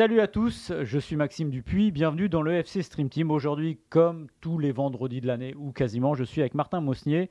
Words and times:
Salut 0.00 0.20
à 0.20 0.28
tous, 0.28 0.72
je 0.82 0.98
suis 0.98 1.14
Maxime 1.14 1.50
Dupuis, 1.50 1.90
bienvenue 1.90 2.30
dans 2.30 2.40
le 2.40 2.54
FC 2.54 2.80
Stream 2.82 3.10
Team. 3.10 3.30
Aujourd'hui, 3.30 3.78
comme 3.90 4.28
tous 4.40 4.58
les 4.58 4.72
vendredis 4.72 5.20
de 5.20 5.26
l'année, 5.26 5.54
ou 5.58 5.72
quasiment, 5.72 6.14
je 6.14 6.24
suis 6.24 6.40
avec 6.40 6.54
Martin 6.54 6.80
Mosnier. 6.80 7.28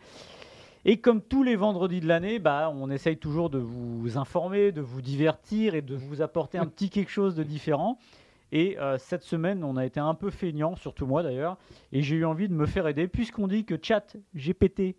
Et 0.91 0.97
comme 0.97 1.21
tous 1.21 1.43
les 1.43 1.55
vendredis 1.55 1.99
de 1.99 2.07
l'année, 2.07 2.39
bah, 2.39 2.73
on 2.73 2.89
essaye 2.89 3.15
toujours 3.17 3.51
de 3.51 3.59
vous 3.59 4.17
informer, 4.17 4.71
de 4.71 4.81
vous 4.81 5.03
divertir 5.03 5.75
et 5.75 5.83
de 5.83 5.95
vous 5.95 6.23
apporter 6.23 6.57
un 6.57 6.65
petit 6.65 6.89
quelque 6.89 7.11
chose 7.11 7.35
de 7.35 7.43
différent. 7.43 7.99
Et 8.51 8.75
euh, 8.79 8.97
cette 8.97 9.21
semaine, 9.21 9.63
on 9.63 9.77
a 9.77 9.85
été 9.85 9.99
un 9.99 10.15
peu 10.15 10.31
feignant, 10.31 10.75
surtout 10.75 11.05
moi 11.05 11.21
d'ailleurs, 11.21 11.57
et 11.91 12.01
j'ai 12.01 12.15
eu 12.15 12.25
envie 12.25 12.47
de 12.49 12.55
me 12.55 12.65
faire 12.65 12.87
aider, 12.87 13.07
puisqu'on 13.07 13.45
dit 13.45 13.65
que 13.65 13.75
chat 13.79 14.15
GPT 14.35 14.95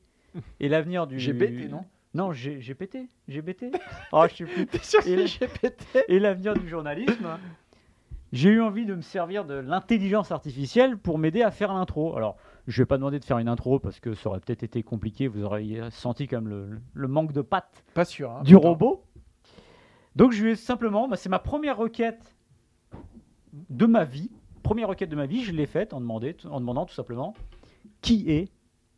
est 0.61 0.69
l'avenir 0.69 1.09
du... 1.09 1.17
GPT, 1.17 1.69
non? 1.69 1.85
Non, 2.15 2.31
GPT 2.31 3.09
GBT 3.27 3.73
Oh, 4.13 4.27
je 4.31 4.37
sais 4.37 4.45
plus. 4.45 4.69
Et 5.09 5.17
la- 5.17 6.05
et 6.07 6.21
l'avenir 6.21 6.55
du 6.55 6.69
journalisme. 6.69 7.27
J'ai 8.33 8.51
eu 8.51 8.61
envie 8.63 8.87
de 8.87 8.95
me 8.95 9.03
servir 9.03 9.45
de 9.45 9.55
l'intelligence 9.55 10.31
artificielle 10.31 10.97
pour 10.97 11.19
m'aider 11.19 11.43
à 11.43 11.51
faire 11.51 11.75
l'intro. 11.75 12.17
Alors, 12.17 12.37
je 12.67 12.83
vais 12.83 12.87
pas 12.87 12.97
demander 12.99 13.19
de 13.19 13.25
faire 13.25 13.39
une 13.39 13.49
intro 13.49 13.79
parce 13.79 14.01
que 14.01 14.15
ça 14.15 14.29
aurait 14.29 14.41
peut-être 14.41 14.63
été 14.63 14.83
compliqué. 14.83 15.29
Vous 15.29 15.43
auriez 15.45 15.83
senti 15.91 16.27
comme 16.29 16.49
le, 16.49 16.81
le 16.95 17.09
manque 17.09 17.33
de 17.33 17.41
pattes 17.43 17.85
Pas 17.95 18.05
sûr. 18.05 18.31
hein. 18.31 18.43
du 18.43 18.57
robot. 18.57 19.05
Donc, 20.17 20.33
je 20.33 20.47
ai 20.47 20.57
simplement, 20.57 21.09
bah, 21.09 21.17
c'est 21.17 21.29
ma 21.29 21.39
première 21.39 21.77
requête 21.77 22.35
de 23.71 23.87
ma 23.87 24.05
vie. 24.05 24.31
Première 24.63 24.89
requête 24.89 25.09
de 25.09 25.17
ma 25.17 25.27
vie, 25.27 25.43
je 25.45 25.53
l'ai 25.53 25.67
faite 25.67 25.93
en, 25.95 26.01
demandant- 26.01 26.27
en 26.51 26.61
demandant 26.61 26.87
tout 26.87 26.95
simplement 26.95 27.35
qui 28.03 28.31
est 28.31 28.49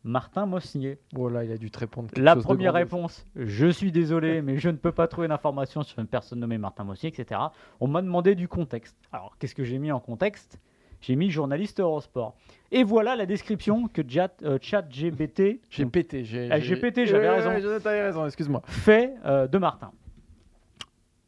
Martin 0.04 0.46
Mosnier? 0.46 0.98
Voilà, 1.12 1.44
il 1.44 1.52
a 1.52 1.56
dû 1.58 1.70
te 1.70 1.78
répondre. 1.78 2.08
La 2.16 2.34
chose 2.34 2.42
première 2.42 2.72
réponse, 2.74 3.24
je 3.36 3.68
suis 3.68 3.92
désolé, 3.92 4.42
mais 4.42 4.58
je 4.58 4.68
ne 4.68 4.76
peux 4.76 4.90
pas 4.90 5.06
trouver 5.06 5.28
d'informations 5.28 5.82
sur 5.84 5.98
une 6.00 6.08
personne 6.08 6.40
nommée 6.40 6.58
Martin 6.58 6.82
Mossier, 6.84 7.08
etc. 7.08 7.40
On 7.78 7.86
m'a 7.86 8.02
demandé 8.02 8.34
du 8.34 8.48
contexte. 8.48 8.96
Alors, 9.12 9.36
qu'est-ce 9.38 9.54
que 9.54 9.62
j'ai 9.64 9.78
mis 9.78 9.92
en 9.92 10.00
contexte? 10.00 10.58
J'ai 11.02 11.16
mis 11.16 11.30
journaliste 11.30 11.80
Eurosport. 11.80 12.34
Et 12.70 12.84
voilà 12.84 13.16
la 13.16 13.26
description 13.26 13.86
que 13.88 14.02
Chat, 14.08 14.32
euh, 14.44 14.58
ChatGPT 14.60 15.60
J'ai 15.68 15.84
pété. 15.84 16.24
J'ai 16.24 16.48
Ah, 16.50 16.58
j'ai 16.60 16.76
pété, 16.76 17.04
j'avais 17.06 17.28
raison. 17.28 17.50
T'avais 17.80 18.02
raison, 18.02 18.24
excuse-moi. 18.24 18.62
fait 18.66 19.12
euh, 19.26 19.46
de 19.46 19.58
Martin. 19.58 19.92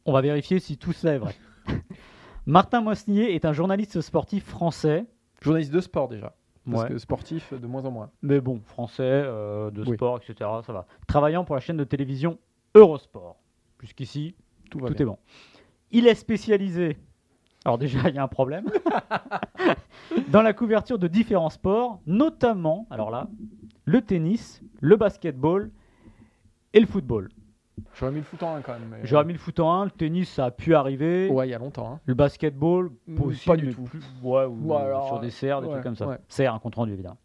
On 0.05 0.13
va 0.13 0.21
vérifier 0.21 0.59
si 0.59 0.77
tout 0.77 0.93
cela 0.93 1.13
est 1.13 1.17
vrai. 1.19 1.35
Martin 2.45 2.81
Mosnier 2.81 3.35
est 3.35 3.43
un 3.45 3.53
journaliste 3.53 4.01
sportif 4.01 4.45
français. 4.45 5.05
Journaliste 5.41 5.71
de 5.73 5.81
sport 5.81 6.07
déjà. 6.07 6.33
Parce 6.69 6.83
Ouais. 6.83 6.89
que 6.89 6.97
sportif, 6.97 7.53
de 7.53 7.67
moins 7.67 7.85
en 7.85 7.91
moins. 7.91 8.09
Mais 8.23 8.39
bon, 8.41 8.59
français, 8.65 9.03
euh, 9.03 9.69
de 9.71 9.83
Oui. 9.83 9.95
sport, 9.95 10.17
etc. 10.17 10.49
Ça 10.65 10.73
va. 10.73 10.87
Travaillant 11.07 11.43
pour 11.45 11.53
la 11.55 11.61
chaîne 11.61 11.77
de 11.77 11.83
télévision 11.83 12.39
Eurosport. 12.73 13.35
Jusqu'ici, 13.81 14.35
Tout 14.71 14.79
va 14.79 14.87
Tout 14.87 14.93
bien. 14.95 15.03
est 15.03 15.05
bon. 15.09 15.17
Il 15.91 16.07
est 16.07 16.15
spécialisé. 16.15 16.97
Alors 17.65 17.77
déjà, 17.79 18.07
il 18.09 18.15
y 18.15 18.19
a 18.19 18.23
un 18.23 18.27
problème. 18.27 18.65
dans 20.29 20.41
la 20.43 20.53
couverture 20.53 20.99
de 20.99 21.07
différents 21.07 21.49
sports, 21.49 21.99
notamment, 22.05 22.85
alors 22.91 23.09
là, 23.09 23.27
le 23.85 24.01
tennis, 24.01 24.61
le 24.81 24.95
basketball 24.95 25.71
et 26.73 26.79
le 26.79 26.85
football. 26.85 27.29
J'aurais 27.95 28.11
mis 28.11 28.19
le 28.19 28.23
foot 28.23 28.41
en 28.43 28.55
un 28.55 28.61
quand 28.61 28.73
même. 28.73 28.87
mais- 28.89 28.99
J'aurais 29.03 29.25
mis 29.25 29.33
le 29.33 29.39
foot 29.39 29.59
en 29.59 29.73
1, 29.81 29.85
le 29.85 29.91
tennis, 29.91 30.29
ça 30.29 30.45
a 30.45 30.51
pu 30.51 30.75
arriver. 30.75 31.29
Ouais, 31.29 31.47
il 31.47 31.51
y 31.51 31.53
a 31.53 31.57
longtemps. 31.59 31.93
hein. 31.93 31.99
Le 32.05 32.13
basketball, 32.13 32.91
Mm, 33.07 33.15
possible, 33.15 33.45
pas 33.55 33.57
du 33.57 33.65
mais 33.67 33.73
tout. 33.73 33.83
plus- 33.83 33.99
ouais, 34.23 34.45
ou 34.45 34.67
Ou 34.67 34.73
alors, 34.75 35.07
sur 35.07 35.19
des 35.19 35.29
serres, 35.31 35.61
des 35.61 35.67
ouais, 35.67 35.73
trucs 35.73 35.83
comme 35.83 35.95
ça. 35.95 36.07
ouais. 36.07 36.17
Serre, 36.29 36.53
un 36.53 36.59
compte 36.59 36.75
rendu, 36.75 36.93
évidemment. 36.93 37.17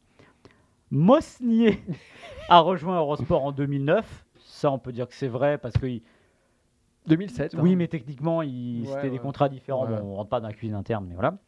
Mosnier 0.90 1.80
a 2.48 2.60
rejoint 2.60 2.96
Eurosport 2.98 3.44
en 3.44 3.52
2009. 3.52 4.24
Ça, 4.44 4.70
on 4.72 4.78
peut 4.78 4.92
dire 4.92 5.06
que 5.06 5.14
c'est 5.14 5.28
vrai 5.28 5.58
parce 5.58 5.74
que 5.76 5.86
il- 5.86 6.02
2007. 7.06 7.54
Oui, 7.58 7.72
hein. 7.72 7.76
mais 7.76 7.88
techniquement, 7.88 8.42
il- 8.42 8.82
Ouais, 8.86 8.94
c'était 8.94 9.10
des 9.10 9.18
contrats 9.18 9.48
différents. 9.48 9.86
Ouais. 9.90 10.00
Bon, 10.00 10.06
on 10.12 10.14
rentre 10.16 10.30
pas 10.30 10.40
dans 10.40 10.48
la 10.48 10.54
cuisine 10.54 10.76
interne, 10.76 11.06
mais 11.08 11.14
voilà. 11.14 11.38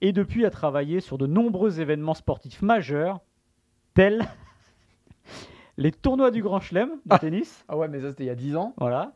Et 0.00 0.12
depuis, 0.12 0.44
a 0.46 0.50
travaillé 0.50 1.00
sur 1.00 1.18
de 1.18 1.26
nombreux 1.26 1.80
événements 1.80 2.14
sportifs 2.14 2.62
majeurs, 2.62 3.20
tels 3.94 4.24
les 5.76 5.92
tournois 5.92 6.30
du 6.30 6.42
Grand 6.42 6.60
Chelem 6.60 6.90
de 7.06 7.16
tennis, 7.16 7.64
Ah 7.68 7.76
ouais, 7.76 7.88
mais 7.88 8.00
ça 8.00 8.10
c'était 8.10 8.24
il 8.24 8.28
y 8.28 8.30
a 8.30 8.34
10 8.34 8.56
ans. 8.56 8.74
voilà, 8.78 9.12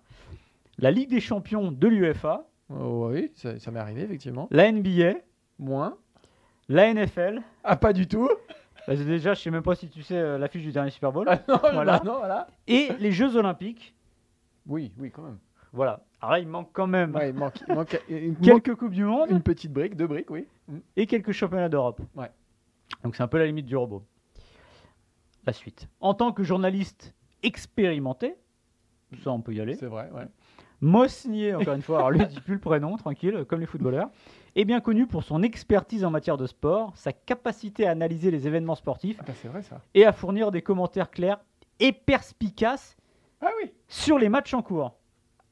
la 0.79 0.91
Ligue 0.91 1.11
des 1.11 1.21
champions 1.21 1.71
de 1.73 1.89
l'UEFA, 1.89 2.47
Oh, 2.75 3.11
oui, 3.13 3.31
ça, 3.35 3.59
ça 3.59 3.71
m'est 3.71 3.81
arrivé 3.81 4.03
effectivement. 4.03 4.49
la 4.51 4.71
NBA, 4.73 5.19
Moins. 5.59 5.97
la 6.69 6.93
NFL. 6.95 7.43
Ah, 7.65 7.77
pas 7.77 7.93
du 7.93 8.07
tout. 8.09 8.31
Bah, 8.89 8.97
déjà, 8.97 9.35
je 9.35 9.41
sais 9.43 9.51
même 9.51 9.63
pas 9.63 9.75
si 9.75 9.89
tu 9.89 10.03
sais 10.03 10.17
euh, 10.17 10.39
l'affiche 10.39 10.63
du 10.63 10.73
dernier 10.73 10.91
Super 10.91 11.13
Bowl. 11.13 11.27
Ah, 11.29 11.39
non, 11.49 11.59
Voilà. 11.73 11.99
bah 11.99 12.03
non, 12.05 12.19
voilà. 12.19 12.47
Et 12.67 12.89
les 12.99 13.13
Jeux 13.13 13.37
Olympiques. 13.37 13.95
Oui, 14.67 14.91
oui, 14.99 15.11
quand 15.11 15.23
même. 15.23 15.39
Voilà. 15.73 16.05
Alors 16.21 16.33
là, 16.33 16.39
il 16.39 16.47
manque 16.49 16.71
quand 16.73 16.87
même 16.87 17.15
Ouais, 17.15 17.31
il 17.31 17.35
manque, 17.35 17.55
il 17.69 17.75
manque- 17.75 18.01
il 18.09 18.29
manque 18.33 18.41
quelques 18.43 18.75
Coupes 18.77 18.93
du 18.93 19.05
Monde. 19.05 19.31
une 19.31 19.43
petite 19.43 19.73
brique, 19.73 19.97
deux 19.97 20.07
briques, 20.07 20.31
oui. 20.31 20.47
Mm. 20.69 20.79
et 20.97 21.07
quelques 21.07 21.33
championnats 21.33 21.69
d'Europe. 21.69 22.01
Ouais. 22.15 22.31
Donc 23.03 23.17
c'est 23.17 23.23
un 23.23 23.29
peu 23.29 23.39
la 23.39 23.47
limite 23.47 23.67
du 23.67 23.77
robot. 23.77 24.03
La 25.47 25.53
suite. 25.53 25.89
En 26.01 26.15
tant 26.15 26.33
que 26.33 26.43
journaliste 26.45 27.15
expérimenté, 27.43 28.37
ça 29.25 29.31
on 29.33 29.41
peut 29.41 29.53
y 29.55 29.61
aller, 29.61 29.75
C'est 29.75 29.87
vrai, 29.87 30.09
ouais. 30.15 30.27
Mosnier, 30.81 31.55
encore 31.55 31.75
une 31.75 31.83
fois, 31.83 31.99
alors 31.99 32.11
lui 32.11 32.21
il 32.23 32.29
dit 32.29 32.41
plus 32.41 32.55
le 32.55 32.61
prénom, 32.61 32.97
tranquille, 32.97 33.45
comme 33.49 33.61
les 33.61 33.67
footballeurs, 33.67 34.11
est 34.55 34.65
bien 34.65 34.81
connu 34.81 35.07
pour 35.07 35.23
son 35.25 35.43
expertise 35.43 36.05
en 36.05 36.11
matière 36.11 36.37
de 36.37 36.47
sport, 36.47 36.93
sa 36.97 37.13
capacité 37.13 37.87
à 37.87 37.91
analyser 37.93 38.31
les 38.31 38.47
événements 38.47 38.75
sportifs 38.75 39.17
Ah, 39.21 39.25
bah, 39.27 39.33
c'est 39.41 39.49
vrai 39.49 39.63
ça. 39.63 39.81
et 39.95 40.05
à 40.05 40.13
fournir 40.13 40.51
des 40.51 40.63
commentaires 40.63 41.11
clairs 41.11 41.41
et 41.81 41.93
perspicaces 41.93 42.97
Ah 43.41 43.51
oui. 43.63 43.73
sur 43.89 44.19
les 44.19 44.29
matchs 44.29 44.55
en 44.55 44.63
cours. 44.63 44.95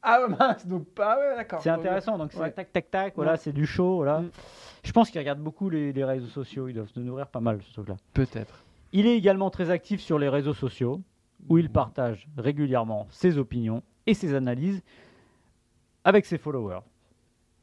Ah 0.02 0.22
ouais, 0.22 0.34
mince, 0.34 0.66
donc 0.66 0.86
pas, 0.88 1.18
ouais, 1.18 1.36
d'accord. 1.36 1.60
C'est 1.62 1.68
intéressant, 1.70 2.16
donc 2.16 2.32
c'est 2.32 2.38
Ouais. 2.40 2.50
tac 2.50 2.72
tac 2.72 2.90
tac, 2.90 3.12
voilà, 3.16 3.32
Ouais. 3.32 3.36
c'est 3.36 3.52
du 3.52 3.66
show, 3.66 3.96
voilà. 3.96 4.20
Mm. 4.20 4.30
Je 4.82 4.92
pense 4.92 5.10
qu'ils 5.10 5.18
regardent 5.20 5.40
beaucoup 5.42 5.68
les, 5.68 5.92
les 5.92 6.04
réseaux 6.04 6.26
sociaux, 6.28 6.68
ils 6.68 6.74
doivent 6.74 6.88
se 6.88 6.98
nourrir 7.00 7.26
pas 7.26 7.40
mal 7.40 7.60
ce 7.62 7.72
truc-là. 7.74 7.96
Peut-être. 8.14 8.64
Il 8.92 9.06
est 9.06 9.16
également 9.16 9.50
très 9.50 9.70
actif 9.70 10.00
sur 10.00 10.18
les 10.18 10.28
réseaux 10.30 10.54
sociaux, 10.54 11.02
où 11.48 11.58
il 11.58 11.70
partage 11.70 12.26
régulièrement 12.38 13.06
ses 13.10 13.36
opinions 13.38 13.82
et 14.06 14.14
ses 14.14 14.34
analyses 14.34 14.82
avec 16.04 16.24
ses 16.26 16.38
followers. 16.38 16.80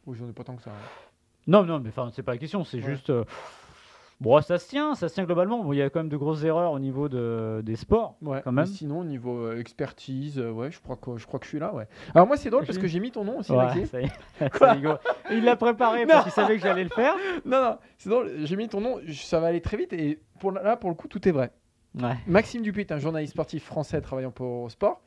Oui, 0.06 0.16
j'en 0.20 0.30
ai 0.30 0.34
pas 0.34 0.44
tant 0.44 0.56
que 0.56 0.62
ça. 0.64 0.70
hein. 0.70 0.74
Non, 1.48 1.64
non, 1.64 1.80
mais 1.80 1.90
enfin, 1.90 2.10
c'est 2.14 2.24
pas 2.24 2.34
la 2.34 2.38
question, 2.38 2.64
c'est 2.64 2.78
Ouais. 2.78 2.84
juste. 2.84 3.10
euh, 3.10 3.24
Bon, 4.20 4.42
ça 4.42 4.58
se 4.58 4.68
tient, 4.68 4.96
ça 4.96 5.10
se 5.10 5.14
tient 5.14 5.26
globalement. 5.26 5.64
Bon, 5.64 5.74
il 5.74 5.78
y 5.78 5.82
a 5.82 5.90
quand 5.92 6.00
même 6.00 6.10
de 6.10 6.18
grosses 6.18 6.44
erreurs 6.44 6.72
au 6.72 6.80
niveau 6.80 7.08
de, 7.08 7.62
des 7.64 7.76
sports, 7.76 8.18
Ouais, 8.24 8.42
quand 8.44 8.52
mais 8.52 8.64
même. 8.64 8.72
sinon, 8.72 9.02
au 9.02 9.04
niveau 9.04 9.46
euh, 9.46 9.60
expertise, 9.60 10.40
euh, 10.40 10.50
ouais, 10.52 10.72
je 10.72 10.80
crois, 10.82 10.96
que, 10.96 11.18
je 11.18 11.28
crois 11.28 11.40
que 11.40 11.46
je 11.46 11.50
suis 11.50 11.60
là, 11.60 11.72
ouais. 11.74 11.88
Alors 12.16 12.26
moi, 12.26 12.36
c'est 12.36 12.50
drôle 12.50 12.66
parce 12.66 12.80
que 12.80 12.88
j'ai 12.88 13.00
mis 13.00 13.12
ton 13.12 13.24
nom 13.24 13.38
aussi, 13.40 13.52
Ouais, 13.52 13.86
ça 13.86 14.02
y 14.02 14.06
est. 14.06 14.12
Il 15.32 15.44
l'a 15.44 15.56
préparé 15.56 16.08
parce 16.08 16.24
qu'il 16.24 16.32
savait 16.32 16.56
que 16.56 16.62
j'allais 16.64 16.84
le 16.84 16.90
faire. 16.90 17.14
Non, 17.46 17.62
non, 17.62 17.78
c'est 18.00 18.10
drôle, 18.10 18.32
j'ai 18.44 18.56
mis 18.56 18.68
ton 18.68 18.82
nom, 18.82 19.00
ça 19.14 19.40
va 19.40 19.48
aller 19.48 19.62
très 19.62 19.78
vite 19.78 19.94
et 19.94 20.20
pour, 20.40 20.52
là, 20.52 20.76
pour 20.78 20.90
le 20.90 20.96
coup, 20.96 21.08
tout 21.08 21.28
est 21.28 21.32
vrai. 21.32 21.52
Ouais. 21.96 22.16
Maxime 22.26 22.62
Dupuis 22.64 22.82
est 22.82 22.92
un 22.92 23.00
journaliste 23.00 23.34
sportif 23.34 23.64
français 23.64 24.02
travaillant 24.02 24.32
pour 24.32 24.48
Eurosport. 24.48 25.02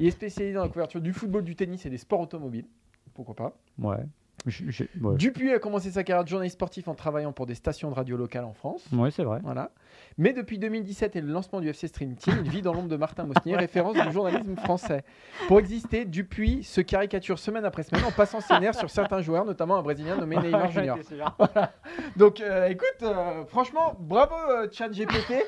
Il 0.00 0.06
est 0.06 0.10
spécialisé 0.10 0.54
dans 0.54 0.62
la 0.62 0.68
couverture 0.68 1.00
du 1.00 1.12
football, 1.12 1.44
du 1.44 1.54
tennis 1.54 1.86
et 1.86 1.90
des 1.90 1.98
sports 1.98 2.20
automobiles. 2.20 2.66
Pourquoi 3.14 3.34
pas? 3.36 3.56
Ouais. 3.78 4.04
Ouais. 4.44 5.16
Dupuis 5.16 5.52
a 5.52 5.58
commencé 5.58 5.90
sa 5.90 6.04
carrière 6.04 6.22
de 6.24 6.28
journaliste 6.28 6.54
sportif 6.54 6.86
en 6.88 6.94
travaillant 6.94 7.32
pour 7.32 7.46
des 7.46 7.54
stations 7.54 7.90
de 7.90 7.94
radio 7.94 8.16
locales 8.16 8.44
en 8.44 8.52
France. 8.52 8.84
Ouais, 8.92 9.10
c'est 9.10 9.24
vrai. 9.24 9.40
Voilà. 9.42 9.70
Mais 10.18 10.32
depuis 10.32 10.58
2017 10.58 11.16
et 11.16 11.20
le 11.20 11.28
lancement 11.28 11.60
du 11.60 11.68
FC 11.68 11.88
Stream 11.88 12.14
Team, 12.14 12.34
il 12.44 12.50
vit 12.50 12.62
dans 12.62 12.72
l'ombre 12.72 12.88
de 12.88 12.96
Martin 12.96 13.24
Mosnier, 13.24 13.56
référence 13.56 13.96
du 13.96 14.12
journalisme 14.12 14.56
français. 14.56 15.04
Pour 15.48 15.58
exister, 15.58 16.04
Dupuis 16.04 16.62
se 16.62 16.80
caricature 16.80 17.38
semaine 17.38 17.64
après 17.64 17.82
semaine 17.82 18.04
en 18.04 18.12
passant 18.12 18.40
ses 18.40 18.58
nerfs 18.60 18.78
sur 18.78 18.90
certains 18.90 19.20
joueurs, 19.20 19.44
notamment 19.44 19.76
un 19.76 19.82
Brésilien 19.82 20.16
nommé 20.16 20.36
Neymar 20.36 20.70
Junior. 20.70 20.98
Donc, 22.16 22.40
euh, 22.40 22.68
écoute, 22.68 23.02
euh, 23.02 23.44
franchement, 23.46 23.96
bravo 23.98 24.34
euh, 24.50 24.68
GPT. 24.68 25.44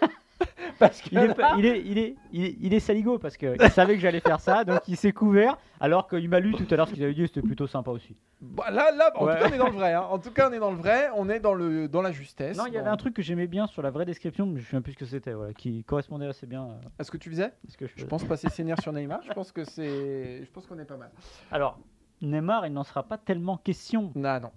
Parce 0.79 1.01
que 1.01 1.09
Il 1.13 1.19
est, 1.19 1.27
là- 1.29 1.35
pas- 1.35 1.55
il, 1.59 1.67
est, 1.67 1.81
il, 1.85 1.99
est, 1.99 2.15
il, 2.33 2.45
est, 2.45 2.57
il 2.61 2.75
est 2.75 2.81
saligo 2.81 3.19
parce 3.19 3.37
qu'il 3.37 3.57
savait 3.71 3.95
que 3.95 4.01
j'allais 4.01 4.21
faire 4.21 4.41
ça, 4.41 4.65
donc 4.65 4.81
il 4.89 4.97
s'est 4.97 5.13
couvert. 5.13 5.57
Alors 5.81 6.09
qu'il 6.09 6.29
m'a 6.29 6.41
lu 6.41 6.53
tout 6.55 6.67
à 6.71 6.77
l'heure 6.77 6.89
ce 6.89 6.95
qu'il 6.95 7.03
avait 7.05 7.15
dit, 7.15 7.27
c'était 7.27 7.43
plutôt 7.43 7.67
sympa 7.67 7.91
aussi. 7.91 8.17
Bah, 8.41 8.71
là, 8.71 8.91
là, 8.93 9.13
en 9.17 9.27
Ouais. 9.27 9.35
tout 9.37 9.43
cas, 9.43 9.49
on 9.51 9.55
est 9.55 9.59
dans 9.59 9.67
le 9.71 9.73
vrai. 9.77 9.93
hein. 9.95 10.07
En 10.11 10.19
tout 10.19 10.31
cas, 10.31 10.49
on 10.51 10.53
est 10.53 10.59
dans 10.59 10.71
le 10.71 10.77
vrai. 10.77 11.09
On 11.17 11.29
est 11.29 11.41
dans, 11.41 11.55
le, 11.55 11.89
dans 11.89 12.03
la 12.03 12.11
justesse. 12.13 12.57
Non, 12.57 12.67
il 12.67 12.73
y 12.75 12.79
avait 12.79 12.89
un 12.91 12.97
truc 12.97 13.15
que 13.15 13.23
j'aimais 13.23 13.47
bien 13.47 13.67
sur 13.67 13.83
la 13.83 13.91
vraie 13.91 14.05
description, 14.05 14.47
mais 14.47 14.61
je 14.61 14.67
ne 14.75 14.81
sais 14.81 14.83
plus 14.83 14.93
ce 14.93 14.99
que 14.99 15.05
c'était, 15.07 15.33
voilà, 15.33 15.53
qui 15.55 15.85
correspondait 15.85 16.27
assez 16.27 16.47
bien 16.47 16.63
à 16.65 17.01
Est-ce 17.01 17.11
que 17.11 17.17
tu 17.17 17.31
faisais 17.31 17.53
ce 17.69 17.77
que 17.77 17.87
je 17.95 18.05
pense 18.05 18.25
passer 18.25 18.49
nerfs 18.65 18.81
sur 18.83 18.93
Neymar. 18.93 19.21
Je 19.27 19.33
pense 19.33 19.53
que 19.53 19.65
c'est. 19.65 20.45
Je 20.45 20.51
pense 20.51 20.67
qu'on 20.67 20.79
est 20.79 20.85
pas 20.85 20.97
mal. 20.97 21.11
Alors, 21.53 21.79
Neymar, 22.23 22.67
il 22.67 22.73
n'en 22.73 22.85
sera 22.85 23.03
pas 23.05 23.19
tellement 23.19 23.57
question 23.57 24.11
Non, 24.15 24.41
non. 24.41 24.51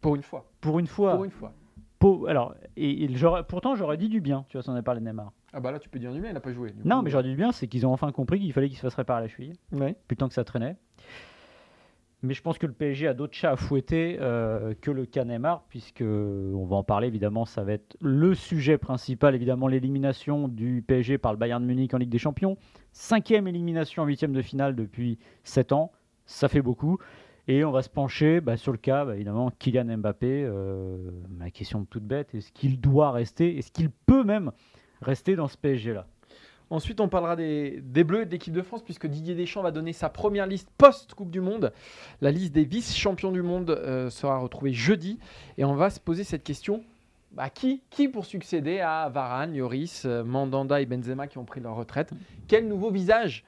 Pour 0.00 0.14
une 0.16 0.22
fois. 0.22 0.46
pour 0.60 0.78
une 0.78 0.86
fois. 0.86 1.14
Pour 1.14 1.24
une 1.24 1.30
fois. 1.30 1.52
Pour- 1.98 2.28
alors, 2.28 2.54
et, 2.76 3.06
pourtant, 3.48 3.74
j'aurais 3.74 3.98
dit 3.98 4.08
du 4.08 4.20
bien, 4.22 4.44
tu 4.48 4.56
vois, 4.56 4.62
si 4.62 4.70
on 4.70 4.72
avait 4.72 4.82
parlé 4.82 5.00
de 5.00 5.06
Neymar. 5.06 5.32
Ah 5.52 5.60
bah 5.60 5.72
là, 5.72 5.78
tu 5.78 5.88
peux 5.88 5.98
dire 5.98 6.12
du 6.12 6.20
bien. 6.20 6.30
Il 6.30 6.34
n'a 6.34 6.40
pas 6.40 6.52
joué. 6.52 6.70
du 6.70 6.86
Non, 6.86 6.98
coup. 6.98 7.02
mais 7.04 7.10
j'aurais 7.10 7.24
dit 7.24 7.30
du 7.30 7.36
bien, 7.36 7.52
c'est 7.52 7.66
qu'ils 7.66 7.86
ont 7.86 7.92
enfin 7.92 8.12
compris 8.12 8.38
qu'il 8.38 8.52
fallait 8.52 8.68
qu'il 8.68 8.76
se 8.76 8.82
fasse 8.82 8.94
réparer 8.94 9.22
la 9.22 9.28
cheville. 9.28 9.54
Ouais. 9.72 9.96
temps 10.16 10.28
que 10.28 10.34
ça 10.34 10.44
traînait. 10.44 10.76
Mais 12.22 12.34
je 12.34 12.42
pense 12.42 12.58
que 12.58 12.66
le 12.66 12.74
PSG 12.74 13.06
a 13.08 13.14
d'autres 13.14 13.32
chats 13.34 13.52
à 13.52 13.56
fouetter 13.56 14.18
euh, 14.20 14.74
que 14.78 14.90
le 14.90 15.06
cas 15.06 15.24
Neymar, 15.24 15.64
puisque 15.70 16.02
on 16.02 16.66
va 16.66 16.76
en 16.76 16.82
parler 16.82 17.06
évidemment, 17.08 17.46
ça 17.46 17.64
va 17.64 17.72
être 17.72 17.96
le 18.02 18.34
sujet 18.34 18.76
principal, 18.76 19.34
évidemment 19.34 19.68
l'élimination 19.68 20.46
du 20.46 20.84
PSG 20.86 21.16
par 21.16 21.32
le 21.32 21.38
Bayern 21.38 21.62
de 21.62 21.66
Munich 21.66 21.94
en 21.94 21.98
Ligue 21.98 22.10
des 22.10 22.18
Champions. 22.18 22.58
Cinquième 22.92 23.48
élimination 23.48 24.02
en 24.02 24.06
huitième 24.06 24.34
de 24.34 24.42
finale 24.42 24.76
depuis 24.76 25.18
7 25.44 25.72
ans, 25.72 25.92
ça 26.26 26.48
fait 26.48 26.60
beaucoup. 26.60 26.98
Et 27.48 27.64
on 27.64 27.70
va 27.72 27.80
se 27.80 27.88
pencher 27.88 28.42
bah, 28.42 28.58
sur 28.58 28.72
le 28.72 28.78
cas, 28.78 29.06
bah, 29.06 29.14
évidemment, 29.14 29.50
Kylian 29.58 29.96
Mbappé. 29.96 30.44
euh, 30.44 30.98
la 31.38 31.50
question 31.50 31.86
toute 31.86 32.04
bête, 32.04 32.34
est-ce 32.34 32.52
qu'il 32.52 32.82
doit 32.82 33.12
rester 33.12 33.56
Est-ce 33.56 33.72
qu'il 33.72 33.88
peut 33.90 34.24
même 34.24 34.52
rester 35.02 35.36
dans 35.36 35.48
ce 35.48 35.56
PSG-là 35.56 36.06
Ensuite, 36.70 37.00
on 37.00 37.08
parlera 37.08 37.34
des, 37.34 37.80
Bleus 37.80 38.22
et 38.22 38.26
de 38.26 38.30
l'équipe 38.30 38.54
de 38.54 38.62
France, 38.62 38.82
puisque 38.82 39.08
Didier 39.08 39.34
Deschamps 39.34 39.62
va 39.62 39.72
donner 39.72 39.92
sa 39.92 40.08
première 40.08 40.46
liste 40.46 40.70
post-Coupe 40.78 41.30
du 41.30 41.40
Monde. 41.40 41.72
La 42.20 42.30
liste 42.30 42.52
des 42.52 42.64
vice-champions 42.64 43.32
du 43.32 43.42
monde 43.42 43.70
euh, 43.70 44.08
sera 44.08 44.38
retrouvée 44.38 44.72
jeudi. 44.72 45.18
Et 45.58 45.64
on 45.64 45.74
va 45.74 45.90
se 45.90 45.98
poser 45.98 46.22
cette 46.22 46.44
question 46.44 46.84
bah, 47.32 47.50
qui, 47.50 47.82
qui 47.90 48.06
pour 48.06 48.24
succéder 48.24 48.78
à 48.78 49.08
Varane, 49.08 49.52
Lloris, 49.52 50.04
euh, 50.04 50.22
Mandanda 50.22 50.80
et 50.80 50.86
Benzema 50.86 51.26
qui 51.26 51.38
ont 51.38 51.44
pris 51.44 51.60
leur 51.60 51.74
retraite? 51.74 52.12
Quel 52.46 52.68
nouveau 52.68 52.92
visage 52.92 53.44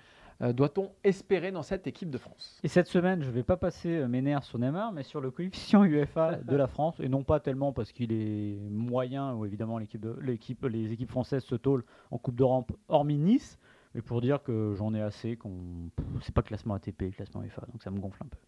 doit-on 0.52 0.90
espérer 1.04 1.52
dans 1.52 1.62
cette 1.62 1.86
équipe 1.86 2.10
de 2.10 2.18
France? 2.18 2.58
Et 2.64 2.68
cette 2.68 2.88
semaine, 2.88 3.22
je 3.22 3.28
ne 3.28 3.32
vais 3.32 3.44
pas 3.44 3.56
passer 3.56 3.90
euh, 3.90 4.08
mes 4.08 4.20
nerfs 4.22 4.42
sur 4.42 4.58
Neymar, 4.58 4.90
mais 4.92 5.04
sur 5.04 5.20
le 5.20 5.30
coefficient 5.30 5.84
UEFA 5.84 6.36
de 6.36 6.56
la 6.56 6.66
France, 6.66 6.98
et 6.98 7.08
non 7.08 7.22
pas 7.22 7.38
tellement 7.38 7.72
parce 7.72 7.92
qu'il 7.92 8.10
est 8.12 8.56
moyen, 8.68 9.34
où 9.34 9.44
évidemment 9.46 9.78
de- 9.78 10.18
les 10.20 10.92
équipes 10.92 11.10
françaises 11.10 11.44
se 11.44 11.54
tôlent 11.54 11.84
en 12.10 12.18
Coupe 12.18 12.34
d'Europe, 12.34 12.72
hormis 12.88 13.18
Nice, 13.18 13.58
mais 13.94 14.02
pour 14.02 14.20
dire 14.20 14.42
que 14.42 14.74
j'en 14.76 14.94
ai 14.94 15.00
assez, 15.02 15.36
qu'on 15.36 15.90
c'est 16.22 16.34
pas 16.34 16.42
classement 16.42 16.74
ATP, 16.74 17.14
classement 17.14 17.42
UEFA, 17.42 17.62
donc 17.70 17.82
ça 17.82 17.90
me 17.90 18.00
gonfle 18.00 18.22
un 18.24 18.28
peu. 18.28 18.38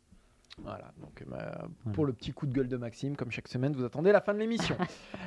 Voilà, 0.63 0.93
donc 1.01 1.23
euh, 1.33 1.93
pour 1.93 2.07
le 2.07 2.13
petit 2.13 2.33
coup 2.33 2.47
de 2.47 2.53
gueule 2.53 2.69
de 2.69 2.77
Maxime, 2.77 3.17
comme 3.17 3.31
chaque 3.31 3.49
semaine, 3.49 3.73
vous 3.75 3.85
attendez 3.85 4.13
la 4.13 4.21
fin 4.21 4.35
de 4.35 4.39
l'émission. 4.39 4.77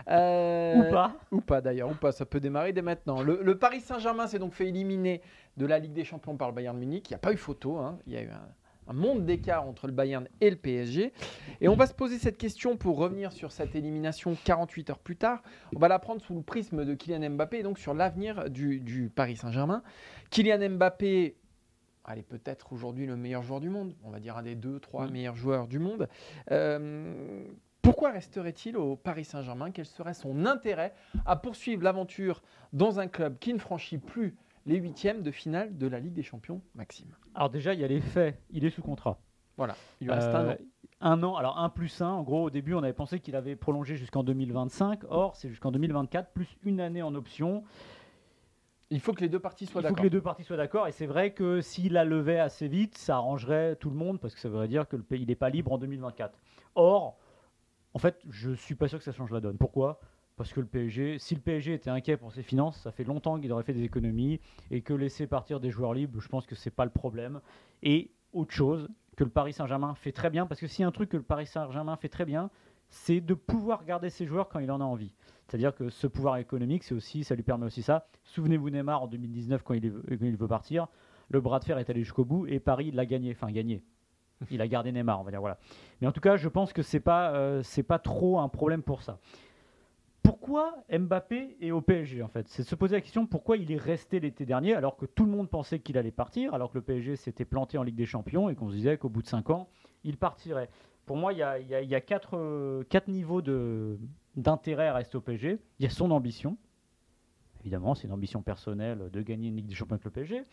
Euh, 0.10 0.76
Ou 0.76 0.92
pas 0.92 1.16
Ou 1.32 1.42
pas 1.42 1.60
d'ailleurs, 1.60 1.92
ou 1.92 1.96
pas, 1.96 2.14
ça 2.14 2.26
peut 2.26 2.40
démarrer 2.40 2.72
dès 2.72 2.82
maintenant. 2.82 3.22
Le, 3.22 3.42
le 3.44 3.58
Paris 3.58 3.82
Saint-Germain 3.82 4.26
s'est 4.28 4.40
donc 4.40 4.54
fait 4.54 4.68
éliminer 4.68 5.22
de 5.58 5.66
la 5.66 5.80
Ligue 5.80 5.92
des 5.92 6.06
Champions 6.06 6.38
par 6.38 6.48
le 6.48 6.54
Bayern 6.56 6.78
Munich. 6.78 7.10
Il 7.10 7.12
n'y 7.14 7.16
a 7.16 7.20
pas 7.20 7.34
eu 7.34 7.38
photo, 7.38 7.78
hein. 7.78 8.00
il 8.08 8.14
y 8.14 8.16
a 8.16 8.22
eu 8.22 8.30
un, 8.30 8.48
un 8.88 8.94
monde 8.94 9.26
d'écart 9.26 9.68
entre 9.68 9.88
le 9.88 9.92
Bayern 9.94 10.28
et 10.40 10.50
le 10.50 10.56
PSG. 10.56 11.12
Et 11.60 11.68
on 11.68 11.76
va 11.76 11.88
se 11.88 11.94
poser 11.94 12.20
cette 12.20 12.38
question 12.38 12.78
pour 12.78 12.98
revenir 12.98 13.34
sur 13.34 13.52
cette 13.52 13.76
élimination 13.76 14.36
48 14.46 14.90
heures 14.92 15.00
plus 15.00 15.18
tard. 15.18 15.44
On 15.76 15.80
va 15.80 15.90
la 15.90 16.00
prendre 16.00 16.22
sous 16.22 16.36
le 16.36 16.42
prisme 16.42 16.86
de 16.86 16.94
Kylian 16.94 17.32
Mbappé 17.32 17.60
et 17.60 17.64
donc 17.64 17.78
sur 17.80 17.94
l'avenir 17.94 18.50
du, 18.50 18.80
du 18.80 19.10
Paris 19.10 19.36
Saint-Germain. 19.36 19.84
Kylian 20.30 20.70
Mbappé, 20.70 21.36
allez, 22.08 22.24
peut-être 22.24 22.74
aujourd'hui 22.74 23.06
le 23.06 23.16
meilleur 23.18 23.44
joueur 23.44 23.60
du 23.60 23.70
monde, 23.70 23.94
on 24.04 24.10
va 24.10 24.20
dire 24.20 24.38
un 24.38 24.44
des 24.44 24.56
deux, 24.56 24.80
trois 24.80 25.06
Mm. 25.08 25.12
meilleurs 25.12 25.36
joueurs 25.36 25.68
du 25.68 25.78
monde. 25.80 26.08
Euh, 26.52 27.44
pourquoi 27.82 28.12
resterait-il 28.12 28.76
au 28.78 28.96
Paris 28.96 29.26
Saint-Germain? 29.26 29.72
Quel 29.72 29.86
serait 29.86 30.14
son 30.14 30.46
intérêt 30.46 30.94
à 31.26 31.36
poursuivre 31.36 31.84
l'aventure 31.84 32.42
dans 32.74 33.00
un 33.00 33.08
club 33.08 33.38
qui 33.40 33.54
ne 33.54 33.60
franchit 33.60 33.98
plus 33.98 34.36
les 34.66 34.78
huitièmes 34.78 35.22
de 35.22 35.32
finale 35.32 35.78
de 35.78 35.88
la 35.88 36.00
Ligue 36.00 36.14
des 36.14 36.24
Champions, 36.24 36.62
Maxime? 36.76 37.14
Alors 37.36 37.50
déjà, 37.50 37.74
il 37.74 37.80
y 37.80 37.84
a 37.84 37.88
les 37.88 38.02
faits, 38.02 38.42
il 38.50 38.66
est 38.66 38.70
sous 38.70 38.82
contrat. 38.82 39.20
Voilà, 39.58 39.76
il 40.02 40.08
lui 40.08 40.14
reste 40.14 40.28
un 40.30 40.46
Euh, 40.46 40.54
an. 40.54 40.58
Un 41.00 41.24
an, 41.24 41.36
alors 41.36 41.60
1 41.60 41.70
plus 41.70 42.02
1, 42.02 42.08
en 42.10 42.24
gros 42.24 42.44
au 42.46 42.50
début 42.50 42.74
on 42.74 42.82
avait 42.82 42.92
pensé 42.94 43.20
qu'il 43.20 43.36
avait 43.36 43.56
prolongé 43.56 43.96
jusqu'en 43.98 44.24
2025, 44.24 45.02
or 45.10 45.36
c'est 45.36 45.48
jusqu'en 45.48 45.72
2024 45.72 46.32
plus 46.32 46.58
une 46.64 46.80
année 46.80 47.04
en 47.04 47.14
option. 47.14 47.64
Il 48.90 49.02
faut 49.02 49.14
que 49.14 49.22
les 49.22 49.30
deux 49.30 49.40
parties 49.40 49.66
soient 49.66 49.82
Il 49.82 49.84
faut 49.84 49.90
d'accord. 49.90 49.98
que 49.98 50.04
les 50.04 50.10
deux 50.10 50.22
parties 50.22 50.44
soient 50.44 50.58
d'accord 50.58 50.88
et 50.88 50.92
c'est 50.92 51.08
vrai 51.08 51.32
que 51.32 51.60
s'il 51.62 51.94
la 51.94 52.06
levait 52.06 52.40
assez 52.40 52.68
vite, 52.68 52.98
ça 52.98 53.16
arrangerait 53.18 53.76
tout 53.76 53.90
le 53.90 53.98
monde 53.98 54.20
parce 54.20 54.34
que 54.34 54.40
ça 54.40 54.50
voudrait 54.50 54.70
dire 54.70 54.88
que 54.88 54.96
le 54.96 55.04
pays 55.04 55.26
n'est 55.26 55.36
pas 55.36 55.50
libre 55.50 55.74
en 55.74 55.78
2024. 55.78 56.40
Or, 56.76 57.18
en 57.94 58.00
fait, 58.00 58.22
je 58.30 58.52
suis 58.52 58.76
pas 58.76 58.88
sûr 58.88 58.98
que 59.00 59.04
ça 59.04 59.12
change 59.12 59.32
la 59.32 59.42
donne. 59.42 59.58
Pourquoi? 59.58 60.00
Parce 60.38 60.54
que 60.54 60.60
le 60.60 60.68
PSG, 60.68 61.18
si 61.20 61.36
le 61.36 61.42
PSG 61.42 61.74
était 61.74 61.90
inquiet 61.90 62.16
pour 62.16 62.32
ses 62.32 62.44
finances, 62.44 62.80
ça 62.80 62.92
fait 62.92 63.04
longtemps 63.04 63.40
qu'il 63.40 63.52
aurait 63.52 63.64
fait 63.64 63.74
des 63.74 63.84
économies 63.84 64.40
et 64.70 64.82
que 64.82 64.94
laisser 64.94 65.28
partir 65.28 65.60
des 65.60 65.72
joueurs 65.72 65.94
libres, 65.94 66.22
je 66.22 66.28
pense 66.28 66.46
que 66.46 66.56
c'est 66.56 66.70
pas 66.70 66.86
le 66.86 66.92
problème. 66.92 67.42
Et 67.82 68.12
autre 68.34 68.54
chose 68.54 68.88
que 69.16 69.24
le 69.24 69.32
Paris 69.32 69.54
Saint-Germain 69.54 69.96
fait 69.96 70.12
très 70.12 70.30
bien, 70.30 70.46
parce 70.46 70.62
que 70.62 70.68
s'il 70.68 70.84
y 70.84 70.86
a 70.86 70.88
un 70.88 70.92
truc 70.92 71.10
que 71.10 71.18
le 71.18 71.24
Paris 71.24 71.48
Saint-Germain 71.48 71.96
fait 71.98 72.08
très 72.08 72.24
bien, 72.24 72.52
c'est 72.88 73.20
de 73.20 73.34
pouvoir 73.34 73.84
garder 73.84 74.12
ses 74.12 74.28
joueurs 74.28 74.48
quand 74.48 74.60
il 74.60 74.72
en 74.72 74.80
a 74.80 74.84
envie. 74.84 75.12
C'est-à-dire 75.48 75.74
que 75.74 75.90
ce 75.90 76.08
pouvoir 76.08 76.38
économique, 76.38 76.84
c'est 76.84 76.94
aussi, 76.96 77.24
ça 77.24 77.34
lui 77.36 77.44
permet 77.44 77.66
aussi 77.66 77.82
ça. 77.82 78.08
Souvenez-vous 78.24 78.70
Neymar 78.70 79.04
en 79.04 79.08
2019 79.08 79.64
quand 79.64 79.74
il, 79.74 79.86
est- 79.86 80.18
quand 80.18 80.26
il 80.26 80.36
veut 80.36 80.48
partir, 80.48 80.88
le 81.30 81.40
bras 81.42 81.60
de 81.60 81.66
fer 81.66 81.78
est 81.78 81.90
allé 81.90 82.04
jusqu'au 82.04 82.26
bout 82.26 82.48
et 82.48 82.60
Paris 82.60 82.92
l'a 82.92 83.06
gagné, 83.06 83.32
enfin 83.32 83.52
gagné. 83.52 83.84
Il 84.52 84.62
a 84.62 84.68
gardé 84.68 84.92
Neymar, 84.92 85.20
on 85.20 85.24
va 85.24 85.32
dire 85.32 85.40
voilà. 85.40 85.58
Mais 86.00 86.08
en 86.08 86.12
tout 86.12 86.20
cas, 86.22 86.38
je 86.38 86.48
pense 86.48 86.72
que 86.74 86.82
c'est 86.84 87.00
pas 87.00 87.32
euh, 87.34 87.64
c'est 87.64 87.82
pas 87.84 87.98
trop 88.00 88.40
un 88.40 88.50
problème 88.50 88.84
pour 88.84 89.02
ça. 89.02 89.20
Pourquoi 90.24 90.76
Mbappé 90.92 91.56
est 91.62 91.72
au 91.72 91.80
PSG 91.82 92.22
en 92.22 92.28
fait? 92.28 92.48
C'est 92.50 92.64
de 92.64 92.68
se 92.68 92.76
poser 92.76 92.96
la 92.98 93.02
question 93.02 93.26
pourquoi 93.26 93.56
il 93.56 93.72
est 93.72 93.78
resté 93.78 94.20
l'été 94.20 94.46
dernier 94.46 94.74
alors 94.76 94.98
que 94.98 95.06
tout 95.06 95.24
le 95.26 95.32
monde 95.32 95.50
pensait 95.50 95.80
qu'il 95.80 95.98
allait 95.98 96.12
partir, 96.12 96.54
alors 96.54 96.70
que 96.72 96.78
le 96.78 96.82
PSG 96.84 97.16
s'était 97.16 97.46
planté 97.46 97.78
en 97.78 97.84
Ligue 97.84 97.96
des 97.96 98.06
Champions 98.06 98.50
et 98.50 98.56
qu'on 98.56 98.70
se 98.70 98.76
disait 98.76 98.98
qu'au 98.98 99.08
bout 99.10 99.22
de 99.22 99.28
5 99.28 99.50
ans, 99.50 99.70
il 100.04 100.18
partirait? 100.18 100.70
Pour 101.06 101.16
moi, 101.16 101.32
il 101.32 101.40
y 101.40 101.44
a, 101.44 101.58
y 101.60 101.74
a- 101.74 101.82
il 101.82 101.90
y 101.90 101.96
a 101.96 102.02
quatre, 102.02 102.36
euh, 102.38 102.84
quatre 102.90 103.08
niveaux 103.08 103.42
de- 103.42 103.98
d'intérêt 104.38 104.88
à 104.88 104.94
rester 104.94 105.18
au 105.18 105.22
PSG. 105.22 105.60
Il 105.80 105.84
y 105.84 105.86
a 105.86 105.90
son 105.90 106.12
ambition. 106.12 106.58
Évidemment, 107.62 107.96
c'est 107.96 108.08
une 108.08 108.14
ambition 108.14 108.42
personnelle 108.42 109.10
de 109.12 109.22
gagner 109.22 109.50
une 109.50 109.58
Ligue 109.58 109.66
des 109.66 109.76
Champions 109.76 109.96
avec 109.96 110.06
le 110.06 110.12
PSG. 110.12 110.44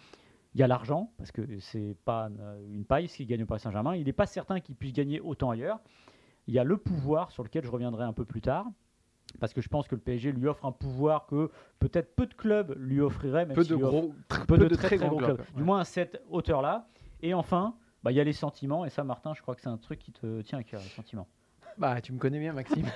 Il 0.55 0.61
y 0.61 0.63
a 0.63 0.67
l'argent, 0.67 1.13
parce 1.19 1.33
que 1.33 1.59
c'est 1.61 1.97
pas 2.05 2.29
une 2.73 2.85
paille 2.85 3.09
ce 3.09 3.17
qu'il 3.17 3.27
gagne 3.27 3.43
au 3.43 3.47
Paris 3.47 3.61
Saint-Germain. 3.61 3.95
Il 3.97 4.05
n'est 4.07 4.13
pas 4.13 4.27
certain 4.27 4.61
qu'il 4.61 4.75
puisse 4.77 4.93
gagner 4.93 5.21
autant 5.21 5.51
ailleurs. 5.51 5.81
Il 6.47 6.55
y 6.55 6.59
a 6.59 6.65
le 6.65 6.77
pouvoir, 6.77 7.31
sur 7.31 7.43
lequel 7.43 7.65
je 7.65 7.71
reviendrai 7.71 8.05
un 8.05 8.13
peu 8.13 8.25
plus 8.25 8.41
tard, 8.41 8.67
parce 9.41 9.53
que 9.53 9.61
je 9.61 9.69
pense 9.69 9.89
que 9.89 9.95
le 9.97 10.01
PSG 10.01 10.33
lui 10.33 10.47
offre 10.47 10.65
un 10.65 10.73
pouvoir 10.73 11.27
que 11.27 11.51
peut-être 11.81 12.15
peu 12.15 12.27
de 12.27 12.35
clubs 12.35 12.75
lui 12.79 13.01
offriraient, 13.01 13.47
même 13.47 13.55
Peu 13.55 13.65
s'il 13.65 13.73
de 13.73 13.77
gros, 13.77 14.15
peu, 14.47 14.57
de, 14.59 14.69
très, 14.69 14.97
très 14.97 14.99
gros 14.99 15.17
clubs. 15.19 15.41
Du 15.55 15.61
Ouais. 15.61 15.67
moins 15.67 15.81
à 15.81 15.85
cette 15.85 16.23
hauteur-là. 16.31 16.87
Et 17.21 17.35
enfin, 17.35 17.75
bah, 18.05 18.13
il 18.13 18.15
y 18.15 18.21
a 18.21 18.25
les 18.25 18.33
sentiments. 18.33 18.85
Et 18.85 18.91
ça, 18.91 19.03
Martin, 19.03 19.35
je 19.35 19.43
crois 19.43 19.55
que 19.57 19.61
c'est 19.61 19.69
un 19.69 19.79
truc 19.79 19.99
qui 19.99 20.13
te 20.13 20.41
tient 20.43 20.59
à 20.59 20.63
cœur, 20.63 20.81
les 20.83 20.89
sentiments. 20.89 21.27
Bah, 21.77 22.01
tu 22.01 22.13
me 22.13 22.19
connais 22.19 22.39
bien, 22.39 22.53
Maxime. 22.53 22.87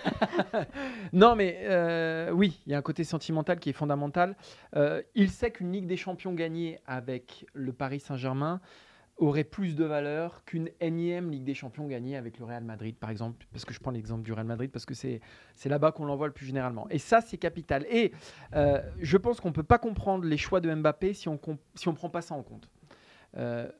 non, 1.12 1.34
mais 1.34 1.58
euh, 1.62 2.30
oui, 2.30 2.60
il 2.66 2.72
y 2.72 2.74
a 2.74 2.78
un 2.78 2.82
côté 2.82 3.02
sentimental 3.04 3.58
qui 3.58 3.70
est 3.70 3.74
fondamental. 3.74 4.36
Euh, 4.76 5.02
il 5.14 5.30
sait 5.30 5.50
qu'une 5.50 5.72
Ligue 5.72 5.86
des 5.86 5.96
Champions 5.96 6.32
gagnée 6.32 6.78
avec 6.86 7.46
le 7.54 7.72
Paris 7.72 8.00
Saint-Germain 8.00 8.60
aurait 9.16 9.44
plus 9.44 9.74
de 9.74 9.84
valeur 9.84 10.44
qu'une 10.44 10.70
énième 10.80 11.28
Ligue 11.30 11.42
des 11.42 11.54
Champions 11.54 11.88
gagnée 11.88 12.16
avec 12.16 12.38
le 12.38 12.44
Real 12.44 12.62
Madrid, 12.62 12.96
par 12.96 13.10
exemple, 13.10 13.46
parce 13.52 13.64
que 13.64 13.74
je 13.74 13.80
prends 13.80 13.90
l'exemple 13.90 14.22
du 14.22 14.32
Real 14.32 14.46
Madrid, 14.46 14.70
parce 14.70 14.86
que 14.86 14.94
c'est 14.94 15.20
là-bas 15.64 15.90
qu'on 15.90 16.04
l'envoie 16.04 16.28
le 16.28 16.32
plus 16.32 16.46
généralement. 16.46 16.86
Et 16.90 16.98
ça, 16.98 17.20
c'est 17.20 17.36
capital. 17.36 17.84
Et 17.90 18.12
euh, 18.54 18.80
je 19.00 19.16
pense 19.16 19.40
qu'on 19.40 19.48
ne 19.48 19.54
peut 19.54 19.64
pas 19.64 19.78
comprendre 19.78 20.24
les 20.24 20.36
choix 20.36 20.60
de 20.60 20.72
Mbappé 20.72 21.14
si 21.14 21.28
on 21.28 21.32
ne 21.32 21.54
si 21.74 21.88
on 21.88 21.94
prend 21.94 22.10
pas 22.10 22.22
ça 22.22 22.34
en 22.36 22.42
compte. 22.42 22.68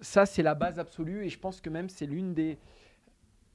Ça, 0.01 0.27
c'est 0.27 0.43
la 0.43 0.55
base 0.55 0.79
absolue, 0.79 1.25
et 1.25 1.29
je 1.29 1.39
pense 1.39 1.61
que 1.61 1.71
même 1.71 1.89
c'est 1.89 2.07
l'une 2.07 2.35
des 2.35 2.59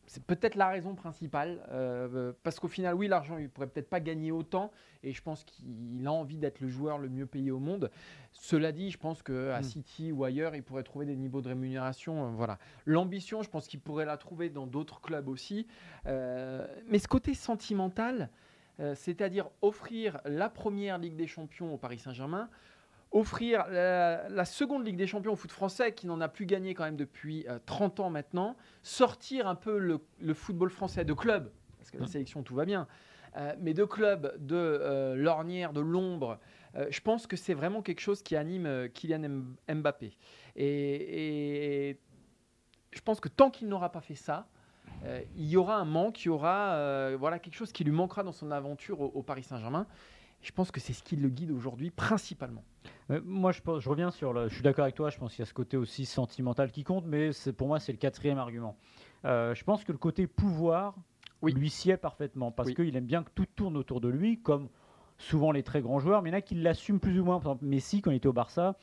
c'est 0.05 0.23
peut-être 0.23 0.55
la 0.55 0.67
raison 0.69 0.95
principale, 0.95 1.65
euh, 1.71 2.33
parce 2.43 2.59
qu'au 2.59 2.67
final, 2.67 2.93
oui, 2.95 3.07
l'argent, 3.07 3.37
il 3.37 3.49
pourrait 3.49 3.67
peut-être 3.67 3.89
pas 3.89 3.99
gagner 3.99 4.31
autant, 4.31 4.71
et 5.01 5.13
je 5.13 5.21
pense 5.21 5.43
qu'il 5.43 6.05
a 6.05 6.11
envie 6.11 6.37
d'être 6.37 6.59
le 6.59 6.67
joueur 6.67 6.97
le 6.97 7.09
mieux 7.09 7.25
payé 7.25 7.51
au 7.51 7.59
monde. 7.59 7.89
Cela 8.31 8.71
dit, 8.71 8.91
je 8.91 8.97
pense 8.97 9.23
qu'à 9.23 9.59
Mm. 9.59 9.63
City 9.63 10.11
ou 10.11 10.23
ailleurs, 10.23 10.55
il 10.55 10.63
pourrait 10.63 10.83
trouver 10.83 11.05
des 11.05 11.15
niveaux 11.15 11.41
de 11.41 11.47
rémunération. 11.47 12.25
euh, 12.25 12.31
voilà. 12.31 12.59
L'ambition, 12.85 13.41
je 13.43 13.49
pense 13.49 13.67
qu'il 13.67 13.79
pourrait 13.79 14.05
la 14.05 14.17
trouver 14.17 14.49
dans 14.49 14.67
d'autres 14.67 14.99
clubs 15.01 15.29
aussi. 15.29 15.67
Euh, 16.05 16.67
mais 16.89 16.99
ce 16.99 17.07
côté 17.07 17.33
sentimental, 17.33 18.29
c'est-à-dire 18.95 19.49
offrir 19.61 20.19
la 20.25 20.49
première 20.49 20.97
Ligue 20.97 21.15
des 21.15 21.27
Champions 21.27 21.75
au 21.75 21.77
Paris 21.77 21.99
Saint-Germain, 21.99 22.49
offrir 23.13 23.65
la, 23.69 24.27
la 24.27 24.45
seconde 24.45 24.85
Ligue 24.85 24.97
des 24.97 25.07
Champions 25.07 25.33
au 25.33 25.35
foot 25.37 25.51
français, 25.51 25.93
qui 25.93 26.07
n'en 26.07 26.19
a 26.19 26.27
plus 26.27 26.45
gagné 26.45 26.73
quand 26.73 26.83
même 26.83 26.97
depuis 26.97 27.45
euh, 27.47 27.59
30 27.65 27.99
ans 28.01 28.09
maintenant, 28.09 28.57
sortir 28.81 29.47
un 29.47 29.55
peu 29.55 29.77
le, 29.77 29.99
le 30.19 30.33
football 30.33 30.69
français 30.69 31.05
de 31.05 31.13
club, 31.13 31.51
parce 31.77 31.91
que 31.91 31.97
la 31.97 32.03
Mm. 32.05 32.07
sélection 32.07 32.43
tout 32.43 32.55
va 32.55 32.65
bien, 32.65 32.87
euh, 33.37 33.53
mais 33.59 33.73
de 33.73 33.83
club 33.85 34.35
de 34.39 34.55
euh, 34.55 35.15
l'ornière, 35.15 35.71
de 35.73 35.81
l'ombre, 35.81 36.39
Euh, 36.75 36.87
je 36.89 37.01
pense 37.01 37.27
que 37.27 37.35
c'est 37.37 37.53
vraiment 37.53 37.83
quelque 37.83 38.01
chose 38.01 38.23
qui 38.23 38.35
anime 38.35 38.89
Kylian 38.95 39.43
Mbappé. 39.69 40.17
Et, 40.55 41.89
et 41.91 41.99
je 42.91 43.01
pense 43.01 43.19
que 43.19 43.29
tant 43.29 43.51
qu'il 43.51 43.67
n'aura 43.67 43.91
pas 43.91 44.01
fait 44.01 44.15
ça, 44.15 44.47
il 45.35 45.45
y 45.47 45.55
aura 45.55 45.75
un 45.77 45.85
manque, 45.85 46.25
il 46.25 46.29
y 46.29 46.31
aura 46.31 47.15
voilà, 47.17 47.37
quelque 47.37 47.53
chose 47.55 47.71
qui 47.71 47.83
lui 47.83 47.91
manquera 47.91 48.23
dans 48.23 48.31
son 48.31 48.49
aventure 48.49 49.01
au, 49.01 49.11
au 49.13 49.21
Paris 49.21 49.43
Saint-Germain. 49.43 49.85
Je 50.41 50.51
pense 50.51 50.71
que 50.71 50.79
c'est 50.79 50.93
ce 50.93 51.03
qui 51.03 51.15
le 51.15 51.29
guide 51.29 51.51
aujourd'hui 51.51 51.91
principalement. 51.91 52.63
Euh, 53.11 53.19
moi, 53.23 53.51
je, 53.51 53.61
reviens 53.89 54.11
sur 54.11 54.33
le. 54.33 54.47
Je 54.49 54.53
suis 54.53 54.63
d'accord 54.63 54.83
avec 54.83 54.95
toi. 54.95 55.09
Je 55.09 55.17
pense 55.17 55.31
qu'il 55.31 55.39
y 55.39 55.43
a 55.43 55.45
ce 55.45 55.53
côté 55.53 55.77
aussi 55.77 56.05
sentimental 56.05 56.71
qui 56.71 56.83
compte, 56.83 57.05
mais 57.05 57.31
pour 57.57 57.67
moi, 57.67 57.79
c'est 57.79 57.91
le 57.91 57.97
quatrième 57.97 58.37
argument. 58.37 58.77
Euh, 59.25 59.53
je 59.55 59.63
pense 59.63 59.83
que 59.83 59.91
le 59.91 59.97
côté 59.97 60.27
pouvoir 60.27 60.95
Oui. 61.41 61.53
lui 61.53 61.69
sied 61.69 61.97
parfaitement 61.97 62.51
parce 62.51 62.69
Oui. 62.69 62.75
qu'il 62.75 62.95
aime 62.95 63.05
bien 63.05 63.23
que 63.23 63.31
tout 63.33 63.45
tourne 63.55 63.77
autour 63.77 64.01
de 64.01 64.09
lui, 64.09 64.39
comme 64.39 64.69
souvent 65.17 65.51
les 65.51 65.63
très 65.63 65.81
grands 65.81 65.99
joueurs. 65.99 66.21
Mais 66.21 66.29
il 66.29 66.33
y 66.33 66.35
en 66.35 66.39
a 66.39 66.41
qui 66.41 66.55
l'assument 66.55 66.99
plus 66.99 67.19
ou 67.19 67.25
moins. 67.25 67.39
Par 67.39 67.53
exemple, 67.53 67.65
Messi, 67.65 68.01
quand 68.01 68.11
il 68.11 68.17
était 68.17 68.27
au 68.27 68.33
Barça, 68.33 68.75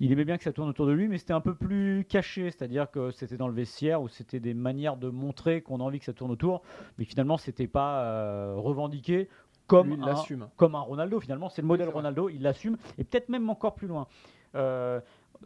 il 0.00 0.10
aimait 0.10 0.24
bien 0.24 0.36
que 0.36 0.44
ça 0.44 0.52
tourne 0.52 0.68
autour 0.68 0.86
de 0.86 0.92
lui, 0.92 1.08
mais 1.08 1.18
c'était 1.18 1.32
un 1.32 1.40
peu 1.40 1.54
plus 1.54 2.04
caché. 2.08 2.50
C'est-à-dire 2.50 2.90
que 2.90 3.10
c'était 3.10 3.36
dans 3.36 3.48
le 3.48 3.54
vestiaire 3.54 4.02
où 4.02 4.08
c'était 4.08 4.40
des 4.40 4.54
manières 4.54 4.96
de 4.96 5.08
montrer 5.08 5.62
qu'on 5.62 5.80
a 5.80 5.84
envie 5.84 5.98
que 5.98 6.04
ça 6.04 6.12
tourne 6.12 6.32
autour, 6.32 6.62
mais 6.98 7.04
finalement, 7.04 7.36
c'était 7.36 7.68
pas 7.68 8.02
euh, 8.02 8.54
revendiqué. 8.56 9.28
Comme 9.66 9.88
Lui, 9.88 9.94
il 9.96 10.02
un- 10.02 10.06
l'assume. 10.06 10.48
comme 10.56 10.74
un 10.74 10.80
Ronaldo 10.80 11.20
finalement. 11.20 11.48
C'est 11.48 11.62
le 11.62 11.68
modèle. 11.68 11.88
Ronaldo, 11.88 12.28
il 12.28 12.42
l'assume 12.42 12.76
et 12.98 13.04
peut-être 13.04 13.28
même 13.28 13.48
encore 13.48 13.74
plus 13.74 13.86
loin. 13.88 14.06
Euh, 14.54 15.00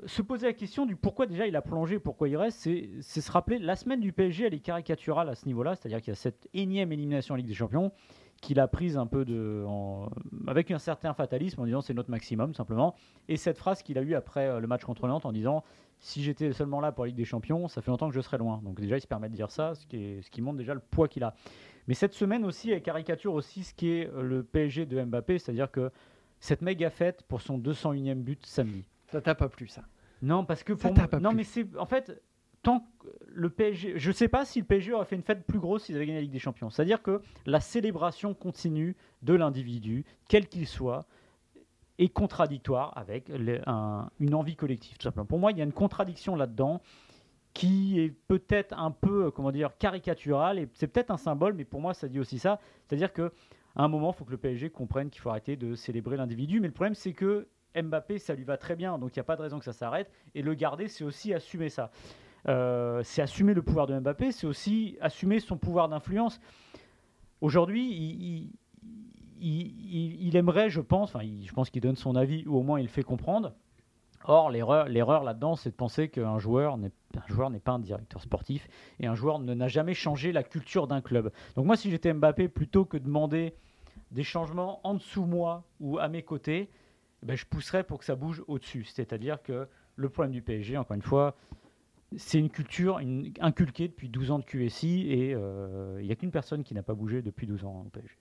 se 0.06 0.22
poser 0.22 0.46
la 0.46 0.52
question 0.52 0.86
du 0.86 0.96
pourquoi 0.96 1.26
déjà 1.26 1.46
il 1.46 1.56
a 1.56 1.62
plongé, 1.62 1.98
pourquoi 1.98 2.28
il 2.28 2.36
reste, 2.36 2.58
c'est 3.00 3.20
se 3.20 3.32
rappeler 3.32 3.58
la 3.58 3.74
semaine 3.74 4.00
du 4.00 4.12
PSG, 4.12 4.46
elle 4.46 4.54
est 4.54 4.58
caricaturale 4.60 5.28
à 5.28 5.34
ce 5.34 5.46
niveau-là, 5.46 5.74
c'est-à-dire 5.76 6.00
qu'il 6.00 6.10
y 6.10 6.12
a 6.12 6.14
cette 6.16 6.48
énième 6.54 6.92
élimination 6.92 7.34
en 7.34 7.36
Ligue 7.36 7.46
des 7.46 7.54
Champions 7.54 7.90
qu'il 8.40 8.60
a 8.60 8.68
prise 8.68 8.96
un 8.96 9.06
peu 9.06 9.24
de, 9.24 9.64
en- 9.66 10.08
avec 10.46 10.70
un 10.70 10.78
certain 10.78 11.14
fatalisme 11.14 11.60
en 11.60 11.64
disant 11.64 11.80
c'est 11.80 11.94
notre 11.94 12.10
maximum 12.10 12.54
simplement. 12.54 12.94
Et 13.28 13.36
cette 13.36 13.58
phrase 13.58 13.82
qu'il 13.82 13.98
a 13.98 14.02
eue 14.02 14.14
après 14.14 14.46
euh, 14.46 14.60
le 14.60 14.66
match 14.68 14.84
contre 14.84 15.08
Nantes 15.08 15.26
en 15.26 15.32
disant 15.32 15.64
si 16.00 16.22
j'étais 16.22 16.52
seulement 16.52 16.80
là 16.80 16.92
pour 16.92 17.04
la 17.04 17.08
Ligue 17.08 17.16
des 17.16 17.24
Champions, 17.24 17.66
ça 17.66 17.80
fait 17.82 17.90
longtemps 17.90 18.08
que 18.08 18.14
je 18.14 18.20
serais 18.20 18.38
loin. 18.38 18.60
Donc 18.62 18.78
déjà 18.80 18.96
il 18.96 19.00
se 19.00 19.08
permet 19.08 19.28
de 19.28 19.34
dire 19.34 19.50
ça, 19.50 19.74
ce 19.74 19.84
qui, 19.86 19.96
est- 19.96 20.22
ce 20.22 20.30
qui 20.30 20.42
montre 20.42 20.58
déjà 20.58 20.74
le 20.74 20.80
poids 20.80 21.08
qu'il 21.08 21.24
a. 21.24 21.34
Mais 21.88 21.94
cette 21.94 22.14
semaine 22.14 22.44
aussi, 22.44 22.70
elle 22.70 22.82
caricature 22.82 23.32
aussi 23.34 23.64
ce 23.64 23.74
qui 23.74 23.90
est 23.90 24.06
euh, 24.08 24.22
le 24.22 24.42
PSG 24.44 24.86
de 24.86 25.02
Mbappé, 25.02 25.38
c'est-à-dire 25.38 25.70
que 25.70 25.90
cette 26.38 26.62
méga 26.62 26.90
fête 26.90 27.22
pour 27.24 27.40
son 27.40 27.58
201e 27.58 28.14
but 28.14 28.44
samedi. 28.46 28.84
Ça 29.10 29.20
t'a 29.20 29.34
pas 29.34 29.48
plu 29.48 29.66
ça? 29.66 29.82
Non, 30.22 30.44
parce 30.44 30.62
que 30.62 30.72
pour 30.74 30.94
moi- 30.94 31.08
pas 31.08 31.18
non, 31.18 31.30
plu. 31.30 31.38
mais 31.38 31.44
c'est 31.44 31.66
en 31.76 31.86
fait 31.86 32.22
tant 32.62 32.80
que 33.00 33.08
le 33.28 33.48
PSG, 33.50 33.94
je 33.96 34.12
sais 34.12 34.28
pas 34.28 34.44
si 34.44 34.58
le 34.60 34.66
PSG 34.66 34.92
aurait 34.92 35.06
fait 35.06 35.16
une 35.16 35.22
fête 35.22 35.44
plus 35.46 35.58
grosse 35.60 35.84
s'ils 35.84 35.96
avaient 35.96 36.06
gagné 36.06 36.18
la 36.18 36.22
Ligue 36.22 36.32
des 36.32 36.38
Champions. 36.38 36.70
C'est-à-dire 36.70 37.02
que 37.02 37.22
la 37.46 37.60
célébration 37.60 38.34
continue 38.34 38.94
de 39.22 39.32
l'individu, 39.34 40.04
quel 40.28 40.46
qu'il 40.48 40.66
soit, 40.66 41.06
est 41.98 42.08
contradictoire 42.08 42.92
avec 42.96 43.28
les- 43.28 43.60
un- 43.66 44.08
une 44.20 44.34
envie 44.34 44.54
collective. 44.56 44.98
Tout 44.98 45.04
simplement. 45.04 45.26
Pour 45.26 45.38
moi, 45.38 45.50
il 45.52 45.58
y 45.58 45.60
a 45.60 45.64
une 45.64 45.72
contradiction 45.72 46.36
là-dedans 46.36 46.80
qui 47.58 47.98
est 47.98 48.10
peut-être 48.10 48.72
un 48.78 48.92
peu, 48.92 49.26
euh, 49.26 49.30
comment 49.32 49.50
dire, 49.50 49.76
caricaturale 49.78 50.60
et 50.60 50.68
c'est 50.74 50.86
peut-être 50.86 51.10
un 51.10 51.16
symbole, 51.16 51.54
mais 51.54 51.64
pour 51.64 51.80
moi, 51.80 51.92
ça 51.92 52.06
dit 52.06 52.20
aussi 52.20 52.38
ça. 52.38 52.60
C'est-à-dire 52.86 53.12
que 53.12 53.32
à 53.74 53.82
un 53.82 53.88
moment, 53.88 54.12
il 54.12 54.16
faut 54.16 54.24
que 54.24 54.30
le 54.30 54.38
PSG 54.38 54.70
comprenne 54.70 55.10
qu'il 55.10 55.20
faut 55.20 55.30
arrêter 55.30 55.56
de 55.56 55.74
célébrer 55.74 56.16
l'individu. 56.16 56.60
Mais 56.60 56.68
le 56.68 56.72
problème, 56.72 56.94
c'est 56.94 57.12
que 57.12 57.48
Mbappé, 57.74 58.18
ça 58.18 58.34
lui 58.34 58.44
va 58.44 58.58
très 58.58 58.76
bien, 58.76 58.96
donc 58.98 59.10
il 59.14 59.18
n'y 59.18 59.22
a 59.22 59.24
pas 59.24 59.34
de 59.34 59.42
raison 59.42 59.58
que 59.58 59.64
ça 59.64 59.72
s'arrête. 59.72 60.08
Et 60.36 60.42
le 60.42 60.54
garder, 60.54 60.86
c'est 60.86 61.02
aussi 61.02 61.34
assumer 61.34 61.68
ça. 61.68 61.90
Euh, 62.46 63.02
c'est 63.02 63.22
assumer 63.22 63.54
le 63.54 63.62
pouvoir 63.62 63.88
de 63.88 63.98
Mbappé, 63.98 64.30
c'est 64.30 64.46
aussi 64.46 64.96
assumer 65.00 65.40
son 65.40 65.56
pouvoir 65.56 65.88
d'influence. 65.88 66.40
Aujourd'hui, 67.40 68.52
il, 69.40 70.36
aimerait, 70.36 70.70
je 70.70 70.80
pense, 70.80 71.12
enfin, 71.12 71.26
je 71.44 71.52
pense 71.52 71.70
qu'il 71.70 71.82
donne 71.82 71.96
son 71.96 72.14
avis, 72.14 72.44
ou 72.46 72.56
au 72.56 72.62
moins 72.62 72.78
il 72.78 72.84
le 72.84 72.88
fait 72.88 73.02
comprendre. 73.02 73.52
Or, 74.24 74.50
l'erreur, 74.50 74.88
l'erreur 74.88 75.24
là-dedans, 75.24 75.56
c'est 75.56 75.70
de 75.70 75.76
penser 75.76 76.08
qu'un 76.08 76.38
joueur 76.38 76.76
n'est, 76.76 76.92
un 77.16 77.32
joueur 77.32 77.50
n'est 77.50 77.60
pas 77.60 77.72
un 77.72 77.78
directeur 77.78 78.22
sportif 78.22 78.68
et 79.00 79.06
un 79.06 79.14
joueur 79.14 79.38
ne, 79.38 79.54
n'a 79.54 79.68
jamais 79.68 79.94
changé 79.94 80.32
la 80.32 80.42
culture 80.42 80.86
d'un 80.86 81.00
club. 81.00 81.32
Donc 81.56 81.66
moi, 81.66 81.76
si 81.76 81.90
j'étais 81.90 82.12
Mbappé, 82.12 82.48
plutôt 82.48 82.84
que 82.84 82.96
de 82.96 83.04
demander 83.04 83.54
des 84.10 84.22
changements 84.22 84.80
en 84.86 84.94
dessous 84.94 85.24
moi 85.24 85.64
ou 85.80 85.98
à 85.98 86.08
mes 86.08 86.22
côtés, 86.22 86.68
ben, 87.22 87.36
je 87.36 87.46
pousserais 87.46 87.84
pour 87.84 87.98
que 87.98 88.04
ça 88.04 88.14
bouge 88.14 88.42
au-dessus. 88.46 88.84
C'est-à-dire 88.84 89.42
que 89.42 89.66
le 89.96 90.08
problème 90.08 90.32
du 90.32 90.42
PSG, 90.42 90.76
encore 90.76 90.94
une 90.94 91.02
fois, 91.02 91.36
c'est 92.16 92.38
une 92.38 92.50
culture 92.50 93.00
inculquée 93.40 93.88
depuis 93.88 94.08
12 94.08 94.30
ans 94.30 94.38
de 94.38 94.44
QSI 94.44 95.08
et 95.10 95.34
euh, 95.34 95.98
il 96.00 96.06
n'y 96.06 96.12
a 96.12 96.16
qu'une 96.16 96.30
personne 96.30 96.64
qui 96.64 96.74
n'a 96.74 96.82
pas 96.82 96.94
bougé 96.94 97.20
depuis 97.22 97.46
12 97.46 97.64
ans 97.64 97.84
au 97.86 97.90
PSG. 97.90 98.16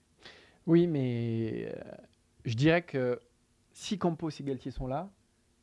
Oui, 0.66 0.86
mais 0.86 1.72
euh, 1.74 1.80
je 2.44 2.54
dirais 2.54 2.82
que 2.82 3.20
si 3.72 3.98
Campos 3.98 4.28
et 4.28 4.42
Galtier 4.42 4.70
sont 4.70 4.86
là, 4.86 5.10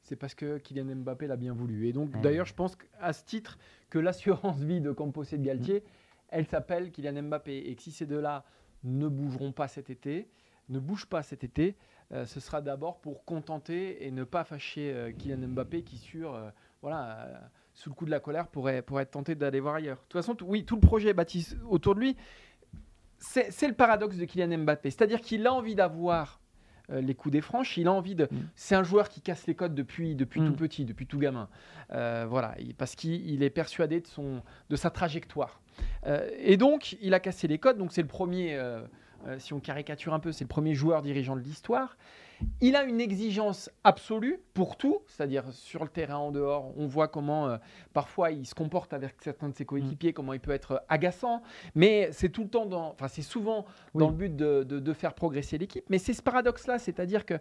c'est 0.05 0.15
parce 0.15 0.35
que 0.35 0.59
Kylian 0.59 0.95
Mbappé 0.97 1.25
l'a 1.27 1.35
bien 1.35 1.53
voulu. 1.53 1.87
Et 1.87 1.93
donc, 1.93 2.13
Ouais. 2.15 2.21
d'ailleurs, 2.21 2.45
je 2.45 2.53
pense 2.53 2.77
à 2.99 3.11
ce 3.11 3.25
titre 3.25 3.57
que 3.89 3.97
l'assurance 3.99 4.59
vie 4.59 4.79
de 4.79 4.91
Campos 4.91 5.23
et 5.23 5.37
de 5.37 5.43
Galtier, 5.43 5.83
elle 6.29 6.45
s'appelle 6.45 6.91
Kylian 6.91 7.23
Mbappé. 7.23 7.57
Et 7.69 7.75
que 7.75 7.81
si 7.81 7.91
ces 7.91 8.05
deux-là 8.05 8.45
ne 8.83 9.07
bougeront 9.07 9.51
pas 9.51 9.67
cet 9.67 9.89
été, 9.89 10.29
ne 10.69 10.79
bougent 10.79 11.07
pas 11.07 11.23
cet 11.23 11.43
été, 11.43 11.75
euh, 12.11 12.25
ce 12.25 12.39
sera 12.39 12.61
d'abord 12.61 13.01
pour 13.01 13.25
contenter 13.25 14.05
et 14.05 14.11
ne 14.11 14.23
pas 14.23 14.43
fâcher 14.43 14.93
euh, 14.93 15.11
Kylian 15.11 15.47
Mbappé 15.49 15.81
qui, 15.83 15.97
sur, 15.97 16.35
euh, 16.35 16.49
voilà, 16.83 17.49
sous 17.73 17.89
le 17.89 17.95
coup 17.95 18.05
de 18.05 18.11
la 18.11 18.19
colère, 18.19 18.47
pourrait, 18.47 18.83
pourrait 18.83 19.03
être 19.03 19.11
tenté 19.11 19.33
d'aller 19.33 19.59
voir 19.59 19.75
ailleurs. 19.75 19.97
De 19.97 20.01
toute 20.07 20.21
façon, 20.21 20.37
oui, 20.43 20.65
tout 20.65 20.75
le 20.75 20.81
projet 20.81 21.09
est 21.09 21.13
bâti 21.15 21.47
autour 21.67 21.95
de 21.95 21.99
lui. 22.01 22.15
C'est 23.17 23.67
le 23.67 23.73
paradoxe 23.73 24.17
de 24.17 24.25
Kylian 24.25 24.59
Mbappé. 24.59 24.91
C'est-à-dire 24.91 25.19
qu'il 25.21 25.47
a 25.47 25.53
envie 25.53 25.73
d'avoir 25.73 26.39
euh, 26.91 27.01
les 27.01 27.15
coups 27.15 27.33
des 27.33 27.41
franches, 27.41 27.77
il 27.77 27.87
a 27.87 27.91
envie 27.91 28.15
de. 28.15 28.27
C'est 28.55 28.75
un 28.75 28.83
joueur 28.83 29.09
qui 29.09 29.21
casse 29.21 29.47
les 29.47 29.55
codes 29.55 29.73
depuis, 29.75 30.15
depuis 30.15 30.41
Mm. 30.41 30.47
tout 30.47 30.53
petit, 30.55 30.85
depuis 30.85 31.05
tout 31.07 31.17
gamin. 31.19 31.47
Euh, 31.91 32.25
voilà, 32.29 32.55
il- 32.59 32.73
parce 32.75 32.95
qu'il 32.95 33.29
il 33.29 33.43
est 33.43 33.49
persuadé 33.49 33.99
de, 34.01 34.07
son, 34.07 34.41
de 34.69 34.75
sa 34.75 34.89
trajectoire. 34.89 35.61
Euh, 36.07 36.29
et 36.39 36.57
donc, 36.57 36.95
il 37.01 37.13
a 37.13 37.19
cassé 37.19 37.47
les 37.47 37.57
codes. 37.57 37.77
Donc, 37.77 37.91
c'est 37.91 38.01
le 38.01 38.07
premier, 38.07 38.59
si 39.39 39.53
on 39.53 39.59
caricature 39.59 40.13
un 40.13 40.19
peu, 40.19 40.31
c'est 40.31 40.43
le 40.43 40.49
premier 40.49 40.73
joueur 40.75 41.01
dirigeant 41.01 41.35
de 41.35 41.41
l'histoire. 41.41 41.97
Il 42.61 42.75
a 42.75 42.83
une 42.83 42.99
exigence 42.99 43.69
absolue 43.83 44.39
pour 44.53 44.75
tout, 44.77 44.99
c'est-à-dire 45.07 45.45
sur 45.51 45.83
le 45.83 45.89
terrain, 45.89 46.17
en 46.17 46.31
dehors. 46.31 46.73
On 46.77 46.85
voit 46.87 47.07
comment 47.07 47.47
euh, 47.47 47.57
parfois 47.93 48.31
il 48.31 48.45
se 48.45 48.53
comporte 48.55 48.93
avec 48.93 49.15
certains 49.21 49.49
de 49.49 49.55
ses 49.55 49.65
coéquipiers, 49.65 50.11
comment 50.13 50.33
il 50.33 50.39
peut 50.39 50.51
être 50.51 50.83
agaçant. 50.89 51.41
Mais 51.75 52.09
c'est 52.11 52.29
tout 52.29 52.43
le 52.43 52.49
temps, 52.49 52.65
dans, 52.65 52.91
enfin 52.91 53.07
c'est 53.07 53.21
souvent 53.21 53.65
dans 53.93 54.09
le 54.09 54.15
but 54.15 54.35
de, 54.35 54.63
de- 54.63 54.79
de 54.79 54.93
faire 54.93 55.13
progresser 55.13 55.57
l'équipe. 55.57 55.85
Mais 55.89 55.97
c'est 55.97 56.13
ce 56.13 56.21
paradoxe-là, 56.21 56.77
c'est-à-dire 56.79 57.25
que 57.25 57.35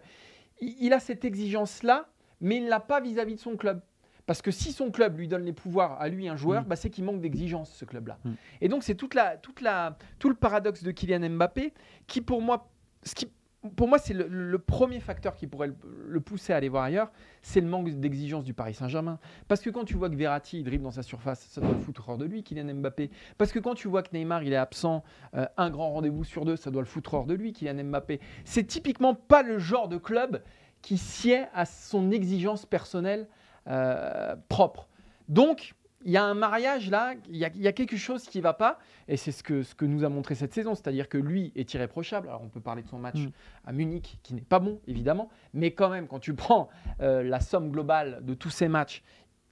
il, 0.61 0.93
a 0.93 0.99
cette 1.01 1.25
exigence-là, 1.25 2.07
mais 2.39 2.57
il 2.57 2.63
ne 2.65 2.69
l'a 2.69 2.79
pas 2.79 3.01
vis-à-vis 3.01 3.35
de 3.35 3.39
son 3.41 3.57
club. 3.57 3.81
Parce 4.25 4.41
que 4.41 4.49
si 4.49 4.71
son 4.71 4.89
club 4.89 5.17
lui 5.19 5.27
donne 5.27 5.43
les 5.43 5.53
pouvoirs 5.53 6.01
à 6.01 6.07
lui, 6.07 6.27
un 6.29 6.35
joueur, 6.37 6.63
Mm. 6.63 6.67
bah, 6.67 6.75
c'est 6.75 6.89
qu'il 6.89 7.03
manque 7.03 7.19
d'exigence, 7.21 7.71
ce 7.73 7.85
club-là. 7.85 8.17
Mm. 8.23 8.31
Et 8.61 8.69
donc, 8.69 8.83
c'est 8.83 8.95
toute 8.95 9.13
la, 9.13 9.37
toute 9.37 9.61
la, 9.61 9.97
tout 10.17 10.29
le 10.29 10.35
paradoxe 10.35 10.81
de 10.81 10.89
Kylian 10.91 11.29
Mbappé 11.29 11.73
qui, 12.07 12.21
pour 12.21 12.41
moi, 12.41 12.69
ce 13.03 13.13
qui, 13.13 13.27
pour 13.69 13.87
moi, 13.87 13.97
c'est 13.97 14.13
le, 14.13 14.57
premier 14.59 14.99
facteur 14.99 15.35
qui 15.35 15.47
pourrait 15.47 15.67
le, 15.67 15.75
le 16.07 16.19
pousser 16.19 16.53
à 16.53 16.57
aller 16.57 16.69
voir 16.69 16.83
ailleurs, 16.83 17.11
c'est 17.41 17.61
le 17.61 17.67
manque 17.67 17.89
d'exigence 17.89 18.43
du 18.43 18.53
Paris 18.53 18.73
Saint-Germain. 18.73 19.19
Parce 19.47 19.61
que 19.61 19.69
quand 19.69 19.85
tu 19.85 19.95
vois 19.95 20.09
que 20.09 20.15
Verratti 20.15 20.59
il 20.59 20.63
dribble 20.63 20.83
dans 20.83 20.91
sa 20.91 21.03
surface, 21.03 21.41
ça 21.49 21.61
doit 21.61 21.71
le 21.71 21.79
foutre 21.79 22.09
hors 22.09 22.17
de 22.17 22.25
lui, 22.25 22.43
Kylian 22.43 22.73
Mbappé. 22.73 23.11
Parce 23.37 23.51
que 23.51 23.59
quand 23.59 23.75
tu 23.75 23.87
vois 23.87 24.03
que 24.03 24.09
Neymar 24.13 24.43
il 24.43 24.53
est 24.53 24.57
absent, 24.57 25.03
euh, 25.35 25.45
un 25.57 25.69
grand 25.69 25.91
rendez-vous 25.91 26.23
sur 26.23 26.45
deux, 26.45 26.55
ça 26.55 26.71
doit 26.71 26.81
le 26.81 26.87
foutre 26.87 27.13
hors 27.13 27.25
de 27.25 27.33
lui, 27.33 27.53
Kylian 27.53 27.83
Mbappé. 27.83 28.19
C'est 28.43 28.65
typiquement 28.65 29.13
pas 29.13 29.43
le 29.43 29.59
genre 29.59 29.87
de 29.87 29.97
club 29.97 30.41
qui 30.81 30.97
sied 30.97 31.45
à 31.53 31.65
son 31.65 32.11
exigence 32.11 32.65
personnelle 32.65 33.27
euh, 33.67 34.35
propre. 34.49 34.87
Donc, 35.29 35.73
il 36.05 36.11
y 36.11 36.17
a 36.17 36.23
un 36.23 36.35
mariage 36.35 36.89
là, 36.89 37.15
il 37.27 37.35
y 37.35 37.45
a, 37.45 37.49
il 37.55 37.61
y 37.61 37.67
a 37.67 37.73
quelque 37.73 37.97
chose 37.97 38.23
qui 38.25 38.37
ne 38.37 38.43
va 38.43 38.53
pas, 38.53 38.79
et 39.07 39.17
c'est 39.17 39.31
ce 39.31 39.43
que, 39.43 39.63
ce 39.63 39.75
que 39.75 39.85
nous 39.85 40.03
a 40.05 40.09
montré 40.09 40.35
cette 40.35 40.53
saison, 40.53 40.75
c'est-à-dire 40.75 41.09
que 41.09 41.17
lui 41.17 41.51
est 41.55 41.73
irréprochable. 41.73 42.29
Alors, 42.29 42.43
on 42.43 42.49
peut 42.49 42.61
parler 42.61 42.83
de 42.83 42.87
son 42.87 42.99
match 42.99 43.15
Mm. 43.15 43.31
à 43.65 43.71
Munich, 43.71 44.19
qui 44.23 44.33
n'est 44.33 44.41
pas 44.41 44.59
bon, 44.59 44.79
évidemment, 44.87 45.29
mais 45.53 45.71
quand 45.71 45.89
même, 45.89 46.07
quand 46.07 46.19
tu 46.19 46.33
prends 46.33 46.69
euh, 47.01 47.23
la 47.23 47.39
somme 47.39 47.71
globale 47.71 48.19
de 48.23 48.33
tous 48.33 48.49
ces 48.49 48.67
matchs, 48.67 49.03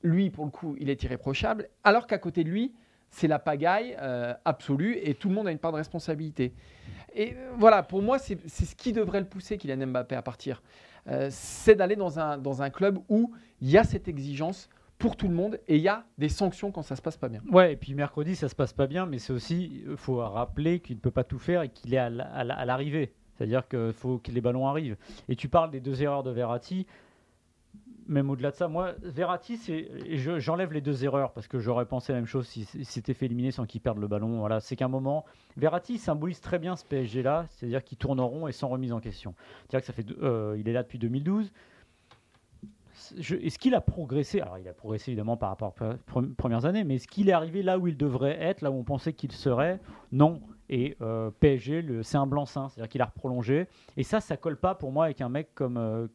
lui, 0.04 0.30
pour 0.30 0.46
le 0.46 0.52
coup, 0.52 0.76
il 0.80 0.90
est 0.90 1.02
irréprochable, 1.04 1.70
alors 1.84 2.08
qu'à 2.08 2.18
côté 2.18 2.44
de 2.44 2.50
lui, 2.50 2.74
c'est 3.10 3.28
la 3.28 3.40
pagaille 3.40 3.96
euh, 4.02 4.34
absolue, 4.46 4.98
et 5.02 5.14
tout 5.14 5.30
le 5.30 5.36
monde 5.36 5.48
a 5.48 5.52
une 5.52 5.60
part 5.60 5.72
de 5.72 5.78
responsabilité. 5.78 6.54
Et 7.16 7.34
euh, 7.36 7.52
voilà, 7.58 7.84
pour 7.84 8.02
moi, 8.02 8.20
c'est 8.20 8.38
c'est 8.48 8.66
ce 8.66 8.76
qui 8.76 8.92
devrait 8.92 9.20
le 9.20 9.28
pousser, 9.28 9.58
Kylian 9.58 9.88
Mbappé, 9.88 10.16
à 10.16 10.22
partir. 10.22 10.62
C'est 11.30 11.76
d'aller 11.76 11.98
dans 11.98 12.18
un, 12.18 12.38
dans 12.38 12.62
un 12.62 12.70
club 12.70 12.98
où 13.10 13.34
il 13.60 13.70
y 13.70 13.78
a 13.78 13.84
cette 13.84 14.08
exigence 14.08 14.70
pour 14.98 15.18
tout 15.18 15.28
le 15.28 15.34
monde 15.34 15.60
et 15.68 15.76
il 15.76 15.82
y 15.82 15.88
a 15.90 16.06
des 16.18 16.30
sanctions 16.30 16.72
quand 16.72 16.82
ça 16.84 16.96
se 16.96 17.02
passe 17.02 17.18
pas 17.18 17.28
bien. 17.30 17.42
Ouais, 17.52 17.74
et 17.74 17.76
puis 17.76 17.94
mercredi, 17.94 18.36
ça 18.36 18.48
se 18.48 18.56
passe 18.56 18.72
pas 18.74 18.88
bien, 18.88 19.06
mais 19.06 19.20
c'est 19.20 19.34
aussi, 19.34 19.84
il 19.86 19.98
faut 19.98 20.18
rappeler 20.18 20.80
qu'il 20.80 20.96
ne 20.96 21.02
peut 21.02 21.12
pas 21.12 21.24
tout 21.26 21.40
faire 21.40 21.62
et 21.64 21.70
qu'il 21.70 21.94
est 21.94 21.98
à 21.98 22.10
la- 22.10 22.26
à 22.34 22.44
la- 22.44 22.56
à 22.56 22.66
l'arrivée. 22.66 23.12
C'est-à-dire 23.36 23.68
qu'il 23.68 23.92
faut 23.94 24.20
que 24.20 24.32
les 24.32 24.42
ballons 24.42 24.68
arrivent. 24.68 24.96
Et 25.28 25.36
tu 25.36 25.50
parles 25.50 25.72
des 25.72 25.82
deux 25.82 26.02
erreurs 26.04 26.24
de 26.24 26.32
Verratti. 26.32 26.86
même 28.06 28.30
au-delà 28.30 28.52
de 28.52 28.56
ça, 28.58 28.68
moi, 28.68 28.96
Verratti, 29.02 29.56
c'est, 29.56 29.88
j'enlève 30.38 30.74
les 30.74 30.82
deux 30.82 31.06
erreurs 31.06 31.32
parce 31.32 31.48
que 31.48 31.60
j'aurais 31.60 31.86
pensé 31.86 32.12
la 32.12 32.20
même 32.20 32.26
chose 32.28 32.46
s'il 32.48 32.64
s- 32.64 32.78
s'était 32.84 33.14
fait 33.14 33.28
éliminer 33.28 33.52
sans 33.52 33.66
qu'il 33.66 33.80
perde 33.80 33.98
le 33.98 34.08
ballon. 34.10 34.40
Voilà, 34.40 34.60
c'est 34.60 34.76
qu'un 34.76 34.90
moment, 34.90 35.24
Verratti 35.56 35.98
symbolise 35.98 36.42
très 36.42 36.60
bien 36.60 36.76
ce 36.76 36.84
PSG-là, 36.84 37.46
c'est-à-dire 37.50 37.82
qu'il 37.82 37.98
tourne 37.98 38.20
en 38.20 38.28
rond 38.28 38.48
et 38.50 38.52
sans 38.52 38.68
remise 38.68 38.92
en 38.92 39.00
question. 39.00 39.36
C'est-à-dire 39.70 39.96
que 39.96 40.02
euh, 40.22 40.56
est 40.58 40.72
là 40.74 40.84
depuis 40.84 41.00
2012. 41.00 41.54
Est-ce 43.18 43.58
qu'il 43.60 43.74
a 43.76 43.82
progressé 43.82 44.40
Alors, 44.42 44.58
il 44.60 44.68
a 44.68 44.74
progressé 44.74 45.12
évidemment 45.12 45.38
par 45.38 45.50
rapport 45.50 45.74
aux 45.82 45.94
pre- 46.22 46.34
premières 46.36 46.66
années, 46.66 46.84
mais 46.84 46.96
est-ce 46.96 47.08
qu'il 47.08 47.30
est 47.30 47.34
arrivé 47.34 47.64
là 47.64 47.78
où 47.80 47.88
il 47.88 47.98
devrait 47.98 48.38
être, 48.42 48.62
là 48.62 48.72
où 48.72 48.76
on 48.76 48.84
pensait 48.84 49.14
qu'il 49.14 49.32
serait? 49.32 49.80
Non. 50.12 50.42
Et 50.70 50.96
euh, 51.02 51.30
PSG, 51.40 51.86
c'est 52.04 52.18
un 52.18 52.26
blanc-seing, 52.28 52.70
c'est-à-dire 52.70 52.90
qu'il 52.90 53.02
a 53.02 53.08
prolongé. 53.08 53.68
Et 53.98 54.04
ça, 54.04 54.20
ça 54.22 54.38
colle 54.38 54.58
pas 54.58 54.76
pour 54.76 54.92
moi 54.92 55.06
avec 55.06 55.22
un 55.22 55.30
mec 55.30 55.50
comme, 55.54 55.78
euh, 55.78 56.08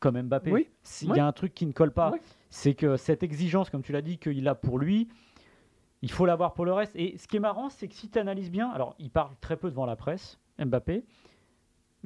comme 0.00 0.20
Mbappé. 0.20 0.50
Oui. 0.52 0.68
S'il 0.82 1.10
Oui. 1.12 1.16
y 1.18 1.20
a 1.20 1.26
un 1.26 1.32
truc 1.32 1.54
qui 1.54 1.66
ne 1.66 1.72
colle 1.72 1.92
pas, 1.92 2.10
Oui. 2.12 2.18
c'est 2.50 2.74
que 2.74 2.96
cette 2.96 3.22
exigence, 3.22 3.70
comme 3.70 3.82
tu 3.82 3.92
l'as 3.92 4.02
dit, 4.02 4.18
qu'il 4.18 4.46
a 4.48 4.54
pour 4.54 4.78
lui, 4.78 5.08
il 6.02 6.10
faut 6.10 6.26
l'avoir 6.26 6.52
pour 6.54 6.64
le 6.64 6.72
reste. 6.72 6.92
Et 6.96 7.16
ce 7.16 7.26
qui 7.28 7.36
est 7.36 7.40
marrant, 7.40 7.68
c'est 7.70 7.88
que 7.88 7.94
si 7.94 8.08
tu 8.10 8.18
analyses 8.18 8.50
bien, 8.50 8.68
alors 8.70 8.94
il 8.98 9.10
parle 9.10 9.32
très 9.40 9.56
peu 9.56 9.70
devant 9.70 9.86
la 9.86 9.96
presse, 9.96 10.38
Mbappé, 10.58 11.04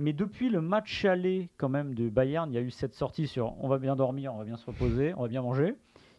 mais 0.01 0.13
depuis 0.13 0.49
le 0.49 0.61
match 0.61 1.05
aller 1.05 1.51
quand 1.57 1.69
même 1.69 1.95
de 1.95 2.09
Bayern, 2.09 2.51
il 2.51 2.55
y 2.55 2.59
a 2.59 2.63
eu 2.63 2.71
cette 2.71 2.95
sortie 2.95 3.27
sur 3.27 3.55
on 3.63 3.69
va 3.69 3.79
bien 3.79 3.97
dormir, 3.97 4.35
on 4.35 4.39
va 4.39 4.45
bien 4.45 4.57
se 4.57 4.67
reposer, 4.67 5.15
on 5.17 5.23
va 5.23 5.29
bien 5.29 5.43
manger. 5.43 5.75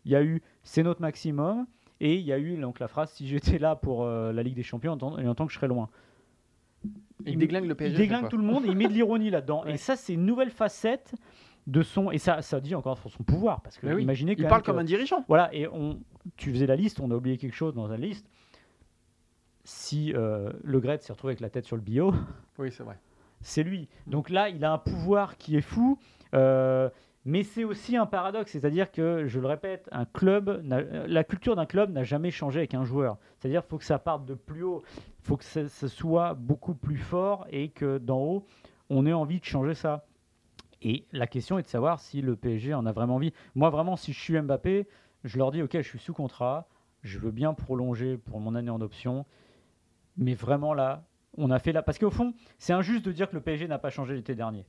Il 0.06 0.12
y 0.12 0.16
a 0.16 0.24
eu 0.24 0.42
c'est 0.64 0.84
notre 0.84 1.02
maximum. 1.02 1.66
Et 2.04 2.16
il 2.16 2.26
y 2.26 2.34
a 2.34 2.40
eu 2.40 2.58
donc 2.58 2.80
la 2.80 2.88
phrase 2.88 3.12
si 3.12 3.28
j'étais 3.28 3.60
là 3.60 3.76
pour 3.76 4.04
euh, 4.04 4.34
la 4.34 4.42
Ligue 4.42 4.56
des 4.56 4.64
Champions, 4.64 4.94
en 4.94 4.98
tant, 4.98 5.20
et 5.20 5.28
en 5.28 5.36
tant 5.36 5.46
que 5.46 5.52
je 5.52 5.58
serais 5.58 5.68
loin. 5.68 5.88
Il 7.28 7.38
déglingue 7.38 7.66
le 7.66 7.76
PSG. 7.76 7.94
Il 7.94 8.00
déglingue 8.00 8.28
tout 8.28 8.38
le 8.38 8.44
monde 8.44 8.66
et 8.66 8.70
il 8.70 8.76
met 8.76 8.88
de 8.88 8.94
l'ironie 8.94 9.30
là-dedans. 9.30 9.64
Ouais. 9.66 9.74
Et 9.74 9.78
ça, 9.78 9.96
c'est 9.96 10.14
une 10.14 10.26
nouvelle 10.26 10.50
facette 10.50 11.14
de 11.68 11.84
son. 11.84 12.10
Et 12.10 12.18
ça, 12.18 12.42
ça 12.42 12.60
dit 12.60 12.74
encore 12.74 12.98
sur 12.98 13.12
son 13.12 13.22
pouvoir. 13.22 13.62
Parce 13.62 13.78
que 13.78 13.86
oui, 13.86 14.02
imaginez 14.02 14.34
Il 14.36 14.48
parle 14.48 14.64
comme 14.64 14.80
un 14.80 14.84
dirigeant. 14.84 15.24
Voilà, 15.28 15.54
et 15.54 15.68
on, 15.68 16.00
tu 16.38 16.52
faisais 16.52 16.66
la 16.66 16.76
liste, 16.76 17.00
on 17.00 17.12
a 17.12 17.16
oublié 17.16 17.38
quelque 17.38 17.56
chose 17.56 17.76
dans 17.76 17.88
la 17.88 17.98
liste. 17.98 18.28
Si 19.64 20.12
euh, 20.16 20.52
Le 20.64 20.80
Gret 20.80 20.98
s'est 21.02 21.14
retrouvé 21.14 21.34
avec 21.34 21.40
la 21.42 21.52
tête 21.52 21.66
sur 21.66 21.76
le 21.76 21.84
bio, 21.84 22.16
Oui, 22.58 22.72
c'est 22.72 22.82
vrai. 22.82 22.98
C'est 23.42 23.64
lui. 23.64 23.88
Donc 24.08 24.30
là, 24.30 24.50
il 24.50 24.64
a 24.66 24.72
un 24.74 24.78
pouvoir 24.78 25.38
qui 25.38 25.56
est 25.58 25.62
fou. 25.62 25.98
euh, 26.34 26.90
mais 27.24 27.44
c'est 27.44 27.64
aussi 27.64 27.98
un 27.98 28.08
paradoxe, 28.08 28.52
c'est-à-dire 28.52 28.92
que, 28.92 29.28
je 29.28 29.40
le 29.40 29.46
répète, 29.48 29.88
un 29.92 30.06
club, 30.06 30.62
n'a- 30.64 30.82
la 31.06 31.24
culture 31.24 31.56
d'un 31.56 31.68
club 31.68 31.92
n'a 31.92 32.04
jamais 32.04 32.32
changé 32.32 32.62
avec 32.62 32.74
un 32.74 32.84
joueur. 32.84 33.18
C'est-à-dire 33.38 33.62
qu'il 33.62 33.70
faut 33.70 33.78
que 33.78 33.84
ça 33.86 34.00
parte 34.00 34.26
de 34.26 34.34
plus 34.34 34.64
haut, 34.64 34.82
il 34.98 35.24
faut 35.26 35.38
que 35.38 35.44
ça 35.44 35.68
soit 35.88 36.34
beaucoup 36.34 36.74
plus 36.74 36.98
fort 36.98 37.46
et 37.52 37.70
que 37.70 38.00
d'en 38.00 38.18
haut, 38.20 38.46
on 38.90 39.06
ait 39.06 39.14
envie 39.14 39.40
de 39.40 39.46
changer 39.46 39.76
ça. 39.76 40.06
Et 40.82 41.06
la 41.12 41.28
question 41.28 41.60
est 41.60 41.62
de 41.64 41.68
savoir 41.68 42.00
si 42.00 42.22
le 42.24 42.36
PSG 42.36 42.74
en 42.74 42.88
a 42.88 42.92
vraiment 42.92 43.16
envie. 43.16 43.34
Moi, 43.54 43.70
vraiment, 43.70 43.98
si 43.98 44.14
je 44.14 44.20
suis 44.20 44.42
Mbappé, 44.42 44.88
je 45.24 45.38
leur 45.38 45.52
dis, 45.52 45.62
OK, 45.62 45.74
je 45.74 45.82
suis 45.88 46.00
sous 46.00 46.14
contrat, 46.14 46.68
je 47.04 47.20
veux 47.20 47.30
bien 47.32 47.54
prolonger 47.54 48.18
pour 48.18 48.40
mon 48.40 48.56
année 48.56 48.72
en 48.72 48.82
option, 48.82 49.26
mais 50.18 50.34
vraiment 50.34 50.74
là, 50.74 51.04
on 51.38 51.50
a 51.52 51.60
fait 51.60 51.72
là. 51.72 51.82
Parce 51.82 51.98
qu'au 51.98 52.10
fond, 52.12 52.34
c'est 52.58 52.74
injuste 52.74 53.06
de 53.06 53.12
dire 53.12 53.30
que 53.30 53.36
le 53.36 53.42
PSG 53.42 53.68
n'a 53.68 53.80
pas 53.80 53.90
changé 53.90 54.14
l'été 54.14 54.36
dernier. 54.36 54.66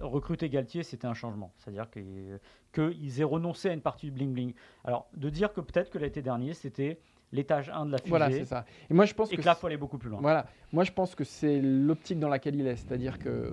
Recruter 0.00 0.48
Galtier, 0.48 0.82
c'était 0.82 1.06
un 1.06 1.14
changement. 1.14 1.52
C'est-à-dire 1.58 1.88
que- 1.90 2.38
qu'ils 2.72 3.20
aient 3.20 3.24
renoncé 3.24 3.68
à 3.68 3.72
une 3.72 3.80
partie 3.80 4.10
du 4.10 4.12
bling-bling. 4.18 4.54
Alors, 4.84 5.08
de 5.14 5.30
dire 5.30 5.52
que 5.52 5.60
peut-être 5.60 5.90
que 5.90 5.98
l'été 5.98 6.22
dernier, 6.22 6.54
c'était 6.54 6.98
l'étage 7.30 7.70
1 7.70 7.86
de 7.86 7.92
la 7.92 7.98
fusée, 7.98 8.10
Voilà, 8.10 8.30
c'est 8.30 8.44
ça. 8.44 8.64
Et 8.90 8.94
moi, 8.94 9.04
je 9.04 9.14
pense 9.14 9.32
et 9.32 9.36
que 9.36 9.40
que 9.40 9.46
là, 9.46 9.54
il 9.56 9.60
faut 9.60 9.66
aller 9.66 9.76
beaucoup 9.76 9.98
plus 9.98 10.10
loin. 10.10 10.20
Voilà, 10.20 10.46
moi 10.72 10.84
je 10.84 10.92
pense 10.92 11.14
que 11.14 11.24
c'est 11.24 11.60
l'optique 11.62 12.18
dans 12.18 12.28
laquelle 12.28 12.54
il 12.56 12.66
est, 12.66 12.76
c'est-à-dire 12.76 13.18
que 13.18 13.28
euh, 13.28 13.52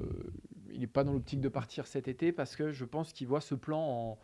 n'est 0.77 0.87
pas 0.87 1.03
dans 1.03 1.13
l'optique 1.13 1.39
de 1.41 1.49
partir 1.49 1.87
cet 1.87 2.07
été 2.07 2.31
parce 2.31 2.55
que 2.55 2.71
je 2.71 2.85
pense 2.85 3.13
qu'il 3.13 3.27
voit 3.27 3.41
ce 3.41 3.55
plan 3.55 3.79
en, 3.79 4.17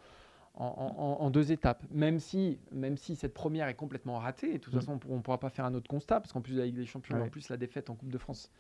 en, 0.58 0.66
en- 0.98 1.24
en 1.26 1.30
deux 1.30 1.52
étapes. 1.52 1.84
Même 1.92 2.20
si, 2.20 2.60
même 2.72 2.98
si 2.98 3.16
cette 3.16 3.34
première 3.34 3.68
est 3.68 3.74
complètement 3.76 4.18
ratée, 4.20 4.50
et 4.50 4.54
de 4.54 4.58
toute 4.60 4.74
Mm. 4.74 4.80
façon 4.80 5.00
on 5.10 5.16
ne 5.18 5.22
pourra 5.22 5.40
pas 5.40 5.50
faire 5.50 5.66
un 5.66 5.74
autre 5.74 5.88
constat 5.90 6.20
parce 6.20 6.32
qu'en 6.34 6.42
plus 6.42 6.54
de 6.54 6.60
la 6.60 6.66
Ligue 6.66 6.76
des 6.76 6.86
Champions, 6.86 7.18
Ouais. 7.18 7.24
en 7.24 7.30
plus 7.30 7.50
la 7.50 7.58
défaite 7.58 7.90
en 7.90 7.96
Coupe 7.96 8.12
de 8.12 8.18
France 8.18 8.52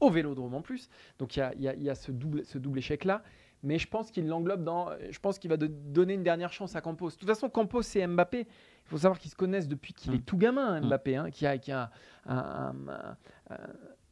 au 0.00 0.10
Vélodrome 0.10 0.54
en 0.54 0.62
plus, 0.62 0.88
donc 1.18 1.36
il 1.36 1.40
y 1.40 1.42
a, 1.68 1.74
y 1.74 1.88
y 1.90 1.96
ce 1.96 2.10
double, 2.12 2.44
ce 2.44 2.58
double 2.58 2.78
échec 2.78 3.04
là. 3.04 3.22
Mais 3.62 3.78
je 3.78 3.88
pense 3.88 4.10
qu'il 4.10 4.26
l'englobe 4.28 4.62
dans. 4.62 4.90
Je 5.10 5.18
pense 5.20 5.38
qu'il 5.38 5.48
va 5.48 5.56
de- 5.56 5.68
donner 5.68 6.12
une 6.14 6.22
dernière 6.22 6.52
chance 6.52 6.76
à 6.76 6.82
Campos. 6.82 7.08
De 7.10 7.14
toute 7.16 7.26
façon, 7.28 7.48
Campos 7.48 7.80
et 7.94 8.06
Mbappé, 8.06 8.40
il 8.40 8.46
faut 8.88 8.98
savoir 8.98 9.18
qu'ils 9.18 9.30
se 9.30 9.36
connaissent 9.36 9.68
depuis 9.68 9.94
qu'il 9.94 10.12
Mm. 10.12 10.14
est 10.16 10.26
tout 10.26 10.36
gamin, 10.36 10.80
Mm. 10.82 10.86
Mbappé, 10.88 11.16
hein, 11.16 11.30
qui 11.30 11.46
a, 11.46 11.56
qui 11.56 11.72
a 11.72 11.90
un- 12.26 12.36
un- 12.36 12.74
un- 12.88 13.16
un- 13.50 13.56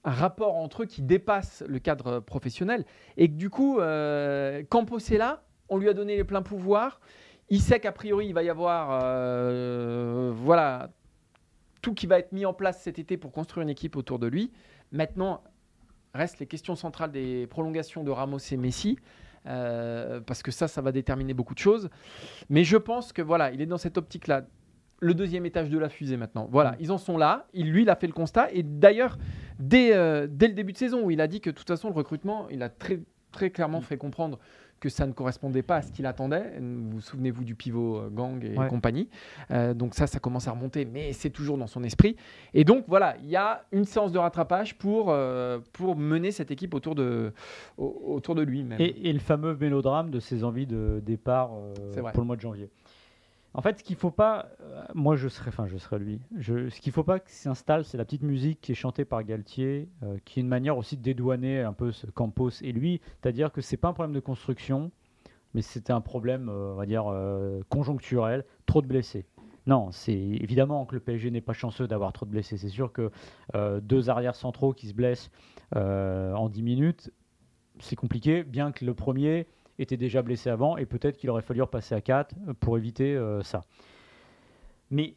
un 0.04 0.10
rapport 0.10 0.54
entre 0.56 0.84
eux 0.84 0.86
qui 0.86 1.02
dépasse 1.02 1.62
le 1.68 1.78
cadre 1.80 2.20
professionnel. 2.20 2.86
Et 3.18 3.28
que 3.28 3.34
du 3.34 3.50
coup, 3.50 3.78
euh, 3.78 4.62
Campos 4.70 4.98
est 4.98 5.18
là, 5.18 5.42
on 5.68 5.76
lui 5.76 5.88
a 5.90 5.92
donné 5.92 6.16
les 6.16 6.24
pleins 6.24 6.42
pouvoirs. 6.42 7.00
Il 7.48 7.60
sait 7.60 7.80
qu'a 7.80 7.92
priori, 7.92 8.26
il 8.26 8.34
va 8.34 8.42
y 8.42 8.48
avoir 8.50 9.00
euh, 9.02 10.32
voilà, 10.34 10.90
tout 11.82 11.94
qui 11.94 12.06
va 12.06 12.18
être 12.18 12.32
mis 12.32 12.46
en 12.46 12.54
place 12.54 12.80
cet 12.82 12.98
été 12.98 13.16
pour 13.16 13.32
construire 13.32 13.62
une 13.62 13.70
équipe 13.70 13.96
autour 13.96 14.18
de 14.18 14.26
lui. 14.26 14.50
Maintenant, 14.90 15.42
restent 16.14 16.38
les 16.38 16.46
questions 16.46 16.76
centrales 16.76 17.10
des 17.12 17.46
prolongations 17.46 18.04
de 18.04 18.10
Ramos 18.10 18.38
et 18.38 18.56
Messi. 18.56 18.98
euh, 19.46 20.20
parce 20.20 20.42
que 20.42 20.50
ça, 20.50 20.68
ça 20.68 20.80
va 20.80 20.92
déterminer 20.92 21.34
beaucoup 21.34 21.54
de 21.54 21.58
choses. 21.58 21.90
Mais 22.48 22.64
je 22.64 22.76
pense 22.76 23.12
que 23.12 23.22
voilà, 23.22 23.50
il 23.52 23.60
est 23.60 23.66
dans 23.66 23.78
cette 23.78 23.98
optique-là. 23.98 24.42
Le 25.00 25.14
deuxième 25.14 25.44
étage 25.46 25.68
de 25.68 25.78
la 25.78 25.88
fusée 25.88 26.16
maintenant. 26.16 26.46
Voilà, 26.50 26.76
ils 26.78 26.92
en 26.92 26.98
sont 26.98 27.16
là. 27.16 27.46
Il, 27.52 27.72
lui, 27.72 27.82
il 27.82 27.90
a 27.90 27.96
fait 27.96 28.06
le 28.06 28.12
constat. 28.12 28.52
Et 28.52 28.62
d'ailleurs, 28.62 29.18
dès, 29.58 29.94
euh, 29.94 30.28
dès 30.30 30.46
le 30.46 30.54
début 30.54 30.72
de 30.72 30.78
saison, 30.78 31.02
où 31.04 31.10
il 31.10 31.20
a 31.20 31.26
dit 31.26 31.40
que 31.40 31.50
de 31.50 31.56
toute 31.56 31.66
façon, 31.66 31.88
le 31.88 31.94
recrutement, 31.94 32.48
il 32.50 32.62
a 32.62 32.68
très, 32.68 33.00
très 33.32 33.50
clairement 33.50 33.80
fait 33.80 33.96
comprendre 33.96 34.38
que 34.82 34.88
ça 34.88 35.06
ne 35.06 35.12
correspondait 35.12 35.62
pas 35.62 35.76
à 35.76 35.82
ce 35.82 35.92
qu'il 35.92 36.06
attendait. 36.06 36.58
Vous 36.60 36.90
vous 36.90 37.00
souvenez-vous 37.00 37.44
du 37.44 37.54
pivot 37.54 37.98
euh, 37.98 38.10
Gang 38.10 38.44
et 38.44 38.58
Ouais. 38.58 38.66
compagnie. 38.66 39.08
Euh, 39.52 39.74
donc 39.74 39.94
ça, 39.94 40.08
ça 40.08 40.18
commence 40.18 40.48
à 40.48 40.50
remonter, 40.50 40.84
mais 40.84 41.12
c'est 41.12 41.30
toujours 41.30 41.56
dans 41.56 41.68
son 41.68 41.84
esprit. 41.84 42.16
Et 42.52 42.64
donc 42.64 42.84
voilà, 42.88 43.14
il 43.22 43.30
y 43.30 43.36
a 43.36 43.64
une 43.70 43.84
séance 43.84 44.10
de 44.10 44.18
rattrapage 44.18 44.76
pour, 44.76 45.06
euh, 45.10 45.60
pour 45.72 45.94
mener 45.96 46.32
cette 46.32 46.50
équipe 46.50 46.74
autour 46.74 46.96
de, 46.96 47.32
au- 47.78 48.14
autour 48.16 48.34
de 48.34 48.42
lui 48.42 48.64
même. 48.64 48.80
Et, 48.80 49.08
et 49.08 49.12
le 49.12 49.20
fameux 49.20 49.56
mélodrame 49.56 50.10
de 50.10 50.18
ses 50.18 50.42
envies 50.42 50.66
de 50.66 51.00
départ 51.06 51.52
euh, 51.54 52.02
pour 52.12 52.20
le 52.22 52.26
mois 52.26 52.36
de 52.36 52.40
janvier. 52.40 52.68
En 53.54 53.60
fait, 53.60 53.78
ce 53.78 53.84
qu'il 53.84 53.96
faut 53.96 54.10
pas, 54.10 54.48
euh, 54.62 54.82
moi 54.94 55.16
je 55.16 55.28
serais, 55.28 55.48
enfin 55.48 55.66
je 55.66 55.76
serais 55.76 55.98
lui. 55.98 56.20
Ce 56.40 56.80
qu'il 56.80 56.92
faut 56.92 57.04
pas 57.04 57.20
que 57.20 57.30
s'installe, 57.30 57.84
c'est 57.84 57.98
la 57.98 58.04
petite 58.04 58.22
musique 58.22 58.60
qui 58.62 58.72
est 58.72 58.76
chantée 58.76 59.04
par 59.04 59.22
Galtier, 59.24 59.88
euh, 60.02 60.16
qui 60.24 60.40
est 60.40 60.42
une 60.42 60.48
manière 60.48 60.78
aussi 60.78 60.96
de 60.96 61.02
dédouaner 61.02 61.60
un 61.60 61.74
peu 61.74 61.92
ce 61.92 62.06
Campos 62.06 62.50
et 62.62 62.72
lui. 62.72 63.00
C'est-à-dire 63.20 63.52
que 63.52 63.60
c'est 63.60 63.76
pas 63.76 63.88
un 63.88 63.92
problème 63.92 64.14
de 64.14 64.20
construction, 64.20 64.90
mais 65.52 65.60
c'était 65.60 65.92
un 65.92 66.00
problème, 66.00 66.48
euh, 66.48 66.72
on 66.72 66.76
va 66.76 66.86
dire 66.86 67.04
conjoncturel, 67.68 68.44
trop 68.64 68.80
de 68.80 68.86
blessés. 68.86 69.26
Non, 69.66 69.90
c'est 69.92 70.14
évidemment 70.14 70.86
que 70.86 70.94
le 70.94 71.00
PSG 71.00 71.30
n'est 71.30 71.42
pas 71.42 71.52
chanceux 71.52 71.86
d'avoir 71.86 72.12
trop 72.12 72.26
de 72.26 72.30
blessés. 72.30 72.56
C'est 72.56 72.68
sûr 72.68 72.90
que 72.90 73.12
deux 73.80 74.10
arrières 74.10 74.34
centraux 74.34 74.72
qui 74.72 74.88
se 74.88 74.94
blessent 74.94 75.30
en 75.76 76.48
10 76.48 76.62
minutes, 76.62 77.12
c'est 77.78 77.94
compliqué, 77.94 78.42
bien 78.42 78.72
que 78.72 78.84
le 78.84 78.92
premier 78.92 79.46
était 79.78 79.96
déjà 79.96 80.22
blessé 80.22 80.50
avant, 80.50 80.76
et 80.76 80.86
peut-être 80.86 81.16
qu'il 81.16 81.30
aurait 81.30 81.42
fallu 81.42 81.62
repasser 81.62 81.94
à 81.94 82.00
4 82.00 82.34
pour 82.60 82.76
éviter 82.76 83.16
euh, 83.16 83.42
ça. 83.42 83.62
Mais 84.90 85.14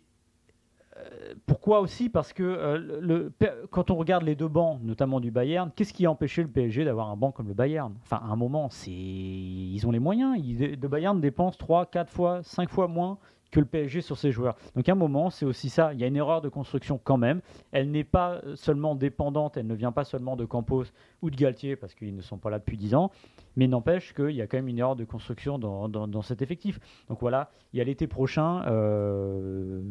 euh, 0.98 1.34
pourquoi 1.46 1.82
aussi? 1.82 2.10
Parce 2.10 2.32
que 2.32 2.44
euh, 2.44 3.30
quand 3.70 3.91
on 3.91 3.96
regarde 3.96 4.24
les 4.24 4.36
deux 4.36 4.48
bancs, 4.48 4.80
notamment 4.82 5.20
du 5.20 5.32
Bayern, 5.32 5.72
qu'est-ce 5.76 5.94
qui 5.94 6.06
a 6.06 6.12
empêché 6.12 6.41
le 6.41 6.48
PSG 6.48 6.86
d'avoir 6.86 7.10
un 7.10 7.18
banc 7.18 7.32
comme 7.32 7.48
le 7.48 7.54
Bayern? 7.54 7.94
Enfin, 8.04 8.22
à 8.24 8.32
un 8.32 8.36
moment, 8.36 8.70
c'est 8.70 8.91
ils 8.91 9.86
ont 9.86 9.91
les 9.91 10.00
moyens. 10.00 10.38
Le 10.41 10.88
Bayern 10.88 11.20
dépense 11.20 11.58
3, 11.58 11.88
4 11.88 12.10
fois, 12.10 12.44
5 12.44 12.70
fois 12.70 12.88
moins 12.88 13.18
que 13.52 13.60
le 13.60 13.66
PSG 13.66 14.02
sur 14.02 14.18
ses 14.18 14.32
joueurs. 14.32 14.56
Donc 14.76 14.90
à 14.90 14.92
un 14.92 14.96
moment, 14.96 15.30
c'est 15.30 15.46
aussi 15.46 15.70
ça. 15.70 15.94
Il 15.94 16.00
y 16.00 16.04
a 16.04 16.08
une 16.08 16.16
erreur 16.18 16.42
de 16.42 16.50
construction 16.50 17.00
quand 17.02 17.18
même. 17.18 17.42
Elle 17.72 17.90
n'est 17.92 18.04
pas 18.04 18.42
seulement 18.56 18.96
dépendante, 18.96 19.56
elle 19.56 19.68
ne 19.68 19.76
vient 19.76 19.92
pas 19.94 20.04
seulement 20.04 20.36
de 20.36 20.44
Campos 20.46 20.84
ou 21.22 21.30
de 21.30 21.36
Galtier, 21.36 21.76
parce 21.76 21.96
qu'ils 21.96 22.16
ne 22.16 22.22
sont 22.22 22.38
pas 22.38 22.50
là 22.50 22.60
depuis 22.60 22.76
10 22.78 22.96
ans, 22.96 23.12
mais 23.56 23.68
n'empêche 23.68 24.14
qu'il 24.14 24.32
y 24.32 24.42
a 24.42 24.48
quand 24.48 24.58
même 24.58 24.68
une 24.68 24.80
erreur 24.80 24.96
de 24.98 25.06
construction 25.06 25.58
dans, 25.58 25.88
dans- 25.88 26.22
cet 26.22 26.42
effectif. 26.42 26.80
Donc 27.08 27.20
voilà, 27.22 27.50
il 27.72 27.78
y 27.78 27.82
a 27.82 27.84
l'été 27.86 28.08
prochain, 28.08 28.64
euh, 28.68 29.82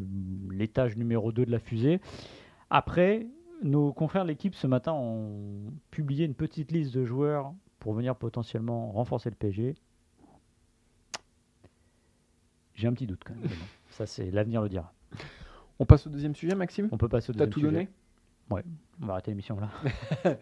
l'étage 0.51 0.97
numéro 0.97 1.33
2 1.33 1.47
de 1.47 1.51
la 1.51 1.59
fusée. 1.59 2.01
Après, 2.71 3.27
nos 3.63 3.93
confrères 3.93 4.25
de 4.25 4.29
l'équipe 4.29 4.55
ce 4.55 4.67
matin 4.67 4.93
ont 4.93 5.73
publié 5.91 6.27
une 6.27 6.35
petite 6.35 6.73
liste 6.73 6.95
de 6.95 7.05
joueurs 7.05 7.53
pour 7.79 7.95
venir 7.95 8.17
potentiellement 8.17 8.91
renforcer 8.93 9.31
le 9.31 9.37
PSG. 9.37 9.75
J'ai 12.75 12.89
un 12.89 12.93
petit 12.93 13.07
doute 13.07 13.21
quand 13.25 13.35
même. 13.35 13.49
ça, 13.91 14.07
c'est 14.07 14.31
l'avenir 14.31 14.63
le 14.63 14.69
dira. 14.69 14.93
On 15.79 15.87
passe 15.87 16.07
au 16.07 16.11
deuxième 16.11 16.35
sujet, 16.35 16.55
Maxime? 16.55 16.89
On 16.93 16.97
peut 16.99 17.09
passer 17.09 17.31
au 17.31 17.35
T'as 17.35 17.47
deuxième 17.47 17.53
tout 17.53 17.61
sujet. 17.61 17.73
donné 17.73 17.89
On 19.01 19.07
va 19.07 19.13
arrêter 19.15 19.31
l'émission 19.31 19.59
là. 19.59 19.71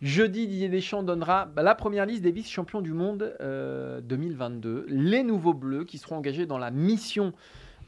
Jeudi, 0.00 0.48
Didier 0.48 0.68
Deschamps 0.68 1.04
donnera 1.04 1.48
la 1.56 1.74
première 1.76 2.06
liste 2.06 2.22
des 2.22 2.32
vice-champions 2.32 2.80
du 2.80 2.92
monde 2.92 3.36
euh, 3.40 4.00
2022. 4.00 4.86
Les 4.88 5.22
nouveaux 5.22 5.54
bleus 5.54 5.84
qui 5.84 5.98
seront 5.98 6.16
engagés 6.16 6.44
dans 6.46 6.58
la 6.58 6.72
mission 6.72 7.32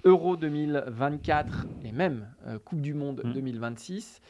Euro 0.04 0.36
2024 0.36 1.66
et 1.84 1.90
même 1.90 2.28
euh, 2.46 2.58
Coupe 2.60 2.80
du 2.80 2.94
Monde 2.94 3.20
Mm. 3.24 3.32
2026. 3.32 4.20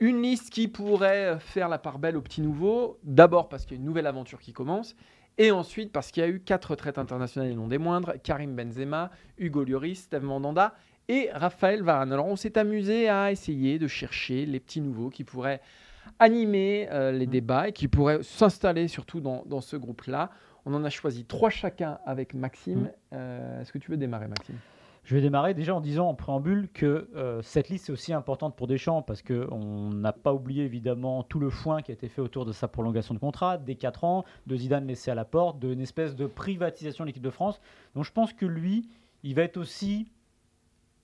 Une 0.00 0.22
liste 0.22 0.48
qui 0.50 0.68
pourrait 0.68 1.38
faire 1.40 1.68
la 1.68 1.78
part 1.78 1.98
belle 1.98 2.16
aux 2.16 2.22
petits 2.22 2.40
nouveaux. 2.40 2.98
D'abord 3.02 3.48
parce 3.50 3.64
qu'il 3.66 3.72
y 3.76 3.78
a 3.78 3.80
une 3.80 3.86
nouvelle 3.86 4.06
aventure 4.06 4.38
qui 4.40 4.52
commence. 4.54 4.96
Et 5.38 5.50
ensuite, 5.52 5.92
parce 5.92 6.10
qu'il 6.10 6.22
y 6.22 6.26
a 6.26 6.28
eu 6.28 6.40
quatre 6.40 6.70
retraites 6.72 6.98
internationales 6.98 7.50
et 7.50 7.54
non 7.54 7.68
des 7.68 7.78
moindres, 7.78 8.14
Karim 8.24 8.54
Benzema, 8.56 9.10
Hugo 9.38 9.64
Lloris, 9.64 10.00
Steve 10.02 10.24
Mandanda 10.24 10.74
et 11.08 11.30
Raphaël 11.32 11.82
Varane. 11.82 12.12
Alors 12.12 12.26
on 12.26 12.36
s'est 12.36 12.58
amusé 12.58 13.08
à 13.08 13.30
essayer 13.30 13.78
de 13.78 13.86
chercher 13.86 14.44
les 14.46 14.58
petits 14.60 14.80
nouveaux 14.80 15.10
qui 15.10 15.22
pourraient 15.24 15.60
animer 16.18 16.88
euh, 16.90 17.12
les 17.12 17.26
Mm. 17.26 17.30
débats 17.30 17.68
et 17.68 17.72
qui 17.72 17.86
pourraient 17.86 18.22
s'installer 18.22 18.88
surtout 18.88 19.20
dans, 19.20 19.44
dans 19.46 19.60
ce 19.60 19.76
groupe-là. 19.76 20.30
On 20.66 20.74
en 20.74 20.84
a 20.84 20.90
choisi 20.90 21.24
trois 21.24 21.50
chacun 21.50 21.98
avec 22.04 22.34
Maxime. 22.34 22.80
Mm. 22.80 22.90
Euh, 23.12 23.60
Est-ce 23.62 23.72
que 23.72 23.78
tu 23.78 23.90
veux 23.90 23.96
démarrer, 23.96 24.26
Maxime? 24.26 24.56
Je 25.08 25.14
vais 25.14 25.22
démarrer 25.22 25.54
déjà 25.54 25.74
en 25.74 25.80
disant 25.80 26.06
en 26.06 26.14
préambule 26.14 26.68
que 26.68 27.08
euh, 27.16 27.40
cette 27.40 27.70
liste 27.70 27.88
est 27.88 27.92
aussi 27.92 28.12
importante 28.12 28.54
pour 28.54 28.66
Deschamps 28.66 29.00
parce 29.00 29.22
qu'on 29.22 29.88
n'a 29.88 30.12
pas 30.12 30.34
oublié 30.34 30.64
évidemment 30.64 31.22
tout 31.22 31.38
le 31.40 31.48
foin 31.48 31.80
qui 31.80 31.90
a 31.92 31.94
été 31.94 32.08
fait 32.08 32.20
autour 32.20 32.44
de 32.44 32.52
sa 32.52 32.68
prolongation 32.68 33.14
de 33.14 33.18
contrat, 33.18 33.56
des 33.56 33.74
4 33.74 34.04
ans, 34.04 34.26
de 34.46 34.54
Zidane 34.54 34.86
laissé 34.86 35.10
à 35.10 35.14
la 35.14 35.24
porte, 35.24 35.60
d'une 35.60 35.80
espèce 35.80 36.14
de 36.14 36.26
privatisation 36.26 37.04
de 37.04 37.06
l'équipe 37.06 37.22
de 37.22 37.30
France. 37.30 37.58
Donc 37.94 38.04
je 38.04 38.12
pense 38.12 38.34
que 38.34 38.44
lui, 38.44 38.86
il 39.22 39.34
va 39.34 39.44
être 39.44 39.56
aussi 39.56 40.12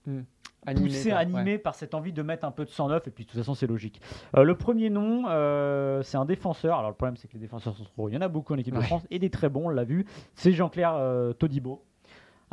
poussé, 0.05 1.09
par- 1.09 1.19
animé 1.21 1.53
ouais. 1.53 1.59
par 1.59 1.75
cette 1.75 1.95
envie 1.95 2.13
de 2.13 2.21
mettre 2.21 2.45
un 2.45 2.51
peu 2.51 2.67
de 2.67 2.71
sang 2.71 2.89
neuf, 2.91 3.09
et 3.09 3.11
puis 3.11 3.25
de 3.25 3.31
toute 3.31 3.39
façon 3.39 3.55
c'est 3.55 3.67
logique. 3.67 4.03
Euh, 4.37 4.43
le 4.43 4.55
premier 4.55 4.91
nom, 4.91 5.25
euh, 5.29 6.03
c'est 6.03 6.19
un 6.19 6.27
défenseur, 6.27 6.77
alors 6.77 6.91
le 6.91 6.95
problème 6.97 7.17
c'est 7.17 7.27
que 7.27 7.33
les 7.33 7.41
défenseurs 7.41 7.75
sont 7.75 7.85
trop, 7.85 8.11
il 8.11 8.15
y 8.15 8.19
en 8.19 8.21
a 8.21 8.29
beaucoup 8.29 8.53
en 8.53 8.59
équipe 8.59 8.75
de. 8.75 8.83
France, 8.83 9.07
et 9.11 9.19
des 9.19 9.31
très 9.31 9.49
bons, 9.49 9.65
on 9.65 9.71
l'a 9.71 9.85
vu, 9.85 10.05
c'est 10.35 10.53
Jean-Claire 10.53 11.01
Todibo, 11.39 11.83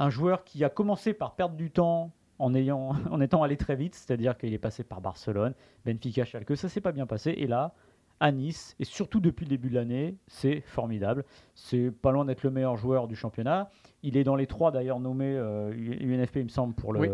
un 0.01 0.09
joueur 0.09 0.43
qui 0.43 0.63
a 0.63 0.69
commencé 0.69 1.13
par 1.13 1.35
perdre 1.35 1.55
du 1.55 1.69
temps 1.69 2.11
en, 2.39 2.55
ayant, 2.55 2.95
en 3.11 3.21
étant 3.21 3.43
allé 3.43 3.55
très 3.55 3.75
vite, 3.75 3.93
c'est-à-dire 3.93 4.35
qu'il 4.35 4.53
est 4.53 4.57
passé 4.57 4.83
par 4.83 4.99
Barcelone, 4.99 5.53
Benfica, 5.85 6.25
Schalke, 6.25 6.57
ça 6.57 6.69
s'est 6.69 6.81
pas 6.81 6.91
bien 6.91 7.05
passé, 7.05 7.35
et 7.37 7.45
là, 7.45 7.73
à 8.19 8.31
Nice, 8.31 8.75
et 8.79 8.83
surtout 8.83 9.19
depuis 9.19 9.45
le 9.45 9.49
début 9.49 9.69
de 9.69 9.75
l'année, 9.75 10.15
c'est 10.27 10.61
formidable. 10.61 11.23
C'est 11.55 11.91
pas 11.91 12.11
loin 12.11 12.25
d'être 12.25 12.43
le 12.43 12.51
meilleur 12.51 12.77
joueur 12.77 13.07
du 13.07 13.15
championnat. 13.15 13.69
Il 14.03 14.17
est 14.17 14.23
dans 14.23 14.35
les 14.35 14.45
trois 14.47 14.71
d'ailleurs 14.71 14.99
nommés 14.99 15.35
euh, 15.35 15.71
UNFP, 15.71 16.37
il 16.37 16.43
me 16.43 16.49
semble, 16.49 16.73
pour 16.75 16.93
le, 16.93 16.99
Oui. 16.99 17.09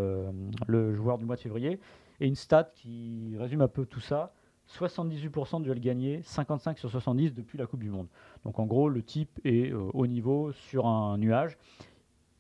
le 0.67 0.93
joueur 0.95 1.17
du 1.17 1.25
mois 1.25 1.35
de 1.35 1.41
février. 1.41 1.79
Et 2.19 2.27
une 2.27 2.35
stat 2.35 2.71
qui 2.75 3.35
résume 3.37 3.61
un 3.61 3.67
peu 3.67 3.85
tout 3.85 3.99
ça 4.01 4.33
78% 4.69 5.59
de 5.59 5.63
duels 5.63 5.79
gagnés, 5.79 6.21
55 6.23 6.77
sur 6.77 6.89
70 6.89 7.33
depuis 7.33 7.57
la 7.57 7.65
Coupe 7.67 7.79
du 7.81 7.89
Monde. 7.89 8.07
Donc 8.43 8.59
en 8.59 8.65
gros, 8.65 8.89
le 8.89 9.01
type 9.01 9.39
est 9.45 9.71
euh, 9.71 9.89
au 9.93 10.07
niveau 10.07 10.51
sur 10.51 10.87
un 10.87 11.17
nuage. 11.17 11.57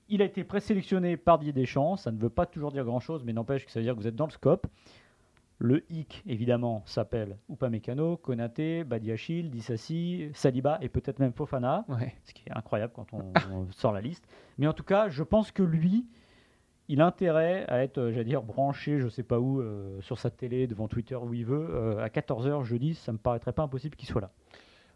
Il 0.09 0.21
a 0.21 0.25
été 0.25 0.43
présélectionné 0.43 1.17
par 1.17 1.37
Didier 1.39 1.53
Deschamps. 1.53 1.95
Ça 1.97 2.11
ne 2.11 2.17
veut 2.17 2.29
pas 2.29 2.45
toujours 2.45 2.71
dire 2.71 2.85
grand-chose, 2.85 3.23
mais 3.25 3.33
n'empêche 3.33 3.65
que 3.65 3.71
ça 3.71 3.79
veut 3.79 3.83
dire 3.83 3.93
que 3.95 3.99
vous 3.99 4.07
êtes 4.07 4.15
dans 4.15 4.25
le 4.25 4.31
scope. 4.31 4.67
Le 5.59 5.83
hic, 5.91 6.23
évidemment, 6.27 6.83
s'appelle 6.85 7.37
Upamecano, 7.49 8.15
Konaté, 8.17 8.83
Badiachil, 8.83 9.49
Dissassi, 9.49 10.29
Saliba 10.33 10.77
et 10.81 10.87
peut-être 10.89 11.17
même 11.19 11.33
Fofana 11.33 11.83
Ouais. 11.89 12.13
ce 12.23 12.33
qui 12.33 12.43
est 12.47 12.51
incroyable 12.55 12.93
quand 12.95 13.07
on, 13.11 13.33
on 13.51 13.67
sort 13.71 13.91
la 13.91 14.01
liste. 14.01 14.27
Mais 14.59 14.67
en 14.67 14.73
tout 14.73 14.83
cas, 14.83 15.09
je 15.09 15.23
pense 15.23 15.51
que 15.51 15.63
lui, 15.63 16.05
il 16.89 17.01
a 17.01 17.07
intérêt 17.07 17.65
à 17.69 17.83
être, 17.83 17.97
euh, 17.97 18.11
j'allais 18.11 18.23
dire, 18.25 18.43
branché, 18.43 18.99
je 18.99 19.07
sais 19.09 19.23
pas 19.23 19.39
où, 19.39 19.59
euh, 19.59 19.99
sur 20.01 20.19
sa 20.19 20.29
télé, 20.29 20.67
devant 20.67 20.87
Twitter, 20.87 21.15
où 21.15 21.33
il 21.33 21.43
veut, 21.45 21.67
euh, 21.71 22.03
à 22.03 22.09
14h 22.09 22.63
jeudi, 22.63 22.93
ça 22.93 23.11
me 23.11 23.17
paraîtrait 23.17 23.51
pas 23.51 23.63
impossible 23.63 23.95
qu'il 23.95 24.07
soit 24.07 24.21
là. 24.21 24.31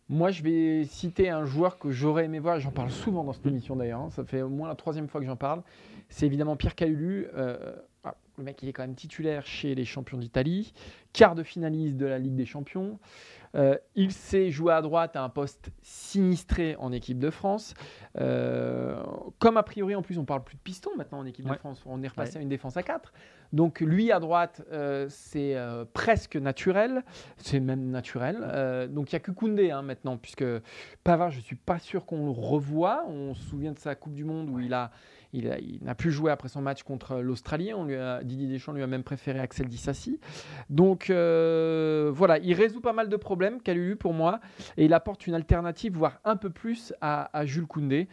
Moi, 0.09 0.31
je 0.31 0.43
vais 0.43 0.83
citer 0.85 1.29
un 1.29 1.45
joueur 1.45 1.79
que 1.79 1.89
j'aurais 1.89 2.25
aimé 2.25 2.39
voir, 2.39 2.59
j'en 2.59 2.71
parle 2.71 2.91
souvent 2.91 3.23
dans 3.23 3.33
cette 3.33 3.45
émission 3.45 3.75
d'ailleurs, 3.75 4.01
hein, 4.01 4.09
ça 4.11 4.25
fait 4.25 4.41
au 4.41 4.49
moins 4.49 4.67
la 4.67 4.75
troisième 4.75 5.07
fois 5.07 5.21
que 5.21 5.27
j'en 5.27 5.37
parle, 5.37 5.61
c'est 6.09 6.25
évidemment 6.25 6.55
Pierre 6.55 6.75
Calulu. 6.75 7.27
Euh, 7.35 7.75
ah, 8.03 8.15
le 8.37 8.43
mec, 8.43 8.63
il 8.63 8.69
est 8.69 8.73
quand 8.73 8.83
même 8.83 8.95
titulaire 8.95 9.45
chez 9.45 9.75
les 9.75 9.85
champions 9.85 10.17
d'Italie, 10.17 10.73
quart 11.13 11.35
de 11.35 11.43
finaliste 11.43 11.97
de 11.97 12.05
la 12.07 12.17
Ligue 12.17 12.35
des 12.35 12.45
Champions. 12.45 12.99
Euh, 13.53 13.77
il 13.95 14.11
sait 14.13 14.49
jouer 14.49 14.73
à 14.73 14.81
droite 14.81 15.15
à 15.17 15.23
un 15.23 15.29
poste 15.29 15.71
sinistré 15.81 16.75
en 16.77 16.91
équipe 16.93 17.19
de 17.19 17.29
France. 17.29 17.73
Euh, 18.17 19.03
comme 19.39 19.57
a 19.57 19.63
priori, 19.63 19.93
en 19.93 20.01
plus, 20.01 20.17
on 20.17 20.25
parle 20.25 20.43
plus 20.43 20.55
de 20.55 20.61
piston 20.61 20.89
maintenant 20.97 21.19
en 21.19 21.25
équipe 21.25 21.45
de. 21.47 21.53
France. 21.55 21.83
On 21.85 22.01
est 22.01 22.07
repassé 22.07 22.35
Ouais. 22.35 22.39
à 22.39 22.41
une 22.43 22.49
défense 22.49 22.77
à 22.77 22.83
4. 22.83 23.11
Donc 23.51 23.81
lui 23.81 24.11
à 24.13 24.19
droite, 24.21 24.63
euh, 24.71 25.07
c'est 25.09 25.57
presque 25.93 26.37
naturel. 26.37 27.03
C'est 27.37 27.59
même 27.59 27.89
naturel. 27.89 28.89
Donc 28.89 29.11
il 29.11 29.15
n'y 29.15 29.17
a 29.17 29.19
que 29.19 29.31
Koundé 29.31 29.69
hein, 29.69 29.81
maintenant, 29.81 30.15
puisque 30.17 30.45
Pavard, 31.03 31.31
je 31.31 31.37
ne 31.39 31.43
suis 31.43 31.57
pas 31.57 31.77
sûr 31.77 32.05
qu'on 32.05 32.25
le 32.25 32.31
revoit. 32.31 33.03
On 33.09 33.35
se 33.35 33.43
souvient 33.43 33.73
de 33.73 33.79
sa 33.79 33.95
Coupe 33.95 34.13
du 34.13 34.23
Monde 34.23 34.49
où 34.49 34.59
il 34.59 34.73
a 34.73 34.91
il, 35.33 35.79
n'a 35.81 35.95
plus 35.95 36.11
joué 36.11 36.31
après 36.31 36.49
son 36.49 36.61
match 36.61 36.83
contre 36.83 37.17
l'Australie. 37.17 37.73
On 37.73 37.85
lui 37.85 37.95
a, 37.95 38.23
Didier 38.23 38.47
Deschamps 38.47 38.73
lui 38.73 38.83
a 38.83 38.87
même 38.87 39.03
préféré 39.03 39.39
Axel 39.39 39.67
Dissassi. 39.67 40.19
Donc 40.69 41.09
euh, 41.09 42.11
voilà, 42.13 42.37
il 42.39 42.53
résout 42.53 42.81
pas 42.81 42.93
mal 42.93 43.09
de 43.09 43.15
problèmes, 43.15 43.61
Calulu 43.61 43.95
pour 43.95 44.13
moi, 44.13 44.39
et 44.77 44.85
il 44.85 44.93
apporte 44.93 45.27
une 45.27 45.33
alternative, 45.33 45.97
voire 45.97 46.19
un 46.25 46.35
peu 46.35 46.49
plus 46.49 46.93
à, 47.01 47.35
à 47.37 47.45
Jules 47.45 47.67
Koundé. 47.67 48.07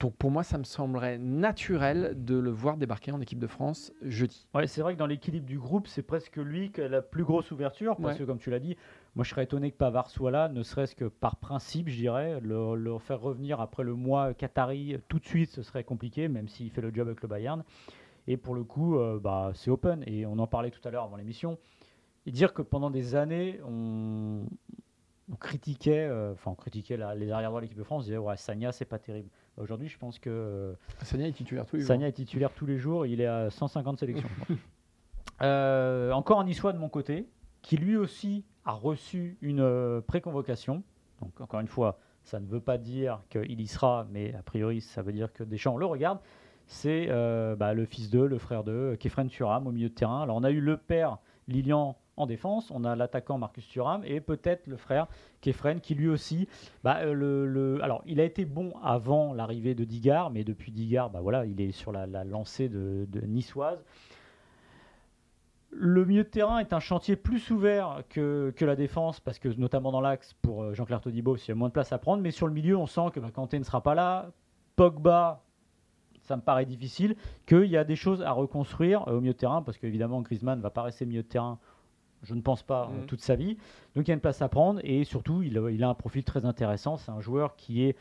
Donc 0.00 0.16
pour 0.16 0.32
moi, 0.32 0.42
ça 0.42 0.58
me 0.58 0.64
semblerait 0.64 1.16
naturel 1.18 2.14
de 2.16 2.36
le 2.36 2.50
voir 2.50 2.76
débarquer 2.76 3.12
en 3.12 3.20
équipe 3.20 3.38
de 3.38 3.46
France 3.46 3.92
jeudi. 4.02 4.48
Ouais, 4.52 4.66
c'est 4.66 4.80
vrai 4.80 4.94
que 4.94 4.98
dans 4.98 5.06
l'équilibre 5.06 5.46
du 5.46 5.60
groupe, 5.60 5.86
c'est 5.86 6.02
presque 6.02 6.38
lui 6.38 6.72
qui 6.72 6.80
a 6.80 6.88
la 6.88 7.02
plus 7.02 7.22
grosse 7.22 7.52
ouverture, 7.52 7.96
parce 7.96 8.14
Ouais. 8.14 8.18
que 8.18 8.24
comme 8.24 8.38
tu 8.38 8.50
l'as 8.50 8.58
dit, 8.58 8.76
moi 9.14 9.24
je 9.24 9.30
serais 9.30 9.44
étonné 9.44 9.70
que 9.70 9.76
Pavard 9.76 10.08
soit 10.10 10.30
là, 10.30 10.48
ne 10.48 10.62
serait-ce 10.62 10.94
que 10.94 11.04
par 11.04 11.36
principe, 11.36 11.88
je 11.88 11.96
dirais. 11.96 12.40
Le, 12.40 12.74
le 12.74 12.98
faire 12.98 13.20
revenir 13.20 13.60
après 13.60 13.82
le 13.82 13.94
mois 13.94 14.32
Qatari 14.34 14.96
tout 15.08 15.18
de 15.18 15.26
suite, 15.26 15.50
ce 15.50 15.62
serait 15.62 15.84
compliqué, 15.84 16.28
même 16.28 16.48
s'il 16.48 16.70
fait 16.70 16.80
le 16.80 16.92
job 16.94 17.08
avec 17.08 17.20
le 17.22 17.28
Bayern. 17.28 17.62
Et 18.28 18.36
pour 18.36 18.54
le 18.54 18.64
coup, 18.64 18.96
euh, 18.98 19.18
bah, 19.20 19.50
c'est 19.54 19.70
open. 19.70 20.02
Et 20.06 20.24
on 20.26 20.38
en 20.38 20.46
parlait 20.46 20.70
tout 20.70 20.80
à 20.86 20.90
l'heure 20.90 21.02
avant 21.04 21.16
l'émission. 21.16 21.58
Et 22.24 22.30
dire 22.30 22.54
que 22.54 22.62
pendant 22.62 22.88
des 22.90 23.14
années, 23.16 23.60
on, 23.68 24.44
on 25.30 25.36
critiquait, 25.36 26.06
euh, 26.08 26.32
enfin 26.32 26.52
on 26.52 26.54
critiquait 26.54 26.96
la- 26.96 27.14
les 27.16 27.30
arrière 27.32 27.50
droits 27.50 27.60
de 27.60 27.64
l'équipe 27.64 27.78
de 27.78 27.82
France, 27.82 28.02
on 28.02 28.04
disait 28.04 28.16
ouais, 28.18 28.36
Sagna, 28.36 28.70
c'est 28.72 28.84
pas 28.84 28.98
terrible. 29.00 29.28
Aujourd'hui, 29.58 29.88
je 29.88 29.98
pense 29.98 30.18
que 30.20 30.30
euh, 30.30 30.74
Sagna 31.02 31.26
est 31.26 31.32
titulaire 31.32 31.66
tous 31.66 31.74
les 31.76 31.82
jours. 31.82 31.88
Sagna 31.88 32.06
est 32.08 32.12
titulaire 32.12 32.52
tous 32.54 32.64
les 32.64 32.78
jours, 32.78 33.04
il 33.06 33.20
est 33.20 33.26
à 33.26 33.50
150 33.50 33.98
sélections. 33.98 34.28
Euh, 35.42 36.12
encore 36.12 36.40
un 36.40 36.44
Niçois 36.44 36.72
de 36.72 36.78
mon 36.78 36.88
côté, 36.88 37.26
qui 37.62 37.76
lui 37.76 37.96
aussi 37.96 38.44
a 38.64 38.72
reçu 38.72 39.38
une 39.40 39.60
euh, 39.60 40.00
préconvocation. 40.00 40.82
Donc 41.20 41.40
encore 41.40 41.60
une 41.60 41.68
fois, 41.68 41.98
ça 42.24 42.40
ne 42.40 42.46
veut 42.46 42.60
pas 42.60 42.78
dire 42.78 43.20
qu'il 43.30 43.60
y 43.60 43.66
sera, 43.66 44.06
mais 44.10 44.34
a 44.34 44.42
priori 44.42 44.80
ça 44.80 45.02
veut 45.02 45.12
dire 45.12 45.32
que 45.32 45.44
Deschamps 45.44 45.76
le 45.76 45.86
regarde. 45.86 46.18
C'est 46.66 47.06
euh, 47.10 47.56
bah, 47.56 47.74
le 47.74 47.84
fils 47.84 48.10
d'eux, 48.10 48.26
le 48.26 48.38
frère 48.38 48.64
d'eux, 48.64 48.96
Kefren 48.96 49.28
Turam 49.28 49.66
au 49.66 49.72
milieu 49.72 49.88
de 49.88 49.94
terrain. 49.94 50.22
Alors 50.22 50.36
on 50.36 50.44
a 50.44 50.50
eu 50.50 50.60
le 50.60 50.76
père 50.76 51.18
Lilian 51.48 51.96
en 52.16 52.26
défense, 52.26 52.70
on 52.70 52.84
a 52.84 52.94
l'attaquant 52.94 53.38
Marcus 53.38 53.66
Thuram 53.66 54.02
et 54.04 54.20
peut-être 54.20 54.66
le 54.66 54.76
frère 54.76 55.06
Kefren 55.40 55.80
qui 55.80 55.94
lui 55.94 56.08
aussi, 56.08 56.46
bah, 56.84 56.98
euh, 57.02 57.78
alors 57.82 58.02
il 58.06 58.20
a 58.20 58.24
été 58.24 58.44
bon 58.44 58.74
avant 58.82 59.32
l'arrivée 59.32 59.74
de 59.74 59.84
Digard, 59.84 60.30
mais 60.30 60.44
depuis 60.44 60.72
Digard, 60.72 61.10
bah, 61.10 61.20
voilà, 61.20 61.46
il 61.46 61.60
est 61.60 61.72
sur 61.72 61.90
la, 61.90 62.06
la 62.06 62.24
lancée 62.24 62.68
de, 62.68 63.06
de 63.08 63.20
niçoise. 63.20 63.82
Le 65.74 66.04
milieu 66.04 66.22
de 66.22 66.28
terrain 66.28 66.58
est 66.58 66.74
un 66.74 66.80
chantier 66.80 67.16
plus 67.16 67.50
ouvert 67.50 68.02
que, 68.10 68.52
que 68.54 68.64
la 68.64 68.76
défense, 68.76 69.20
parce 69.20 69.38
que 69.38 69.48
notamment 69.48 69.90
dans 69.90 70.02
l'axe 70.02 70.34
pour 70.42 70.62
euh, 70.62 70.74
Jean-Claire 70.74 71.00
Todibo, 71.00 71.36
s'il 71.36 71.48
y 71.48 71.52
a 71.52 71.54
moins 71.54 71.68
de 71.68 71.72
place 71.72 71.92
à 71.92 71.98
prendre, 71.98 72.22
mais 72.22 72.30
sur 72.30 72.46
le 72.46 72.52
milieu, 72.52 72.76
on 72.76 72.86
sent 72.86 73.06
que 73.12 73.20
bah, 73.20 73.30
Kanté 73.32 73.58
ne 73.58 73.64
sera 73.64 73.82
pas 73.82 73.94
là, 73.94 74.30
Pogba, 74.76 75.42
ça 76.20 76.36
me 76.36 76.42
paraît 76.42 76.66
difficile, 76.66 77.16
qu'il 77.46 77.64
y 77.66 77.76
a 77.78 77.84
des 77.84 77.96
choses 77.96 78.20
à 78.22 78.32
reconstruire 78.32 79.08
euh, 79.08 79.16
au 79.16 79.20
milieu 79.20 79.32
de 79.32 79.38
terrain, 79.38 79.62
parce 79.62 79.78
qu'évidemment 79.78 80.20
Griezmann 80.20 80.58
ne 80.58 80.62
va 80.62 80.70
pas 80.70 80.82
rester 80.82 81.06
milieu 81.06 81.22
de 81.22 81.28
terrain, 81.28 81.58
je 82.22 82.34
ne 82.34 82.42
pense 82.42 82.62
pas, 82.62 82.90
euh, 82.92 83.00
Mhm. 83.00 83.06
toute 83.06 83.20
sa 83.22 83.34
vie. 83.34 83.56
Donc 83.96 84.06
il 84.06 84.08
y 84.08 84.10
a 84.10 84.14
une 84.14 84.20
place 84.20 84.42
à 84.42 84.48
prendre, 84.50 84.78
et 84.84 85.04
surtout, 85.04 85.42
il, 85.42 85.60
il 85.72 85.82
a 85.82 85.88
un 85.88 85.94
profil 85.94 86.22
très 86.22 86.44
intéressant, 86.44 86.98
c'est 86.98 87.10
un 87.10 87.20
joueur 87.22 87.56
qui 87.56 87.82
est 87.84 87.96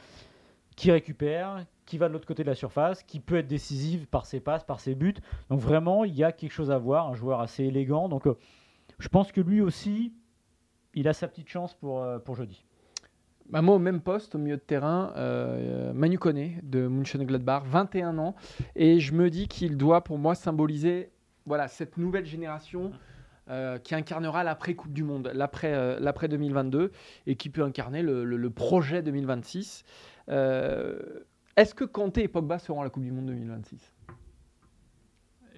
qui 0.82 0.90
récupère, 0.90 1.64
qui 1.86 2.00
va 2.00 2.08
de 2.08 2.14
l'autre 2.14 2.26
côté 2.26 2.42
de 2.42 2.50
la 2.50 2.56
surface, 2.56 3.04
qui 3.04 3.20
peut 3.20 3.36
être 3.36 3.48
décisif 3.48 4.08
par 4.08 4.26
ses 4.26 4.40
passes, 4.40 4.64
par 4.64 4.80
ses 4.80 4.96
buts. 4.96 5.14
Donc 5.52 5.60
vraiment, 5.60 6.06
il 6.06 6.16
y 6.16 6.24
a 6.24 6.32
quelque 6.32 6.54
chose 6.54 6.72
à 6.72 6.80
voir, 6.80 7.08
un 7.08 7.14
joueur 7.14 7.40
assez 7.40 7.66
élégant. 7.66 8.10
Donc 8.10 8.26
euh, 8.26 8.36
je 8.98 9.08
pense 9.08 9.32
que 9.32 9.42
lui 9.42 9.62
aussi, 9.62 10.12
il 10.96 11.08
a 11.08 11.14
sa 11.14 11.28
petite 11.28 11.50
chance 11.50 11.76
pour, 11.76 12.02
euh, 12.02 12.18
pour 12.18 12.34
jeudi. 12.36 12.66
Bah, 13.48 13.62
moi, 13.62 13.76
au 13.76 13.80
même 13.80 14.02
poste, 14.02 14.34
au 14.34 14.40
milieu 14.40 14.58
de 14.58 14.62
terrain, 14.62 15.14
euh, 15.18 15.94
Manu 15.94 16.18
Koné 16.18 16.58
de 16.64 16.88
Mönchengladbach, 16.88 17.62
21 17.68 18.18
ans. 18.18 18.34
Et 18.76 19.00
je 19.00 19.14
me 19.14 19.30
dis 19.30 19.48
qu'il 19.48 19.78
doit, 19.78 20.04
pour 20.04 20.18
moi, 20.18 20.34
symboliser 20.34 21.12
voilà, 21.46 21.68
cette 21.68 21.98
nouvelle 21.98 22.26
génération 22.26 22.92
qui 23.84 23.96
incarnera 23.96 24.46
l'après-Coupe 24.46 24.94
du 24.94 25.04
Monde, 25.04 25.30
l'après 25.34 25.74
euh, 25.74 26.00
l'après 26.00 26.30
2022, 26.30 26.94
et 27.28 27.36
qui 27.36 27.50
peut 27.50 27.64
incarner 27.64 28.02
le 28.02 28.50
projet 28.50 29.02
2026. 29.02 29.84
Euh, 30.32 31.00
Est-ce 31.58 31.74
que 31.76 31.84
Kanté 31.84 32.24
et 32.24 32.28
Pogba 32.28 32.60
seront 32.60 32.82
à 32.82 32.84
la 32.84 32.90
Coupe 32.90 33.04
du 33.04 33.12
Monde 33.12 33.26
2026 33.28 33.94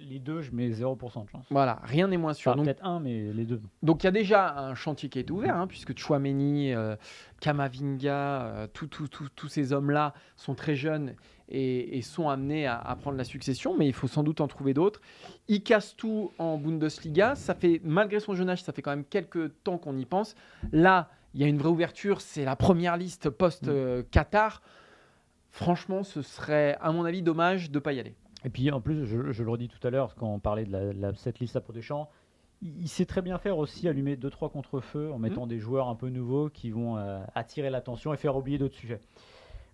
Les 0.08 0.18
deux, 0.18 0.40
je 0.42 0.50
mets 0.52 0.68
0% 0.70 1.24
de 1.24 1.30
chance. 1.30 1.46
Voilà, 1.50 1.80
rien 1.84 2.08
n'est 2.08 2.16
moins 2.16 2.34
sûr. 2.34 2.52
Enfin, 2.52 2.62
peut-être 2.62 2.84
un, 2.84 3.00
mais 3.00 3.32
les 3.32 3.44
deux. 3.44 3.60
Donc 3.82 4.02
il 4.02 4.06
y 4.06 4.08
a 4.08 4.12
déjà 4.12 4.58
un 4.58 4.74
chantier 4.74 5.08
qui 5.08 5.18
est 5.18 5.30
ouvert, 5.30 5.56
hein, 5.56 5.66
puisque 5.66 5.96
Chouameni, 5.96 6.74
euh, 6.74 6.96
Kamavinga, 7.40 8.42
euh, 8.42 8.66
tous 8.72 9.48
ces 9.48 9.72
hommes-là 9.72 10.12
sont 10.36 10.54
très 10.54 10.74
jeunes 10.74 11.14
et, 11.48 11.96
et 11.96 12.02
sont 12.02 12.28
amenés 12.28 12.66
à, 12.66 12.78
à 12.78 12.96
prendre 12.96 13.16
la 13.16 13.24
succession, 13.24 13.76
mais 13.78 13.86
il 13.86 13.92
faut 13.92 14.08
sans 14.08 14.22
doute 14.24 14.40
en 14.40 14.48
trouver 14.48 14.74
d'autres. 14.74 15.00
Il 15.48 15.62
casse 15.62 15.94
tout 15.96 16.32
en 16.38 16.58
Bundesliga. 16.58 17.34
Ça 17.36 17.54
fait, 17.54 17.80
malgré 17.84 18.18
son 18.18 18.34
jeune 18.34 18.50
âge, 18.50 18.62
ça 18.62 18.72
fait 18.72 18.82
quand 18.82 18.90
même 18.90 19.04
quelques 19.04 19.62
temps 19.62 19.78
qu'on 19.78 19.96
y 19.96 20.04
pense. 20.04 20.34
Là, 20.72 21.08
il 21.34 21.40
y 21.40 21.44
a 21.44 21.46
une 21.46 21.58
vraie 21.58 21.68
ouverture. 21.68 22.20
C'est 22.20 22.44
la 22.44 22.56
première 22.56 22.96
liste 22.96 23.28
post-Qatar. 23.30 24.62
franchement, 25.50 26.02
ce 26.02 26.22
serait, 26.22 26.76
à 26.80 26.90
mon 26.92 27.04
avis, 27.04 27.22
dommage 27.22 27.70
de 27.70 27.76
ne 27.78 27.80
pas 27.80 27.92
y 27.92 28.00
aller. 28.00 28.14
Et 28.44 28.50
puis 28.50 28.70
en 28.70 28.80
plus, 28.80 29.06
je, 29.06 29.32
je 29.32 29.42
le 29.42 29.50
redis 29.50 29.68
tout 29.68 29.84
à 29.86 29.90
l'heure, 29.90 30.14
quand 30.16 30.28
on 30.32 30.38
parlait 30.38 30.64
de 30.64 30.72
la, 30.72 30.92
la- 30.92 31.14
cette 31.14 31.38
liste 31.38 31.56
à 31.56 31.60
Deschamps, 31.72 32.10
il, 32.62 32.82
il 32.82 32.88
sait 32.88 33.06
très 33.06 33.22
bien 33.22 33.38
faire 33.38 33.56
aussi 33.58 33.88
allumer 33.88 34.16
2-3 34.16 34.50
contre-feux 34.50 35.10
en 35.12 35.18
mettant 35.18 35.46
des 35.46 35.58
joueurs 35.58 35.88
un 35.88 35.94
peu 35.94 36.08
nouveaux 36.08 36.50
qui 36.50 36.70
vont 36.70 36.98
euh, 36.98 37.22
attirer 37.34 37.70
l'attention 37.70 38.12
et 38.12 38.16
faire 38.16 38.36
oublier 38.36 38.58
d'autres 38.58 38.74
sujets. 38.76 39.00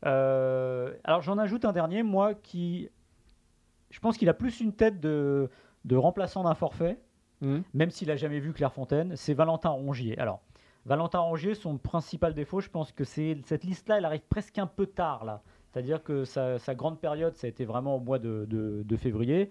Euh, 0.07 0.95
alors 1.05 1.21
j'en 1.23 1.37
ajoute 1.39 1.65
un 1.65 1.73
dernier, 1.73 2.03
moi, 2.03 2.35
qui. 2.35 2.89
Je 3.91 3.99
pense 3.99 4.17
qu'il 4.17 4.29
a 4.29 4.35
plus 4.35 4.61
une 4.61 4.73
tête 4.73 5.01
de, 5.01 5.51
de 5.85 5.97
remplaçant 5.97 6.45
d'un 6.45 6.55
forfait, 6.55 6.99
Mhm. 7.43 7.63
même 7.73 7.91
s'il 7.91 8.11
a 8.11 8.17
jamais 8.17 8.39
vu 8.39 8.53
Clairefontaine, 8.53 9.17
c'est 9.17 9.33
Valentin 9.35 9.71
Rongier. 9.71 10.17
Alors, 10.19 10.43
Valentin 10.87 11.19
Rongier, 11.21 11.55
son 11.55 11.77
principal 11.79 12.35
défaut, 12.35 12.61
je 12.61 12.71
pense 12.71 12.93
que 12.93 13.05
c'est 13.05 13.37
cette 13.45 13.65
liste-là, 13.65 13.99
elle 13.99 14.05
arrive 14.05 14.23
presque 14.29 14.59
un 14.59 14.67
peu 14.67 14.87
tard 14.87 15.25
là. 15.25 15.43
C'est-à-dire 15.73 16.03
que 16.03 16.25
sa, 16.25 16.59
sa 16.59 16.75
grande 16.75 16.99
période, 16.99 17.37
ça 17.37 17.47
a 17.47 17.51
été 17.51 17.65
vraiment 17.65 17.97
au 17.97 18.01
mois 18.01 18.19
de, 18.19 18.47
de- 18.49 18.83
de 18.85 18.97
février. 18.97 19.51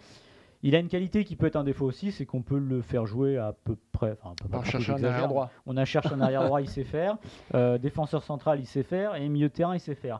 Il 0.63 0.75
a 0.75 0.79
une 0.79 0.89
qualité 0.89 1.23
qui 1.23 1.37
peut 1.37 1.45
être 1.45 1.55
un 1.55 1.63
défaut 1.63 1.85
aussi, 1.85 2.11
c'est 2.11 2.25
qu'on 2.25 2.41
peut 2.41 2.57
le 2.57 2.81
faire 2.81 3.05
jouer 3.05 3.37
à 3.37 3.53
peu 3.63 3.77
près. 3.93 4.17
Enfin, 4.21 4.35
on 4.51 4.63
cherche 4.63 4.89
un 4.89 4.97
arrière 5.07 5.27
droit. 5.29 5.49
On 5.65 5.77
a 5.77 5.85
cherché 5.85 6.09
un 6.13 6.19
arrière 6.19 6.43
droit, 6.43 6.59
il 6.61 6.67
sait 6.69 6.83
faire. 6.83 7.17
Euh, 7.53 7.77
défenseur 7.77 8.23
central, 8.23 8.59
il 8.59 8.65
sait 8.65 8.83
faire. 8.83 9.15
Et 9.15 9.29
milieu 9.29 9.47
de 9.47 9.53
terrain, 9.53 9.73
il 9.75 9.79
sait 9.79 9.95
faire. 9.95 10.19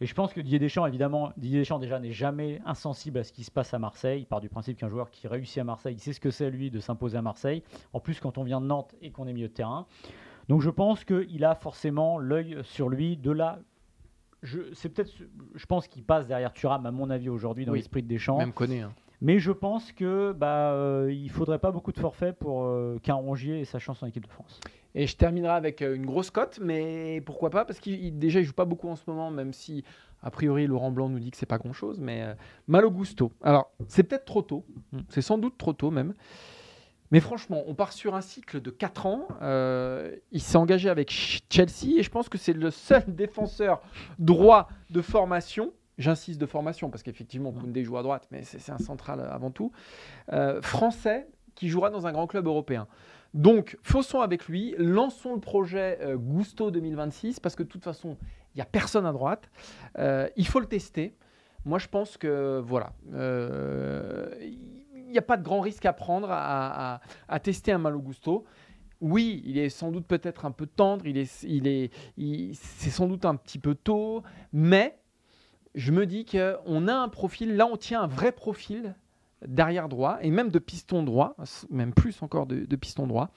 Et 0.00 0.06
je 0.06 0.14
pense 0.14 0.32
que 0.32 0.40
Didier 0.40 0.60
Deschamps, 0.60 0.86
évidemment, 0.86 1.32
Didier 1.36 1.58
Deschamps 1.60 1.80
déjà 1.80 1.98
n'est 1.98 2.12
jamais 2.12 2.60
insensible 2.64 3.18
à 3.18 3.24
ce 3.24 3.32
qui 3.32 3.42
se 3.42 3.50
passe 3.50 3.74
à 3.74 3.80
Marseille. 3.80 4.20
Il 4.20 4.26
part 4.26 4.40
du 4.40 4.48
principe 4.48 4.78
qu'un 4.78 4.88
joueur 4.88 5.10
qui 5.10 5.26
réussit 5.26 5.58
à 5.58 5.64
Marseille, 5.64 5.94
il 5.96 6.00
sait 6.00 6.12
ce 6.12 6.20
que 6.20 6.30
c'est 6.30 6.50
lui 6.50 6.70
de 6.70 6.78
s'imposer 6.78 7.18
à 7.18 7.22
Marseille. 7.22 7.64
En 7.92 7.98
plus, 7.98 8.20
quand 8.20 8.38
on 8.38 8.44
vient 8.44 8.60
de 8.60 8.66
Nantes 8.66 8.94
et 9.02 9.10
qu'on 9.10 9.26
est 9.26 9.32
milieu 9.32 9.48
de 9.48 9.52
terrain. 9.52 9.86
Donc 10.48 10.60
je 10.62 10.70
pense 10.70 11.04
qu'il 11.04 11.44
a 11.44 11.54
forcément 11.54 12.18
l'œil 12.18 12.58
sur 12.62 12.88
lui 12.88 13.16
de 13.16 13.30
là. 13.30 13.58
Je, 14.42 14.58
c'est 14.74 14.88
peut-être, 14.88 15.12
je 15.54 15.66
pense 15.66 15.86
qu'il 15.86 16.02
passe 16.02 16.26
derrière 16.26 16.52
Thuram, 16.52 16.84
à 16.84 16.90
mon 16.90 17.10
avis, 17.10 17.28
aujourd'hui, 17.28 17.64
dans 17.64 17.72
Oui. 17.72 17.78
l'esprit 17.78 18.02
de 18.02 18.08
Deschamps. 18.08 18.38
Même 18.38 18.52
connaît. 18.52 18.80
hein. 18.80 18.92
Mais 19.20 19.38
je 19.38 19.52
pense 19.52 19.92
que 19.92 20.32
bah, 20.32 20.72
euh, 20.72 21.12
il 21.12 21.30
faudrait 21.30 21.60
pas 21.60 21.70
beaucoup 21.70 21.92
de 21.92 22.00
forfaits 22.00 22.36
pour 22.36 22.64
euh, 22.64 22.98
qu'un 23.04 23.14
Rongier 23.14 23.60
ait 23.60 23.64
sa 23.64 23.78
chance 23.78 24.02
en 24.02 24.06
équipe 24.06 24.24
de 24.26 24.32
France. 24.32 24.58
Et 24.96 25.06
je 25.06 25.16
terminerai 25.16 25.52
avec 25.54 25.80
euh, 25.80 25.94
une 25.94 26.04
grosse 26.04 26.32
cote, 26.32 26.58
mais 26.60 27.20
pourquoi 27.24 27.50
pas? 27.50 27.64
Parce 27.64 27.78
qu'il 27.78 28.04
il- 28.04 28.18
déjà 28.18 28.40
il 28.40 28.44
joue 28.44 28.52
pas 28.52 28.64
beaucoup 28.64 28.88
en 28.88 28.96
ce 28.96 29.04
moment, 29.06 29.30
même 29.30 29.52
si 29.52 29.84
a 30.24 30.30
priori 30.32 30.66
Laurent 30.66 30.90
Blanc 30.90 31.08
nous 31.08 31.20
dit 31.20 31.30
que 31.30 31.36
c'est 31.36 31.46
pas 31.46 31.58
grand 31.58 31.72
chose. 31.72 32.00
Mais 32.00 32.22
euh, 32.22 32.34
Malo 32.66 32.90
Gusto. 32.90 33.30
Alors 33.44 33.70
c'est 33.86 34.02
peut-être 34.02 34.24
trop 34.24 34.42
tôt, 34.42 34.64
Mm. 34.92 34.98
c'est 35.08 35.22
sans 35.22 35.38
doute 35.38 35.56
trop 35.56 35.72
tôt 35.72 35.92
même. 35.92 36.14
Mais 37.12 37.20
franchement, 37.20 37.62
on 37.66 37.74
part 37.74 37.92
sur 37.92 38.14
un 38.16 38.20
cycle 38.22 38.60
de 38.60 38.70
4 38.70 39.06
ans. 39.06 39.28
Euh, 39.42 40.16
il 40.32 40.40
s'est 40.42 40.56
engagé 40.56 40.88
avec 40.88 41.10
Ch- 41.10 41.42
Chelsea 41.50 41.98
et 41.98 42.02
je 42.02 42.10
pense 42.10 42.28
que 42.28 42.38
c'est 42.38 42.54
le 42.54 42.70
seul 42.70 43.04
défenseur 43.08 43.80
droit 44.18 44.68
de 44.90 45.00
formation. 45.02 45.72
J'insiste 45.98 46.40
de 46.40 46.46
formation 46.46 46.88
parce 46.90 47.02
qu'effectivement 47.02 47.52
Koundé 47.52 47.84
joue 47.84 47.98
à 47.98 48.02
droite, 48.02 48.26
mais 48.30 48.42
c'est 48.42 48.72
un 48.72 48.78
central 48.78 49.20
avant 49.20 49.50
tout. 49.50 49.70
euh, 50.32 50.60
français 50.62 51.28
qui 51.54 51.68
jouera 51.68 51.90
dans 51.90 52.06
un 52.06 52.12
grand 52.12 52.26
club 52.26 52.46
européen. 52.46 52.88
Donc, 53.34 53.78
faussons 53.82 54.20
avec 54.20 54.46
lui, 54.48 54.74
lançons 54.78 55.34
le 55.34 55.40
projet 55.40 55.98
euh, 56.00 56.16
Gusto 56.16 56.70
2026, 56.70 57.40
parce 57.40 57.54
que 57.56 57.62
de 57.62 57.68
toute 57.68 57.84
façon, 57.84 58.16
il 58.54 58.58
n'y 58.58 58.62
a 58.62 58.66
personne 58.66 59.04
à 59.06 59.12
droite. 59.12 59.50
Euh, 59.98 60.28
il 60.36 60.46
faut 60.46 60.60
le 60.60 60.66
tester. 60.66 61.14
Moi, 61.66 61.78
je 61.78 61.88
pense 61.88 62.16
que, 62.16 62.58
voilà, 62.64 62.92
il 64.40 64.81
n'y 65.12 65.18
a 65.18 65.22
pas 65.22 65.36
de 65.36 65.42
grand 65.42 65.60
risque 65.60 65.84
à 65.86 65.92
prendre 65.92 66.30
à, 66.30 66.94
à- 66.96 67.00
à 67.28 67.40
tester 67.40 67.72
un 67.72 67.78
Malo 67.78 68.00
Gusto. 68.00 68.44
Oui, 69.00 69.42
il 69.44 69.58
est 69.58 69.68
sans 69.68 69.90
doute 69.90 70.06
peut-être 70.06 70.44
un 70.44 70.52
peu 70.52 70.66
tendre, 70.66 71.06
il 71.06 71.18
est, 71.18 71.42
il 71.42 71.66
est, 71.66 71.90
il- 72.16 72.54
c'est 72.54 72.90
sans 72.90 73.06
doute 73.08 73.24
un 73.24 73.34
petit 73.34 73.58
peu 73.58 73.74
tôt, 73.74 74.22
mais 74.52 74.96
je 75.74 75.90
me 75.90 76.06
dis 76.06 76.24
qu'on 76.24 76.86
a 76.88 76.94
un 76.94 77.08
profil, 77.08 77.56
là 77.56 77.66
on 77.66 77.76
tient 77.76 78.02
un 78.02 78.06
vrai 78.06 78.30
profil 78.32 78.94
d'arrière 79.46 79.88
droit 79.88 80.18
et 80.22 80.30
même 80.30 80.50
de 80.50 80.58
piston 80.60 81.02
droit, 81.02 81.34
même 81.70 81.92
plus 81.94 82.22
encore 82.22 82.46
de, 82.46 82.64
de 82.64 82.76
piston 82.76 83.06
droit. 83.08 83.30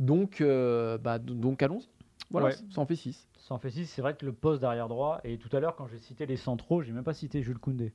Donc, 0.00 0.40
euh, 0.40 0.98
bah, 0.98 1.20
donc 1.20 1.62
allons-y. 1.62 1.88
Voilà, 2.30 2.46
Ouais. 2.48 2.54
ça 2.70 2.80
en 2.80 2.86
fait 2.86 2.96
6. 2.96 3.28
Ça 3.38 3.54
en 3.54 3.58
fait 3.58 3.70
six. 3.70 3.86
C'est 3.86 4.00
vrai 4.02 4.16
que 4.16 4.24
le 4.24 4.32
poste 4.32 4.62
d'arrière 4.62 4.88
droit, 4.88 5.20
et 5.22 5.36
tout 5.38 5.54
à 5.54 5.60
l'heure, 5.60 5.76
quand 5.76 5.86
j'ai 5.86 5.98
cité 5.98 6.26
les 6.26 6.36
centraux, 6.36 6.82
j'ai 6.82 6.92
même 6.92 7.04
pas 7.04 7.12
cité 7.14 7.42
Jules 7.42 7.58
Koundé. 7.58 7.92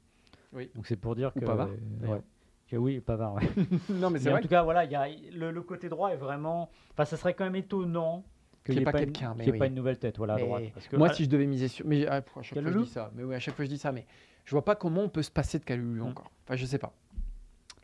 Oui. 0.53 0.69
Donc 0.75 0.85
c'est 0.87 0.95
pour 0.95 1.15
dire 1.15 1.31
Ou 1.35 1.39
que. 1.41 1.45
Pavard, 1.45 1.67
euh, 2.03 2.07
ouais. 2.07 2.21
Que 2.69 2.75
oui, 2.75 2.99
Pavard, 2.99 3.35
ouais. 3.35 3.43
non, 3.89 4.09
mais 4.09 4.19
Mais 4.23 4.33
en 4.33 4.41
tout 4.41 4.47
cas, 4.49 4.63
voilà, 4.63 4.83
il 4.83 4.91
y 4.91 4.95
a, 4.95 5.07
le, 5.33 5.51
le 5.51 5.61
côté 5.61 5.87
droit 5.89 6.09
est 6.11 6.17
vraiment. 6.17 6.69
Enfin, 6.91 7.05
ça 7.05 7.15
serait 7.17 7.33
quand 7.33 7.45
même 7.45 7.55
étonnant 7.55 8.25
qu'il 8.65 8.75
n'y 8.75 8.81
ait 8.81 8.83
pas 8.83 8.91
pas, 8.91 8.99
quelqu'un, 8.99 9.31
une, 9.31 9.37
mais 9.37 9.43
qu'il 9.45 9.47
y 9.47 9.49
ait 9.49 9.51
oui. 9.53 9.59
pas 9.59 9.67
une 9.67 9.75
nouvelle 9.75 9.97
tête 9.97 10.17
voilà, 10.17 10.33
à 10.33 10.39
droite. 10.39 10.63
Parce 10.73 10.87
que, 10.89 10.97
Moi, 10.97 11.13
si 11.13 11.23
je 11.23 11.29
devais 11.29 11.45
miser 11.45 11.69
sur. 11.69 11.85
Mais 11.87 12.05
ah, 12.07 12.15
à 12.15 12.15
chaque 12.17 12.29
fois, 12.29 12.41
je 12.43 12.53
Calulu. 12.55 12.83
dis 12.83 12.89
ça. 12.89 13.11
Mais 13.15 13.23
oui, 13.23 13.35
à 13.35 13.39
chaque 13.39 13.55
fois, 13.55 13.63
je 13.63 13.69
dis 13.69 13.77
ça. 13.77 13.93
Mais 13.93 14.05
je 14.43 14.51
vois 14.51 14.65
pas 14.65 14.75
comment 14.75 15.03
on 15.03 15.09
peut 15.09 15.23
se 15.23 15.31
passer 15.31 15.59
de 15.59 15.63
Calulu 15.63 16.01
Mm. 16.01 16.07
encore. 16.07 16.29
Enfin, 16.45 16.57
je 16.57 16.65
sais 16.65 16.77
pas. 16.77 16.91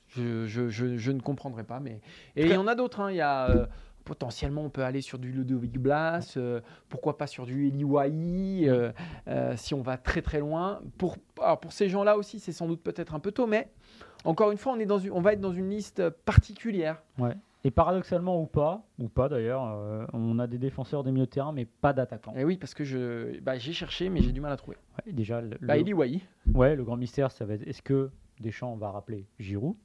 Je, 0.10 0.46
je, 0.46 0.69
je, 0.69 0.98
je 0.98 1.12
ne 1.12 1.19
comprendrai 1.22 1.63
pas. 1.63 1.80
Mais... 1.80 2.02
Et 2.36 2.43
il 2.46 2.52
y 2.52 2.58
en 2.58 2.67
a 2.67 2.76
d'autres. 2.76 3.00
hein. 3.00 3.10
Il 3.12 3.15
y 3.17 3.22
a. 3.22 3.50
euh, 3.50 3.65
Potentiellement, 4.06 4.63
on 4.63 4.69
peut 4.69 4.84
aller 4.84 5.00
sur 5.00 5.17
du 5.17 5.32
Ludovic 5.32 5.80
Blas, 5.80 6.34
euh, 6.36 6.60
pourquoi 6.89 7.17
pas 7.17 7.26
sur 7.26 7.46
du 7.46 7.67
Eli 7.69 7.86
Wahi, 7.86 8.67
euh, 8.67 8.91
euh, 9.30 9.54
si 9.56 9.74
on 9.74 9.82
va 9.82 9.96
très 9.96 10.22
très 10.22 10.41
loin. 10.41 10.82
Pour, 10.98 11.15
alors 11.41 11.62
pour 11.62 11.72
ces 11.72 11.88
gens-là 11.88 12.17
aussi, 12.17 12.41
c'est 12.41 12.52
sans 12.52 12.67
doute 12.67 12.84
peut-être 12.84 13.15
un 13.15 13.22
peu 13.22 13.32
tôt, 13.32 13.48
mais 13.48 13.69
encore 14.24 14.52
une 14.52 14.58
fois, 14.58 14.74
on, 14.74 14.80
est 14.80 14.86
dans 14.86 15.00
une, 15.00 15.12
on 15.12 15.22
va 15.22 15.34
être 15.34 15.42
dans 15.42 15.54
une 15.54 15.70
liste 15.70 16.10
particulière. 16.10 17.02
Et 17.66 17.72
paradoxalement 17.72 18.42
ou 18.42 18.46
pas, 18.46 18.84
ou 19.00 19.08
pas 19.08 19.30
d'ailleurs, 19.30 19.64
euh, 19.66 20.06
on 20.12 20.38
a 20.38 20.48
des 20.48 20.58
défenseurs 20.58 21.04
des 21.04 21.12
milieux 21.12 21.26
de 21.26 21.32
terrain, 21.32 21.54
mais 21.54 21.66
pas 21.66 21.94
d'attaquants. 21.94 22.34
Et 22.36 22.44
oui, 22.44 22.58
parce 22.58 22.74
que 22.74 22.84
je, 22.84 23.40
bah, 23.40 23.58
j'ai 23.58 23.72
cherché, 23.72 24.10
mais 24.10 24.22
j'ai 24.22 24.34
du 24.34 24.42
mal 24.42 24.52
à 24.52 24.58
trouver. 24.58 24.76
Ouais, 25.06 25.14
déjà, 25.14 25.40
le, 25.40 25.58
Bah, 25.62 25.76
le- 25.76 25.82
Eli 25.82 25.94
ouais, 25.94 26.76
le 26.76 26.84
grand 26.84 26.98
mystère, 26.98 27.32
ça 27.32 27.46
va 27.46 27.54
être 27.54 27.66
est-ce 27.66 27.82
que 27.82 28.12
Deschamps 28.42 28.76
va 28.76 28.92
rappeler 28.92 29.28
Giroud 29.40 29.76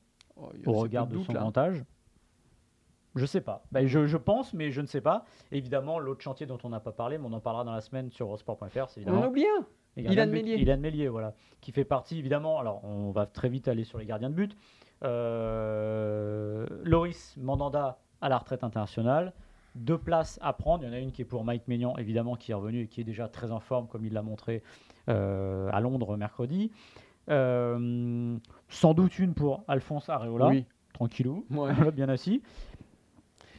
Oh, 0.40 0.50
au 0.66 0.72
regard 0.72 1.06
de 1.06 1.16
doute, 1.16 1.24
son 1.26 1.58
âge? 1.58 1.84
Je 3.14 3.26
sais 3.26 3.40
pas. 3.40 3.64
Ben, 3.72 3.86
je, 3.86 4.06
je 4.06 4.16
pense, 4.16 4.54
mais 4.54 4.70
je 4.70 4.80
ne 4.80 4.86
sais 4.86 5.00
pas. 5.00 5.24
Évidemment, 5.50 5.98
l'autre 5.98 6.22
chantier 6.22 6.46
dont 6.46 6.58
on 6.62 6.68
n'a 6.68 6.80
pas 6.80 6.92
parlé, 6.92 7.18
mais 7.18 7.26
on 7.26 7.32
en 7.32 7.40
parlera 7.40 7.64
dans 7.64 7.72
la 7.72 7.80
semaine 7.80 8.10
sur 8.10 8.26
eurosport.fr, 8.26 8.64
c'est 8.66 8.74
On 8.76 8.82
en 8.82 8.86
évidemment 8.86 9.26
oublie 9.26 9.46
un. 9.46 9.66
Ilan. 10.02 10.26
Meslier. 10.28 10.56
Ilan 10.56 10.78
Meslier, 10.78 11.08
voilà, 11.08 11.34
qui 11.60 11.72
fait 11.72 11.84
partie 11.84 12.18
évidemment. 12.18 12.58
Alors, 12.58 12.84
on 12.84 13.10
va 13.10 13.26
très 13.26 13.48
vite 13.48 13.68
aller 13.68 13.84
sur 13.84 13.98
les 13.98 14.06
gardiens 14.06 14.30
de 14.30 14.34
but. 14.34 14.56
Euh, 15.04 16.66
Loris 16.84 17.34
Mandanda 17.36 17.98
à 18.20 18.28
la 18.28 18.38
retraite 18.38 18.64
internationale. 18.64 19.32
Deux 19.74 19.98
places 19.98 20.38
à 20.42 20.52
prendre. 20.52 20.82
Il 20.82 20.88
y 20.88 20.90
en 20.90 20.92
a 20.94 20.98
une 20.98 21.12
qui 21.12 21.22
est 21.22 21.26
pour 21.26 21.44
Mike 21.44 21.68
Maignan, 21.68 21.96
évidemment, 21.98 22.34
qui 22.36 22.50
est 22.50 22.54
revenu 22.54 22.82
et 22.82 22.86
qui 22.88 23.00
est 23.00 23.04
déjà 23.04 23.28
très 23.28 23.52
en 23.52 23.60
forme, 23.60 23.86
comme 23.86 24.04
il 24.04 24.12
l'a 24.12 24.22
montré 24.22 24.62
euh, 25.08 25.70
à 25.72 25.80
Londres 25.80 26.16
mercredi. 26.16 26.72
Euh, 27.28 28.36
sans 28.68 28.94
doute 28.94 29.18
une 29.18 29.34
pour 29.34 29.62
Alphonse 29.68 30.08
Areola, 30.08 30.48
Oui. 30.48 30.64
tranquillou, 30.94 31.46
Ouais. 31.50 31.72
bien 31.92 32.08
assis. 32.08 32.42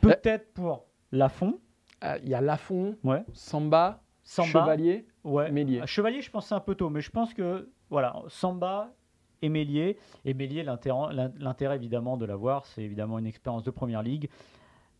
Peut-être 0.01 0.53
pour 0.53 0.85
Lafont, 1.11 1.59
Il 2.23 2.29
y 2.29 2.33
a 2.33 2.41
Lafont, 2.41 2.95
ouais. 3.03 3.23
Samba, 3.33 4.01
Samba, 4.29 4.47
Chevalier. 4.61 5.07
Ouais. 5.23 5.51
Mélier. 5.51 5.81
À 5.81 5.87
Chevalier, 5.87 6.21
je 6.21 6.29
pense 6.29 6.47
c'est 6.47 6.55
un 6.55 6.59
peu 6.59 6.75
tôt, 6.75 6.89
mais 6.91 7.01
je 7.01 7.09
pense 7.09 7.33
que 7.33 7.69
voilà, 7.89 8.15
Samba 8.27 8.93
et 9.41 9.49
Mélier. 9.49 9.97
Et 10.23 10.35
Mélier, 10.35 10.61
l'intérêt 10.61 11.11
l'in- 11.13 11.31
l'intérêt, 11.39 11.75
évidemment 11.77 12.15
de 12.15 12.25
l'avoir, 12.25 12.67
c'est 12.67 12.83
évidemment 12.83 13.17
une 13.17 13.25
expérience 13.25 13.63
de 13.63 13.71
première 13.71 14.03
ligue. 14.03 14.29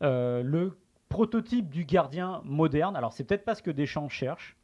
Euh, 0.01 0.41
le 0.41 0.79
prototype 1.09 1.69
du 1.69 1.85
gardien 1.85 2.41
moderne. 2.43 2.95
Alors, 2.95 3.13
c'est 3.13 3.23
peut-être 3.23 3.45
pas 3.45 3.53
ce 3.53 3.61
que 3.61 3.69
Deschamps 3.71 4.09
cherche. 4.09 4.55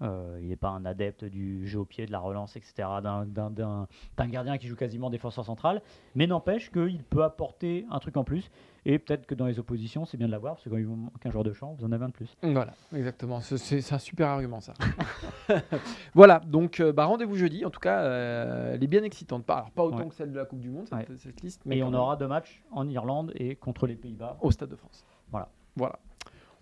Euh, 0.00 0.38
il 0.40 0.48
n'est 0.48 0.56
pas 0.56 0.68
un 0.68 0.84
adepte 0.84 1.24
du 1.24 1.66
jeu 1.66 1.80
au 1.80 1.84
pied, 1.84 2.06
de 2.06 2.12
la 2.12 2.20
relance, 2.20 2.54
etc., 2.56 2.88
d'un- 3.02 3.86
gardien 4.28 4.56
qui 4.58 4.68
joue 4.68 4.76
quasiment 4.76 5.10
défenseur 5.10 5.44
central. 5.44 5.82
Mais 6.14 6.26
n'empêche 6.26 6.70
qu'il 6.70 7.02
peut 7.02 7.24
apporter 7.24 7.84
un 7.90 7.98
truc 7.98 8.16
en 8.16 8.22
plus. 8.24 8.50
Et 8.84 8.98
peut-être 8.98 9.26
que 9.26 9.34
dans 9.34 9.46
les 9.46 9.58
oppositions, 9.58 10.04
c'est 10.04 10.16
bien 10.16 10.28
de 10.28 10.32
l'avoir, 10.32 10.54
parce 10.54 10.64
que 10.64 10.70
quand 10.70 10.76
il 10.76 10.86
vous 10.86 10.94
manque 10.96 11.26
un 11.26 11.30
joueur 11.30 11.44
de 11.44 11.52
champ, 11.52 11.74
vous 11.78 11.84
en 11.84 11.92
avez 11.92 12.04
un 12.04 12.08
de 12.08 12.12
plus. 12.12 12.36
Voilà, 12.42 12.72
exactement. 12.94 13.40
C'est- 13.40 13.92
un 13.92 13.98
super 13.98 14.28
argument, 14.28 14.60
ça. 14.60 14.72
voilà, 16.14 16.40
donc 16.46 16.80
euh, 16.80 16.92
bah, 16.92 17.04
rendez-vous 17.06 17.36
jeudi. 17.36 17.64
En 17.64 17.70
tout 17.70 17.80
cas, 17.80 18.00
euh, 18.02 18.74
elle 18.74 18.82
est 18.84 18.86
bien 18.88 19.02
excitante. 19.02 19.44
Pas, 19.44 19.56
alors, 19.58 19.70
pas 19.72 19.84
autant 19.84 19.98
Ouais. 19.98 20.08
que 20.08 20.14
celle 20.14 20.32
de 20.32 20.38
la 20.38 20.44
Coupe 20.44 20.60
du 20.60 20.70
Monde, 20.70 20.86
cette, 20.88 21.08
Ouais. 21.08 21.16
cette 21.16 21.40
liste. 21.42 21.62
Mais 21.66 21.78
Et 21.78 21.82
on 21.82 21.92
aura 21.92 22.16
deux 22.16 22.28
matchs 22.28 22.62
en 22.70 22.88
Irlande 22.88 23.32
et 23.34 23.56
contre 23.56 23.86
les 23.86 23.96
Pays-Bas. 23.96 24.36
au 24.40 24.50
Stade 24.50 24.70
de 24.70 24.76
France. 24.76 25.04
Voilà. 25.30 25.48
Voilà. 25.76 25.98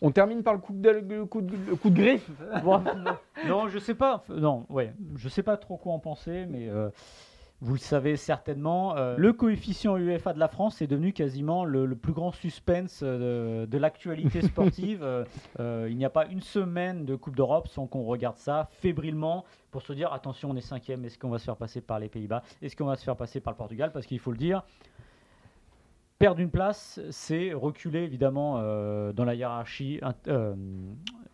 On 0.02 0.10
termine 0.10 0.42
par 0.42 0.52
le 0.54 0.60
coup 0.60 0.72
de, 0.74 0.90
le 0.90 1.24
coup 1.26 1.40
de, 1.40 1.52
le 1.68 1.76
coup 1.76 1.90
de 1.90 1.96
griffe. 1.96 2.28
Bon, 2.64 2.82
non, 3.46 3.68
je 3.68 3.78
sais 3.78 3.94
pas. 3.94 4.22
Non, 4.28 4.66
ouais, 4.68 4.92
je 5.16 5.28
sais 5.28 5.42
pas 5.42 5.56
trop 5.56 5.76
quoi 5.76 5.92
en 5.94 5.98
penser, 5.98 6.46
mais 6.48 6.68
euh, 6.68 6.90
vous 7.62 7.72
le 7.72 7.78
savez 7.78 8.16
certainement. 8.16 8.94
euh, 8.96 9.16
le 9.16 9.32
coefficient 9.32 9.96
UEFA 9.96 10.34
de 10.34 10.38
la 10.38 10.48
France 10.48 10.82
est 10.82 10.86
devenu 10.86 11.14
quasiment 11.14 11.64
le, 11.64 11.86
le 11.86 11.96
plus 11.96 12.12
grand 12.12 12.30
suspense 12.32 13.00
euh, 13.02 13.64
de, 13.64 13.70
de 13.70 13.78
l'actualité 13.78 14.42
sportive. 14.46 15.02
Euh, 15.02 15.86
il 15.88 15.96
n'y 15.96 16.04
a 16.04 16.10
pas 16.10 16.26
une 16.26 16.42
semaine 16.42 17.06
de 17.06 17.16
Coupe 17.16 17.34
d'Europe 17.36 17.68
sans 17.68 17.86
qu'on 17.86 18.04
regarde 18.04 18.36
ça 18.36 18.68
fébrilement 18.72 19.44
pour 19.70 19.80
se 19.80 19.94
dire 19.94 20.12
attention, 20.12 20.50
on 20.50 20.56
est 20.56 20.60
cinquième. 20.60 21.04
Est-ce 21.06 21.18
qu'on 21.18 21.30
va 21.30 21.38
se 21.38 21.44
faire 21.44 21.56
passer 21.56 21.80
par 21.80 21.98
les 21.98 22.08
Pays-Bas? 22.10 22.42
Est-ce 22.60 22.76
qu'on 22.76 22.84
va 22.86 22.96
se 22.96 23.04
faire 23.04 23.16
passer 23.16 23.40
par 23.40 23.54
le 23.54 23.56
Portugal? 23.56 23.90
Parce 23.92 24.04
qu'il 24.04 24.18
faut 24.18 24.32
le 24.32 24.38
dire. 24.38 24.62
Perdre 26.18 26.40
une 26.40 26.50
place, 26.50 27.00
c'est 27.10 27.52
reculer 27.52 28.00
évidemment 28.00 28.56
euh, 28.58 29.12
dans 29.12 29.24
la 29.24 29.34
hiérarchie 29.34 30.00
euh, 30.28 30.54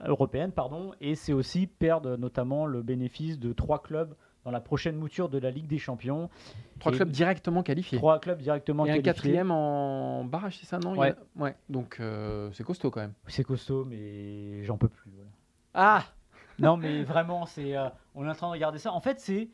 européenne, 0.05 0.53
pardon, 0.53 0.93
et 1.01 1.15
c'est 1.15 1.33
aussi 1.33 1.67
perdre 1.67 2.17
notamment 2.17 2.67
le 2.67 2.83
bénéfice 2.83 3.39
de 3.39 3.53
trois 3.53 3.81
clubs 3.83 4.15
dans 4.45 4.51
la 4.51 4.61
prochaine 4.61 4.97
mouture 4.97 5.29
de 5.29 5.39
la 5.39 5.53
Ligue 5.53 5.69
des 5.69 5.79
Champions. 5.79 6.29
Trois 6.81 6.93
Et 6.93 6.97
clubs 6.97 7.11
directement 7.11 7.63
qualifiés. 7.63 7.99
Trois 7.99 8.19
clubs 8.19 8.41
directement 8.41 8.85
Et 8.85 8.91
un 8.91 8.95
qualifiés. 8.95 9.13
quatrième 9.13 9.51
en 9.53 10.25
barrage, 10.25 10.59
c'est 10.59 10.67
ça, 10.67 10.81
non? 10.81 11.01
A- 11.01 11.15
Ouais. 11.37 11.55
Donc 11.69 11.99
euh, 12.01 12.51
c'est 12.53 12.65
costaud 12.65 12.91
quand 12.91 13.01
même. 13.03 13.13
C'est 13.29 13.45
costaud, 13.45 13.85
mais 13.85 14.65
j'en 14.65 14.77
peux 14.77 14.89
plus. 14.89 15.13
voilà. 15.15 15.31
Ah 15.75 16.05
Non, 16.59 16.77
mais 16.77 17.05
vraiment, 17.05 17.47
c'est, 17.47 17.75
on 18.17 18.27
est 18.27 18.29
en 18.31 18.35
train 18.35 18.49
de 18.49 18.53
regarder 18.53 18.79
ça. 18.79 18.93
En 18.93 19.01
fait, 19.01 19.21
c'est, 19.21 19.49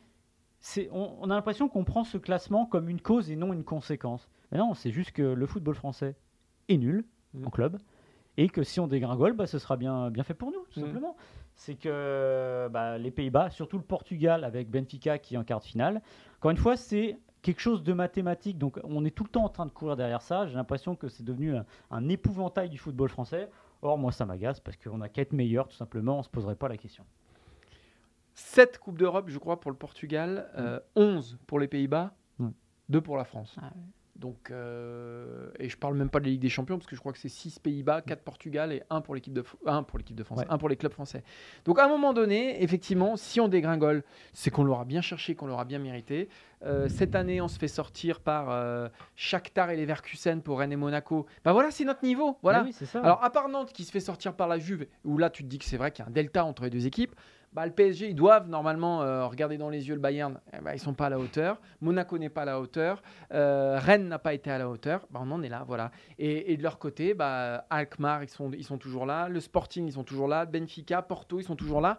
on, 0.92 1.16
on 1.20 1.30
a 1.30 1.34
l'impression 1.34 1.68
qu'on 1.68 1.84
prend 1.84 2.04
ce 2.04 2.18
classement 2.18 2.66
comme 2.66 2.88
une 2.88 3.00
cause 3.00 3.30
et 3.30 3.36
non 3.36 3.52
une 3.52 3.64
conséquence. 3.64 4.28
Mais 4.50 4.58
non, 4.58 4.74
c'est 4.74 4.90
juste 4.90 5.12
que 5.12 5.22
le 5.22 5.46
football 5.46 5.74
français 5.74 6.16
est 6.68 6.76
nul 6.78 7.04
Mm. 7.34 7.46
en 7.46 7.50
club 7.50 7.78
et 8.38 8.48
que 8.48 8.62
si 8.62 8.80
on 8.80 8.86
dégringole, 8.86 9.34
bah, 9.34 9.46
ce 9.46 9.58
sera 9.58 9.76
bien, 9.76 10.10
bien 10.10 10.22
fait 10.24 10.32
pour 10.32 10.50
nous, 10.50 10.64
tout 10.70 10.80
Mm. 10.80 10.84
simplement. 10.84 11.16
C'est 11.56 11.74
que 11.74 12.68
bah, 12.70 12.96
les 12.98 13.10
Pays-Bas, 13.10 13.50
surtout 13.50 13.76
le 13.76 13.82
Portugal 13.84 14.44
avec 14.44 14.70
Benfica 14.70 15.18
qui 15.18 15.34
est 15.34 15.38
en 15.38 15.44
quart 15.44 15.60
de 15.60 15.64
finale, 15.66 16.00
encore 16.38 16.50
une 16.52 16.56
fois, 16.56 16.76
c'est 16.76 17.18
quelque 17.42 17.60
chose 17.60 17.82
de 17.82 17.92
mathématique. 17.92 18.56
Donc 18.58 18.80
on 18.84 19.04
est 19.04 19.10
tout 19.10 19.24
le 19.24 19.28
temps 19.30 19.44
en 19.44 19.48
train 19.50 19.66
de 19.66 19.70
courir 19.72 19.96
derrière 19.96 20.22
ça. 20.22 20.46
J'ai 20.46 20.54
l'impression 20.54 20.96
que 20.96 21.08
c'est 21.08 21.22
devenu 21.24 21.54
un, 21.56 21.64
un 21.90 22.08
épouvantail 22.08 22.68
du 22.70 22.78
football 22.78 23.08
français. 23.10 23.50
Or, 23.82 23.98
moi, 23.98 24.10
ça 24.12 24.24
m'agace 24.24 24.58
parce 24.60 24.76
qu'on 24.78 25.00
a 25.02 25.08
qu'à 25.08 25.22
être 25.22 25.32
meilleur, 25.32 25.68
tout 25.68 25.76
simplement. 25.76 26.14
On 26.14 26.18
ne 26.18 26.22
se 26.22 26.30
poserait 26.30 26.56
pas 26.56 26.68
la 26.68 26.76
question. 26.78 27.04
7 28.38 28.78
Coupes 28.78 28.98
d'Europe, 28.98 29.26
je 29.28 29.38
crois, 29.38 29.58
pour 29.58 29.70
le 29.72 29.76
Portugal, 29.76 30.48
euh, 30.56 30.78
11 30.94 31.38
pour 31.46 31.58
les 31.58 31.66
Pays-Bas, 31.68 32.12
Mm. 32.38 32.50
2 32.90 33.00
pour 33.00 33.16
la 33.16 33.24
France. 33.24 33.56
Ah 33.60 33.70
Donc, 34.14 34.50
euh, 34.50 35.50
et 35.58 35.68
je 35.68 35.76
parle 35.76 35.96
même 35.96 36.08
pas 36.10 36.18
de 36.20 36.24
la 36.24 36.30
Ligue 36.30 36.40
des 36.40 36.48
Champions, 36.48 36.76
parce 36.78 36.86
que 36.88 36.94
je 36.96 37.00
crois 37.00 37.12
que 37.12 37.18
c'est 37.18 37.28
6 37.28 37.58
Pays-Bas, 37.58 38.00
4 38.02 38.22
Portugal 38.22 38.72
et 38.72 38.82
1 38.90 39.00
pour 39.00 39.14
l'équipe 39.16 39.32
de, 39.32 39.44
un 39.66 39.82
pour 39.82 39.98
l'équipe 39.98 40.16
de 40.16 40.22
France, 40.22 40.38
Ouais. 40.40 40.46
1 40.48 40.58
pour 40.58 40.68
les 40.68 40.76
clubs 40.76 40.92
français. 40.92 41.22
Donc 41.64 41.78
à 41.80 41.84
un 41.84 41.88
moment 41.88 42.12
donné, 42.12 42.62
effectivement, 42.62 43.16
si 43.16 43.40
on 43.40 43.48
dégringole, 43.48 44.02
c'est 44.32 44.50
qu'on 44.50 44.62
l'aura 44.64 44.84
bien 44.84 45.00
cherché, 45.02 45.34
qu'on 45.34 45.46
l'aura 45.48 45.64
bien 45.64 45.78
mérité. 45.80 46.28
Euh, 46.64 46.88
cette 46.88 47.14
année, 47.16 47.40
on 47.40 47.46
se 47.48 47.58
fait 47.58 47.68
sortir 47.68 48.20
par 48.20 48.50
euh, 48.50 48.88
Shakhtar 49.16 49.70
et 49.70 49.76
Leverkusen 49.76 50.42
pour 50.42 50.58
Rennes 50.60 50.72
et 50.72 50.76
Monaco. 50.76 51.26
Ben 51.44 51.52
voilà, 51.52 51.70
c'est 51.72 51.84
notre 51.84 52.04
niveau. 52.04 52.38
Voilà. 52.42 52.60
Ah 52.60 52.64
oui, 52.64 52.72
c'est 52.72 52.86
ça. 52.86 53.00
Alors, 53.00 53.22
à 53.22 53.30
part 53.30 53.48
Nantes 53.48 53.72
qui 53.72 53.84
se 53.84 53.90
fait 53.92 54.00
sortir 54.00 54.34
par 54.34 54.46
la 54.48 54.58
Juve, 54.58 54.86
où 55.04 55.18
là 55.18 55.28
tu 55.30 55.42
te 55.44 55.48
dis 55.48 55.58
que 55.58 55.64
c'est 55.64 55.76
vrai 55.76 55.90
qu'il 55.92 56.04
y 56.04 56.06
a 56.06 56.08
un 56.08 56.12
delta 56.12 56.44
entre 56.44 56.64
les 56.64 56.70
deux 56.70 56.86
équipes, 56.86 57.14
bah, 57.52 57.66
le 57.66 57.72
PSG, 57.72 58.08
ils 58.08 58.14
doivent 58.14 58.48
normalement 58.48 59.02
euh, 59.02 59.26
regarder 59.26 59.58
dans 59.58 59.68
les 59.70 59.88
yeux 59.88 59.94
le 59.94 60.00
Bayern, 60.00 60.38
ben, 60.62 60.72
ils 60.74 60.78
sont 60.78 60.94
pas 60.94 61.06
à 61.06 61.10
la 61.10 61.18
hauteur. 61.18 61.60
Monaco 61.80 62.18
n'est 62.18 62.28
pas 62.28 62.42
à 62.42 62.44
la 62.44 62.60
hauteur. 62.60 63.02
Euh, 63.32 63.78
Rennes 63.78 64.08
n'a 64.08 64.18
pas 64.18 64.34
été 64.34 64.50
à 64.50 64.58
la 64.58 64.68
hauteur. 64.68 65.06
Bah, 65.10 65.20
on 65.22 65.30
en 65.30 65.42
est 65.42 65.48
là, 65.48 65.64
voilà. 65.66 65.90
Et, 66.18 66.56
de 66.56 66.62
leur 66.62 66.78
côté, 66.78 67.14
bah, 67.14 67.66
Alkmaar, 67.70 68.22
ils 68.22 68.28
sont, 68.28 68.50
ils 68.52 68.64
sont 68.64 68.78
toujours 68.78 69.06
là. 69.06 69.28
Le 69.28 69.40
Sporting, 69.40 69.86
ils 69.86 69.92
sont 69.92 70.04
toujours 70.04 70.28
là. 70.28 70.44
Benfica, 70.46 71.02
Porto, 71.02 71.40
ils 71.40 71.44
sont 71.44 71.56
toujours 71.56 71.80
là. 71.80 71.98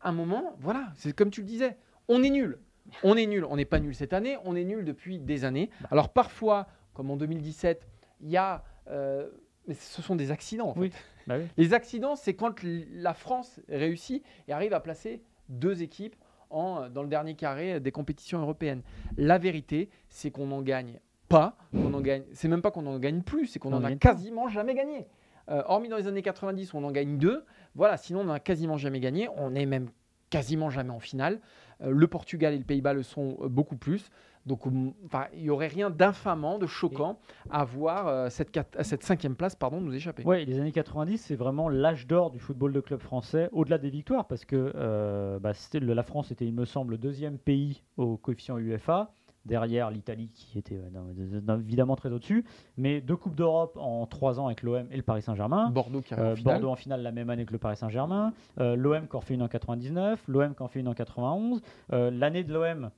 À 0.00 0.08
un 0.08 0.12
moment, 0.12 0.56
voilà, 0.58 0.88
c'est 0.96 1.12
comme 1.14 1.30
tu 1.30 1.42
le 1.42 1.46
disais, 1.46 1.76
on 2.08 2.22
est 2.22 2.30
nul. 2.30 2.58
On 3.02 3.16
est 3.16 3.26
nul. 3.26 3.44
On 3.44 3.56
n'est 3.56 3.64
pas 3.64 3.80
nul 3.80 3.94
cette 3.94 4.12
année, 4.12 4.36
on 4.44 4.56
est 4.56 4.64
nul 4.64 4.84
depuis 4.84 5.18
des 5.18 5.44
années. 5.44 5.70
Alors 5.90 6.12
parfois, 6.12 6.66
comme 6.94 7.10
en 7.10 7.16
2017, 7.16 7.86
il 8.20 8.30
y 8.30 8.36
a. 8.36 8.62
euh, 8.88 9.28
mais 9.68 9.74
ce 9.74 10.02
sont 10.02 10.16
des 10.16 10.30
accidents. 10.32 10.70
En 10.70 10.74
fait. 10.74 10.80
Oui. 10.80 10.92
Bah 11.26 11.36
oui. 11.38 11.44
Les 11.56 11.74
accidents, 11.74 12.16
c'est 12.16 12.34
quand 12.34 12.54
la 12.62 13.14
France 13.14 13.60
réussit 13.68 14.24
et 14.48 14.52
arrive 14.52 14.72
à 14.72 14.80
placer 14.80 15.22
deux 15.48 15.82
équipes 15.82 16.16
en, 16.50 16.88
dans 16.88 17.02
le 17.02 17.08
dernier 17.08 17.34
carré 17.34 17.78
des 17.78 17.92
compétitions 17.92 18.40
européennes. 18.40 18.82
La 19.16 19.38
vérité, 19.38 19.90
c'est 20.08 20.30
qu'on 20.30 20.46
n'en 20.46 20.62
gagne 20.62 20.98
pas. 21.28 21.56
qu'on 21.72 21.92
en 21.92 22.00
gagne. 22.00 22.22
C'est 22.32 22.48
même 22.48 22.62
pas 22.62 22.70
qu'on 22.70 22.86
en 22.86 22.98
gagne 22.98 23.20
plus, 23.22 23.46
c'est 23.46 23.58
qu'on 23.58 23.72
On 23.72 23.76
en 23.76 23.82
en 23.82 23.84
a 23.84 23.90
pas. 23.90 23.96
quasiment 23.96 24.48
jamais 24.48 24.74
gagné. 24.74 25.06
Euh, 25.50 25.62
hormis 25.66 25.88
dans 25.88 25.96
les 25.98 26.06
années 26.06 26.22
90, 26.22 26.72
où 26.72 26.78
on 26.78 26.84
en 26.84 26.90
gagne 26.90 27.18
deux. 27.18 27.44
Voilà, 27.74 27.96
sinon 27.98 28.20
on 28.20 28.24
n'en 28.24 28.32
a 28.34 28.40
quasiment 28.40 28.76
jamais 28.78 29.00
gagné. 29.00 29.28
On 29.36 29.54
est 29.54 29.66
même 29.66 29.90
quasiment 30.30 30.70
jamais 30.70 30.90
en 30.90 31.00
finale. 31.00 31.40
Euh, 31.82 31.90
le 31.90 32.06
Portugal 32.06 32.54
et 32.54 32.58
le 32.58 32.64
Pays-Bas 32.64 32.92
le 32.94 33.02
sont 33.02 33.36
euh, 33.42 33.48
beaucoup 33.48 33.76
plus. 33.76 34.10
Donc, 34.46 34.60
enfin, 35.04 35.26
il 35.34 35.42
n'y 35.42 35.50
aurait 35.50 35.66
rien 35.68 35.90
d'infamant, 35.90 36.58
de 36.58 36.66
choquant 36.66 37.18
à 37.50 37.64
voir 37.64 38.06
euh, 38.08 38.28
cette, 38.30 38.50
quat- 38.50 38.82
cette 38.82 39.02
cinquième 39.02 39.34
place 39.36 39.54
pardon, 39.54 39.80
nous 39.80 39.94
échapper. 39.94 40.24
Ouais, 40.24 40.44
les 40.44 40.58
années 40.60 40.72
90, 40.72 41.18
c'est 41.18 41.36
vraiment 41.36 41.68
l'âge 41.68 42.06
d'or 42.06 42.30
du 42.30 42.38
football 42.38 42.72
de 42.72 42.80
club 42.80 43.00
français, 43.00 43.48
au-delà 43.52 43.78
des 43.78 43.90
victoires, 43.90 44.26
parce 44.26 44.44
que 44.44 44.72
euh, 44.74 45.38
bah, 45.38 45.52
c'était 45.54 45.80
la 45.80 46.02
France 46.02 46.30
était, 46.30 46.46
il 46.46 46.54
me 46.54 46.64
semble, 46.64 46.92
le 46.92 46.98
deuxième 46.98 47.38
pays 47.38 47.82
au 47.96 48.16
coefficient 48.16 48.56
UEFA, 48.58 49.12
derrière 49.44 49.90
l'Italie 49.90 50.28
qui 50.34 50.58
était 50.58 50.76
euh, 50.76 51.56
évidemment 51.58 51.96
très 51.96 52.12
au-dessus, 52.12 52.44
mais 52.76 53.00
deux 53.00 53.16
Coupes 53.16 53.34
d'Europe 53.34 53.78
en 53.80 54.04
trois 54.06 54.38
ans 54.40 54.46
avec 54.46 54.62
l'OM 54.62 54.86
et 54.90 54.96
le 54.96 55.02
Paris 55.02 55.22
Saint-Germain. 55.22 55.70
Bordeaux 55.70 56.02
qui 56.02 56.12
en 56.14 56.16
finale. 56.36 56.54
Bordeaux 56.54 56.68
en 56.70 56.76
finale 56.76 57.02
la 57.02 57.12
même 57.12 57.30
année 57.30 57.46
que 57.46 57.52
le 57.52 57.58
Paris 57.58 57.76
Saint-Germain, 57.76 58.32
l'OM 58.58 59.08
qui 59.08 59.16
en 59.16 59.20
fait 59.22 59.34
une 59.34 59.42
en 59.42 59.48
99, 59.48 60.22
l'OM 60.28 60.54
qui 60.54 60.62
en 60.62 60.68
fait 60.68 60.80
une 60.80 60.88
en 60.88 60.94
91, 60.94 61.62
euh, 61.92 62.10
l'année 62.10 62.44
de 62.44 62.52
l'OM 62.52 62.90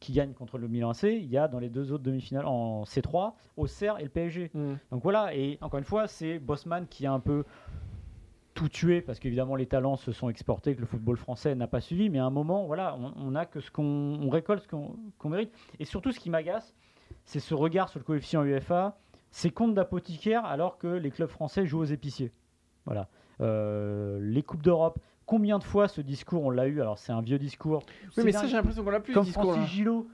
qui 0.00 0.12
gagne 0.12 0.32
contre 0.32 0.58
le 0.58 0.68
Milan 0.68 0.90
AC, 0.90 1.04
il 1.04 1.26
y 1.26 1.38
a 1.38 1.48
dans 1.48 1.58
les 1.58 1.68
deux 1.68 1.92
autres 1.92 2.04
demi-finales 2.04 2.46
en 2.46 2.84
C3, 2.84 3.32
Auxerre 3.56 3.98
et 3.98 4.02
le 4.02 4.08
PSG. 4.08 4.50
Mm. 4.52 4.74
Donc 4.90 5.02
voilà, 5.02 5.34
et 5.34 5.58
encore 5.60 5.78
une 5.78 5.84
fois, 5.84 6.06
c'est 6.06 6.38
Bosman 6.38 6.86
qui 6.86 7.06
a 7.06 7.12
un 7.12 7.20
peu 7.20 7.44
tout 8.54 8.68
tué 8.68 9.02
parce 9.02 9.18
qu'évidemment 9.18 9.54
les 9.54 9.66
talents 9.66 9.96
se 9.96 10.12
sont 10.12 10.28
exportés, 10.30 10.74
que 10.74 10.80
le 10.80 10.86
football 10.86 11.16
français 11.16 11.54
n'a 11.54 11.66
pas 11.66 11.80
suivi, 11.80 12.08
mais 12.08 12.18
à 12.18 12.24
un 12.24 12.30
moment, 12.30 12.64
voilà, 12.66 12.96
on, 12.98 13.12
on 13.16 13.34
a 13.34 13.46
que 13.46 13.60
ce 13.60 13.70
qu'on 13.70 14.18
on 14.20 14.30
récolte, 14.30 14.62
ce 14.62 14.68
qu'on 14.68 14.96
qu'on 15.18 15.28
mérite. 15.28 15.52
Et 15.78 15.84
surtout, 15.84 16.12
ce 16.12 16.20
qui 16.20 16.30
m'agace, 16.30 16.74
c'est 17.24 17.40
ce 17.40 17.54
regard 17.54 17.88
sur 17.88 17.98
le 17.98 18.04
coefficient 18.04 18.42
UEFA, 18.44 18.98
c'est 19.30 19.50
compte 19.50 19.74
d'apothicaire 19.74 20.44
alors 20.44 20.78
que 20.78 20.86
les 20.86 21.10
clubs 21.10 21.28
français 21.28 21.66
jouent 21.66 21.80
aux 21.80 21.84
épiciers. 21.84 22.32
Voilà. 22.86 23.08
Euh, 23.40 24.18
les 24.22 24.42
Coupes 24.42 24.62
d'Europe, 24.62 24.98
combien 25.26 25.58
de 25.58 25.64
fois 25.64 25.88
ce 25.88 26.00
discours 26.00 26.44
on 26.44 26.50
l'a 26.50 26.66
eu 26.66 26.80
Alors 26.80 26.98
c'est 26.98 27.12
un 27.12 27.20
vieux 27.20 27.38
discours. 27.38 27.82
Oui, 28.16 28.24
mais 28.24 28.32
ça, 28.32 28.46
j'ai 28.46 28.54
l'impression 28.56 28.82
qu'on 28.84 28.90
l'a 28.90 29.00
plus 29.00 29.12
ce 29.12 29.18
Comme 29.18 29.24
discours. 29.26 29.52
Francis 29.54 29.72
Gillot. 29.74 30.06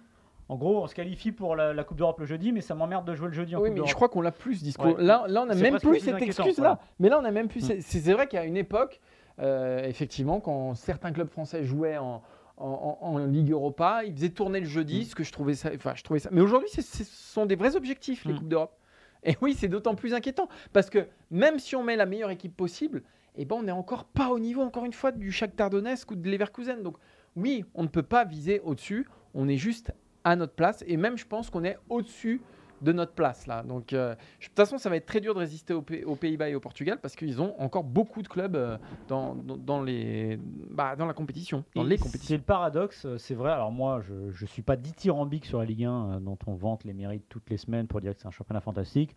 En 0.48 0.57
gros, 0.57 0.83
on 0.83 0.87
se 0.87 0.94
qualifie 0.94 1.33
pour 1.33 1.57
la, 1.57 1.72
la 1.72 1.85
Coupe 1.85 1.96
d'Europe 1.96 2.18
le 2.20 2.27
jeudi, 2.27 2.53
mais 2.53 2.61
ça 2.61 2.75
m'emmerde 2.75 3.07
de 3.07 3.14
jouer 3.14 3.29
le 3.29 3.33
jeudi 3.33 3.55
en 3.57 3.61
Oui, 3.61 3.70
Coupe 3.70 3.79
mais 3.81 3.87
je 3.87 3.94
crois 3.94 4.09
qu'on 4.09 4.20
l'a 4.20 4.33
plus 4.33 4.57
ce 4.57 4.64
discours. 4.64 4.87
Ouais. 4.96 5.03
Là, 5.03 5.25
là, 5.29 5.44
on 5.46 5.48
a 5.48 5.55
même 5.55 5.79
plus 5.79 5.88
plus 5.88 6.01
cette 6.01 6.20
excuse-là. 6.20 6.53
voilà. 6.57 6.79
Mais 6.98 7.09
là, 7.09 7.18
on 7.22 7.25
a 7.25 7.31
même 7.31 7.48
plus. 7.48 7.70
Mm. 7.70 7.77
C'est 7.81 8.12
vrai 8.12 8.27
qu'à 8.27 8.44
une 8.44 8.57
époque, 8.57 9.01
euh, 9.38 9.83
effectivement, 9.85 10.40
quand 10.40 10.75
certains 10.75 11.12
clubs 11.12 11.29
français 11.31 11.64
jouaient 11.64 11.96
en, 11.96 12.22
en, 12.59 12.98
en- 13.01 13.07
en 13.07 13.18
Ligue 13.18 13.51
Europa, 13.51 14.03
ils 14.05 14.12
faisaient 14.14 14.29
tourner 14.31 14.61
le 14.61 14.66
jeudi, 14.66 15.01
Mm. 15.01 15.05
ce 15.05 15.14
que 15.14 15.25
je 15.25 15.33
trouvais 15.33 15.55
ça. 15.55 15.70
Enfin, 15.75 15.92
je 15.94 16.03
trouvais 16.03 16.20
ça. 16.20 16.29
Mais 16.33 16.40
aujourd'hui, 16.42 16.68
ce 16.68 16.83
sont 17.05 17.46
des 17.46 17.55
vrais 17.57 17.75
objectifs 17.77 18.25
les 18.27 18.35
Mm. 18.35 18.38
coupes 18.38 18.48
d'Europe. 18.48 18.77
Et 19.25 19.37
oui, 19.40 19.55
c'est 19.55 19.68
d'autant 19.68 19.94
plus 19.94 20.12
inquiétant 20.12 20.48
parce 20.72 20.90
que 20.90 21.07
même 21.31 21.59
si 21.61 21.77
on 21.77 21.85
met 21.85 21.96
la 21.96 22.05
meilleure 22.07 22.31
équipe 22.31 22.57
possible, 22.57 23.03
eh 23.37 23.45
ben, 23.45 23.57
on 23.57 23.62
n'est 23.62 23.73
encore 23.73 24.05
pas 24.05 24.31
au 24.31 24.38
niveau, 24.38 24.62
encore 24.62 24.85
une 24.85 24.92
fois, 24.92 25.12
du 25.12 25.33
Shakhtar 25.33 25.71
Donetsk 25.71 26.11
ou 26.11 26.14
de 26.16 26.29
Leverkusen. 26.31 26.83
Donc 26.83 26.97
oui, 27.37 27.64
on 27.75 27.83
ne 27.83 27.88
peut 27.88 28.03
pas 28.03 28.25
viser 28.25 28.61
au-dessus. 28.61 29.07
On 29.35 29.49
est 29.49 29.57
juste 29.57 29.92
à 30.25 30.37
notre 30.37 30.55
place. 30.55 30.85
Et 30.87 30.97
même, 30.97 31.16
je 31.16 31.27
pense 31.27 31.49
qu'on 31.51 31.64
est 31.64 31.79
au-dessus 31.88 32.42
de 32.83 32.90
notre 32.92 33.12
place 33.12 33.47
là. 33.47 33.62
Donc, 33.62 33.92
euh, 33.92 34.14
de 34.16 34.45
toute 34.45 34.57
façon, 34.57 34.77
ça 34.77 34.90
va 34.90 34.97
être 34.97 35.07
très 35.07 35.21
dur 35.21 35.35
de 35.35 35.38
résister 35.38 35.73
aux, 35.73 35.83
Pays- 35.83 36.05
aux 36.05 36.16
Pays-Bas 36.16 36.49
et 36.49 36.57
au 36.57 36.61
Portugal 36.61 36.99
parce 37.01 37.14
qu'ils 37.14 37.40
ont 37.40 37.55
encore 37.61 37.85
beaucoup 37.85 38.23
de 38.23 38.29
clubs 38.29 38.57
euh, 38.57 38.77
dans, 39.07 39.37
dans, 39.37 39.57
dans 39.57 39.83
les, 39.83 40.37
bah, 40.68 40.97
dans 40.97 41.07
la 41.07 41.14
compétition, 41.14 41.64
dans 41.77 41.85
Et 41.85 41.90
les 41.90 41.97
C'est 41.97 42.37
le 42.37 42.42
paradoxe, 42.42 43.05
euh, 43.07 43.18
c'est 43.18 43.35
vrai. 43.37 43.53
Alors 43.53 43.71
moi, 43.71 44.01
je 44.01 44.14
ne 44.42 44.47
suis 44.49 44.62
pas 44.62 44.75
dithyrambique 44.75 45.47
sur 45.47 45.61
la 45.61 45.64
Ligue 45.64 45.85
1, 45.85 45.90
euh, 45.92 46.18
dont 46.18 46.38
on 46.49 46.55
vante 46.55 46.83
les 46.83 46.92
mérites 46.92 47.29
toutes 47.29 47.49
les 47.51 47.57
semaines 47.57 47.87
pour 47.87 48.01
dire 48.01 48.14
que 48.14 48.21
c'est 48.21 48.27
un 48.27 48.33
championnat 48.33 48.61
fantastique. 48.61 49.14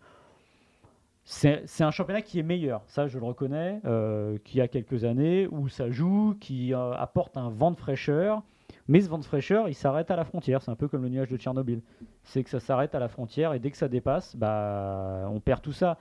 C'est 1.28 1.82
un 1.82 1.90
championnat 1.90 2.22
qui 2.22 2.38
est 2.38 2.44
meilleur, 2.44 2.84
ça 2.86 3.08
je 3.08 3.18
le 3.18 3.24
reconnais, 3.24 3.80
euh, 3.84 4.38
qui 4.44 4.60
a 4.60 4.68
quelques 4.68 5.02
années, 5.02 5.48
où 5.50 5.68
ça 5.68 5.90
joue, 5.90 6.36
qui 6.40 6.72
euh, 6.72 6.92
apporte 6.92 7.36
un 7.36 7.50
vent 7.50 7.72
de 7.72 7.76
fraîcheur. 7.76 8.44
Mais 8.86 9.00
ce 9.00 9.08
vent 9.08 9.18
de 9.18 9.24
fraîcheur, 9.24 9.68
il 9.68 9.74
s'arrête 9.74 10.12
à 10.12 10.16
la 10.16 10.24
frontière. 10.24 10.62
C'est 10.62 10.70
un 10.70 10.76
peu 10.76 10.86
comme 10.86 11.02
le 11.02 11.08
nuage 11.08 11.28
de 11.28 11.36
Tchernobyl. 11.36 11.82
C'est 12.22 12.44
que 12.44 12.50
ça 12.50 12.60
s'arrête 12.60 12.94
à 12.94 13.00
la 13.00 13.08
frontière 13.08 13.54
et 13.54 13.58
dès 13.58 13.72
que 13.72 13.76
ça 13.76 13.88
dépasse, 13.88 14.36
bah, 14.36 15.28
on 15.28 15.40
perd 15.40 15.62
tout 15.62 15.72
ça. 15.72 15.98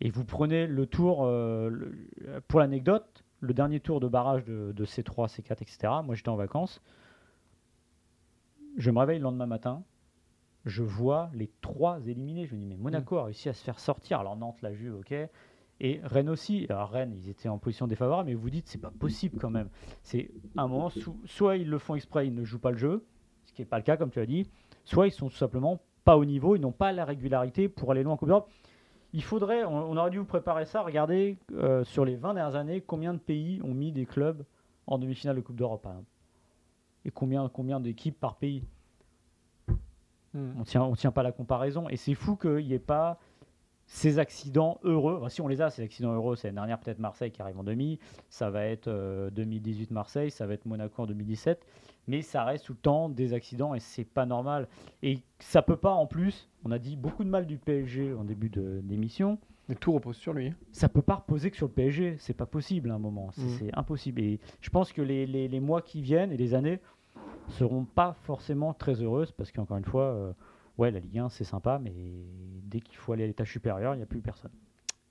Et 0.00 0.10
vous 0.10 0.24
prenez 0.24 0.66
le 0.66 0.86
tour, 0.86 1.24
euh, 1.24 1.70
pour 2.48 2.58
l'anecdote, 2.58 3.22
le 3.38 3.54
dernier 3.54 3.78
tour 3.78 4.00
de 4.00 4.08
barrage 4.08 4.44
de, 4.44 4.72
de 4.72 4.84
C3, 4.84 5.32
C4, 5.32 5.62
etc. 5.62 5.78
Moi 6.04 6.16
j'étais 6.16 6.30
en 6.30 6.36
vacances. 6.36 6.82
Je 8.76 8.90
me 8.90 8.98
réveille 8.98 9.18
le 9.18 9.24
lendemain 9.24 9.46
matin. 9.46 9.84
Je 10.64 10.82
vois 10.82 11.30
les 11.34 11.50
trois 11.60 12.00
éliminés. 12.06 12.46
Je 12.46 12.54
me 12.54 12.60
dis, 12.60 12.66
mais 12.66 12.76
Monaco 12.76 13.16
a 13.18 13.24
réussi 13.24 13.48
à 13.48 13.52
se 13.52 13.62
faire 13.62 13.78
sortir. 13.78 14.20
Alors 14.20 14.36
Nantes 14.36 14.62
l'a 14.62 14.70
vu, 14.70 14.90
ok. 14.92 15.14
Et 15.80 16.00
Rennes 16.04 16.30
aussi. 16.30 16.66
Alors 16.68 16.90
Rennes, 16.90 17.12
ils 17.14 17.28
étaient 17.28 17.48
en 17.48 17.58
position 17.58 17.86
défavorable, 17.86 18.28
mais 18.28 18.34
vous 18.34 18.50
dites, 18.50 18.68
c'est 18.68 18.80
pas 18.80 18.90
possible 18.90 19.38
quand 19.38 19.50
même. 19.50 19.68
C'est 20.02 20.30
un 20.56 20.68
moment, 20.68 20.90
soit 21.24 21.56
ils 21.56 21.68
le 21.68 21.78
font 21.78 21.94
exprès, 21.94 22.26
ils 22.26 22.34
ne 22.34 22.44
jouent 22.44 22.60
pas 22.60 22.70
le 22.70 22.78
jeu, 22.78 23.04
ce 23.46 23.52
qui 23.52 23.62
n'est 23.62 23.66
pas 23.66 23.78
le 23.78 23.84
cas, 23.84 23.96
comme 23.96 24.10
tu 24.10 24.20
as 24.20 24.26
dit, 24.26 24.48
soit 24.84 25.06
ils 25.06 25.12
sont 25.12 25.28
tout 25.28 25.36
simplement 25.36 25.80
pas 26.04 26.16
au 26.16 26.24
niveau, 26.24 26.54
ils 26.56 26.60
n'ont 26.60 26.72
pas 26.72 26.92
la 26.92 27.04
régularité 27.04 27.68
pour 27.68 27.90
aller 27.90 28.02
loin 28.02 28.14
en 28.14 28.16
Coupe 28.16 28.28
d'Europe. 28.28 28.50
Il 29.12 29.22
faudrait, 29.22 29.64
on, 29.64 29.90
on 29.90 29.96
aurait 29.96 30.10
dû 30.10 30.18
vous 30.18 30.24
préparer 30.24 30.64
ça, 30.64 30.82
regardez 30.82 31.38
euh, 31.52 31.84
sur 31.84 32.04
les 32.04 32.16
20 32.16 32.34
dernières 32.34 32.56
années, 32.56 32.80
combien 32.80 33.14
de 33.14 33.18
pays 33.18 33.60
ont 33.62 33.74
mis 33.74 33.92
des 33.92 34.06
clubs 34.06 34.44
en 34.86 34.98
demi-finale 34.98 35.36
de 35.36 35.40
Coupe 35.40 35.56
d'Europe, 35.56 35.82
par 35.82 35.92
exemple. 35.92 36.10
Et 37.04 37.10
combien, 37.10 37.48
combien 37.48 37.80
d'équipes 37.80 38.18
par 38.18 38.36
pays 38.36 38.64
Hmm. 40.34 40.50
On 40.58 40.64
tient, 40.64 40.82
on 40.82 40.94
tient 40.94 41.12
pas 41.12 41.22
la 41.22 41.32
comparaison. 41.32 41.88
Et 41.88 41.96
c'est 41.96 42.14
fou 42.14 42.36
qu'il 42.36 42.66
n'y 42.66 42.72
ait 42.74 42.78
pas 42.78 43.18
ces 43.86 44.18
accidents 44.18 44.78
heureux. 44.82 45.16
Enfin, 45.18 45.28
si 45.28 45.40
on 45.42 45.48
les 45.48 45.60
a, 45.60 45.70
ces 45.70 45.82
accidents 45.82 46.12
heureux, 46.14 46.36
c'est 46.36 46.48
l'année 46.48 46.56
dernière 46.56 46.80
peut-être 46.80 46.98
Marseille 46.98 47.30
qui 47.30 47.40
arrive 47.42 47.58
en 47.58 47.64
demi. 47.64 47.98
Ça 48.30 48.50
va 48.50 48.64
être 48.64 48.88
euh, 48.88 49.30
2018 49.30 49.90
Marseille, 49.90 50.30
ça 50.30 50.46
va 50.46 50.54
être 50.54 50.64
Monaco 50.66 51.02
en 51.02 51.06
2017. 51.06 51.64
Mais 52.08 52.20
ça 52.22 52.44
reste 52.44 52.66
tout 52.66 52.72
le 52.72 52.78
temps 52.78 53.08
des 53.08 53.32
accidents 53.32 53.74
et 53.74 53.80
c'est 53.80 54.04
pas 54.04 54.26
normal. 54.26 54.68
Et 55.02 55.20
ça 55.38 55.62
peut 55.62 55.76
pas 55.76 55.92
en 55.92 56.06
plus. 56.06 56.48
On 56.64 56.70
a 56.70 56.78
dit 56.78 56.96
beaucoup 56.96 57.24
de 57.24 57.28
mal 57.30 57.46
du 57.46 57.56
PSG 57.58 58.12
en 58.14 58.24
début 58.24 58.48
d'émission. 58.50 59.38
Mais 59.68 59.74
tout 59.74 59.92
repose 59.92 60.16
sur 60.16 60.34
lui. 60.34 60.52
Ça 60.72 60.90
peut 60.90 61.00
pas 61.00 61.14
reposer 61.14 61.50
que 61.50 61.56
sur 61.56 61.66
le 61.66 61.72
PSG. 61.72 62.16
C'est 62.18 62.34
pas 62.34 62.44
possible 62.44 62.90
à 62.90 62.94
un 62.94 62.98
moment. 62.98 63.30
C'est 63.32 63.42
Mhm. 63.42 63.56
c'est 63.58 63.78
impossible. 63.78 64.20
Et 64.20 64.38
je 64.60 64.68
pense 64.70 64.92
que 64.92 65.00
les, 65.00 65.26
les- 65.26 65.48
les 65.48 65.60
mois 65.60 65.80
qui 65.80 66.02
viennent 66.02 66.32
et 66.32 66.36
les 66.36 66.52
années 66.54 66.80
seront 67.50 67.84
pas 67.84 68.16
forcément 68.22 68.74
très 68.74 69.00
heureuses 69.02 69.32
parce 69.32 69.52
qu'encore 69.52 69.76
une 69.76 69.84
fois, 69.84 70.04
euh, 70.04 70.32
ouais, 70.78 70.90
la 70.90 71.00
Ligue 71.00 71.18
1 71.18 71.28
c'est 71.28 71.44
sympa, 71.44 71.78
mais 71.78 71.92
dès 72.62 72.80
qu'il 72.80 72.96
faut 72.96 73.12
aller 73.12 73.24
à 73.24 73.26
l'étage 73.26 73.52
supérieur, 73.52 73.94
il 73.94 73.98
n'y 73.98 74.02
a 74.02 74.06
plus 74.06 74.20
personne. 74.20 74.52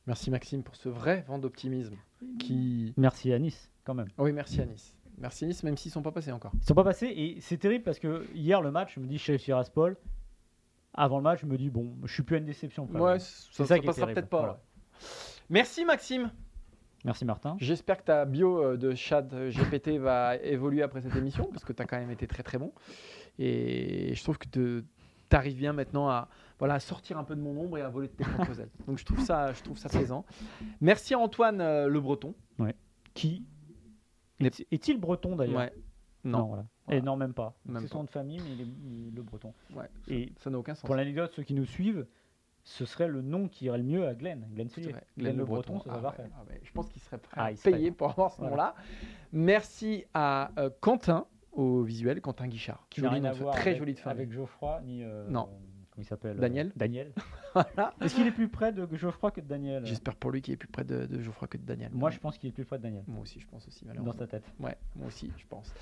Merci 0.05 0.31
Maxime 0.31 0.63
pour 0.63 0.75
ce 0.75 0.89
vrai 0.89 1.23
vent 1.27 1.39
d'optimisme. 1.39 1.95
Qui... 2.39 2.93
Merci 2.97 3.31
à 3.31 3.39
Nice 3.39 3.71
quand 3.85 3.93
même. 3.93 4.07
Oui, 4.17 4.33
merci 4.33 4.61
à 4.61 4.65
Nice. 4.65 4.95
Merci 5.17 5.45
Nice, 5.45 5.63
même 5.63 5.77
s'ils 5.77 5.91
sont 5.91 6.01
pas 6.01 6.11
passés 6.11 6.31
encore. 6.31 6.51
Ils 6.55 6.65
sont 6.65 6.73
pas 6.73 6.83
passés 6.83 7.07
et 7.07 7.39
c'est 7.39 7.57
terrible 7.57 7.83
parce 7.83 7.99
que 7.99 8.25
hier 8.33 8.61
le 8.61 8.71
match, 8.71 8.95
je 8.95 8.99
me 8.99 9.07
dis 9.07 9.17
Chelsea 9.17 9.55
Raspol. 9.55 9.95
Avant 10.95 11.17
le 11.17 11.23
match, 11.23 11.41
je 11.41 11.45
me 11.47 11.57
dis 11.57 11.69
bon, 11.69 11.95
je 12.03 12.13
suis 12.13 12.23
plus 12.23 12.35
à 12.35 12.39
une 12.39 12.45
déception. 12.45 12.85
quand 12.87 12.99
Ouais, 12.99 13.19
ça, 13.19 13.65
ça 13.65 13.65
ça 13.65 13.81
passera 13.81 14.07
peut-être 14.07 14.29
pas. 14.29 14.39
voilà. 14.39 14.61
Merci 15.49 15.85
Maxime. 15.85 16.31
Merci 17.03 17.25
Martin. 17.25 17.57
J'espère 17.59 17.97
que 17.97 18.03
ta 18.03 18.25
bio 18.25 18.63
euh, 18.63 18.77
de 18.77 18.95
chat 18.95 19.25
euh, 19.33 19.51
GPT 19.51 19.89
va 19.99 20.37
évoluer 20.37 20.81
après 20.83 21.01
cette 21.01 21.15
émission 21.15 21.45
parce 21.51 21.63
que 21.65 21.73
tu 21.73 21.81
as 21.81 21.85
quand 21.85 21.99
même 21.99 22.11
été 22.11 22.27
très 22.27 22.43
très 22.43 22.57
bon. 22.57 22.71
Et 23.39 24.13
je 24.13 24.23
trouve 24.23 24.37
que 24.37 24.47
tu 24.47 24.83
arrives 25.31 25.57
bien 25.57 25.73
maintenant 25.73 26.07
à, 26.09 26.29
voilà, 26.59 26.75
à 26.75 26.79
sortir 26.79 27.17
un 27.17 27.23
peu 27.23 27.35
de 27.35 27.41
mon 27.41 27.57
ombre 27.59 27.77
et 27.77 27.81
à 27.81 27.89
voler 27.89 28.07
de 28.07 28.13
tes 28.13 28.23
propres 28.23 28.59
ailes. 28.59 28.69
Donc 28.87 28.97
je 28.99 29.05
trouve 29.05 29.19
ça, 29.19 29.51
je 29.53 29.61
trouve 29.63 29.77
ça 29.77 29.89
plaisant. 29.89 30.25
Merci 30.79 31.13
à 31.13 31.19
Antoine 31.19 31.59
euh, 31.61 31.87
Le 31.87 31.99
Breton. 31.99 32.35
Qui 33.13 33.45
est-il 34.71 34.99
breton 34.99 35.35
d'ailleurs? 35.35 35.59
Ouais. 35.59 35.73
Non, 36.23 36.47
voilà. 36.47 36.65
Voilà. 36.85 36.99
Et 36.99 37.01
non, 37.01 37.15
même 37.15 37.33
pas. 37.33 37.53
C'est 37.79 37.87
son 37.87 37.99
nom 37.99 38.03
de 38.05 38.09
famille, 38.09 38.39
mais 38.43 38.51
il 38.53 38.61
est, 38.61 38.65
il 38.65 39.07
est 39.07 39.15
le 39.15 39.21
breton. 39.21 39.53
Ouais, 39.75 39.89
Et 40.07 40.33
ça 40.37 40.49
n'a 40.49 40.57
aucun 40.57 40.73
sens. 40.73 40.85
pour 40.85 40.95
l'anecdote, 40.95 41.31
ceux 41.35 41.43
qui 41.43 41.53
nous 41.53 41.65
suivent, 41.65 42.05
ce 42.63 42.85
serait 42.85 43.07
le 43.07 43.21
nom 43.21 43.47
qui 43.47 43.65
irait 43.65 43.77
le 43.77 43.83
mieux 43.83 44.07
à 44.07 44.13
Glenn. 44.15 44.47
Glenn. 44.53 44.69
Glenn, 45.17 45.37
le 45.37 45.45
breton, 45.45 45.79
ça 45.79 45.89
ah 45.91 45.97
ouais, 45.99 46.25
ah 46.33 46.43
ouais. 46.49 46.61
Je 46.63 46.71
pense 46.71 46.89
qu'il 46.89 47.01
serait 47.01 47.17
prêt 47.17 47.35
Ah, 47.35 47.45
à 47.45 47.55
serait 47.55 47.71
payer 47.71 47.91
pour 47.91 48.09
avoir 48.09 48.31
ce 48.31 48.37
Voilà. 48.39 48.51
nom-là. 48.55 48.75
Merci 49.31 50.05
à 50.13 50.51
euh, 50.57 50.69
Quentin 50.79 51.25
au 51.51 51.83
visuel, 51.83 52.21
Quentin 52.21 52.47
Guichard. 52.47 52.85
Qui 52.89 53.01
n'a 53.01 53.09
rien 53.09 53.23
à 53.25 53.33
voir 53.33 53.53
très 53.55 53.71
avec, 53.71 53.79
joli 53.79 53.93
de 53.93 53.99
famille. 53.99 54.21
avec 54.23 54.31
Geoffroy, 54.31 54.81
ni. 54.85 55.03
euh, 55.03 55.27
Non. 55.29 55.49
Comment 55.91 56.03
il 56.03 56.05
s'appelle 56.05 56.37
euh, 56.37 56.41
Daniel 56.41 56.71
Daniel. 56.75 57.11
Voilà. 57.53 57.93
Est-ce 58.01 58.15
qu'il 58.15 58.27
est 58.27 58.31
plus 58.31 58.47
près 58.47 58.71
de 58.71 58.87
Geoffroy 58.95 59.31
que 59.31 59.41
de 59.41 59.47
Daniel? 59.47 59.85
J'espère 59.85 60.15
pour 60.15 60.31
lui 60.31 60.41
qu'il 60.41 60.53
est 60.53 60.57
plus 60.57 60.67
près 60.67 60.83
de, 60.83 61.05
de 61.05 61.19
Geoffroy 61.21 61.47
que 61.47 61.57
de 61.57 61.63
Daniel. 61.63 61.91
Moi, 61.93 62.09
je 62.09 62.19
pense 62.19 62.37
qu'il 62.37 62.49
est 62.49 62.53
plus 62.53 62.65
près 62.65 62.77
de 62.77 62.83
Daniel. 62.83 63.03
Moi 63.07 63.21
aussi, 63.21 63.39
je 63.39 63.47
pense 63.47 63.67
aussi, 63.67 63.85
Dans 63.85 64.13
sa 64.13 64.27
tête. 64.27 64.43
Ouais, 64.59 64.77
moi 64.95 65.07
aussi, 65.07 65.31
je 65.37 65.45
pense. 65.49 65.73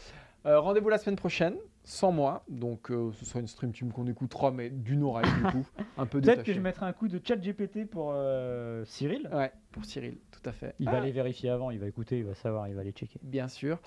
Euh, 0.47 0.59
Rendez-vous 0.59 0.89
la 0.89 0.97
semaine 0.97 1.15
prochaine, 1.17 1.55
sans 1.83 2.11
moi. 2.11 2.43
Donc, 2.49 2.89
euh, 2.89 3.11
ce 3.13 3.25
sera 3.25 3.39
une 3.39 3.47
stream 3.47 3.71
team 3.73 3.91
qu'on 3.91 4.07
écoutera, 4.07 4.49
mais 4.49 4.71
d'une 4.71 5.03
oreille, 5.03 5.29
du 5.31 5.51
coup. 5.51 5.67
Un 5.99 6.07
peu 6.07 6.19
Peut-être 6.19 6.41
que 6.43 6.51
je 6.53 6.59
mettrai 6.59 6.87
un 6.87 6.93
coup 6.93 7.07
de 7.07 7.21
chat 7.23 7.35
GPT 7.35 7.85
pour 7.87 8.11
euh, 8.15 8.83
Cyril. 8.85 9.29
Ouais, 9.31 9.51
pour 9.71 9.85
Cyril, 9.85 10.17
tout 10.31 10.41
à 10.49 10.51
fait. 10.51 10.73
Il 10.79 10.87
Ah, 10.87 10.93
va 10.93 10.97
aller 10.97 11.11
vérifier 11.11 11.51
avant, 11.51 11.69
il 11.69 11.77
va 11.79 11.85
écouter, 11.87 12.17
il 12.17 12.25
va 12.25 12.33
savoir, 12.33 12.67
il 12.67 12.73
va 12.73 12.81
aller 12.81 12.91
checker. 12.91 13.19
Bien 13.21 13.47
sûr. 13.47 13.79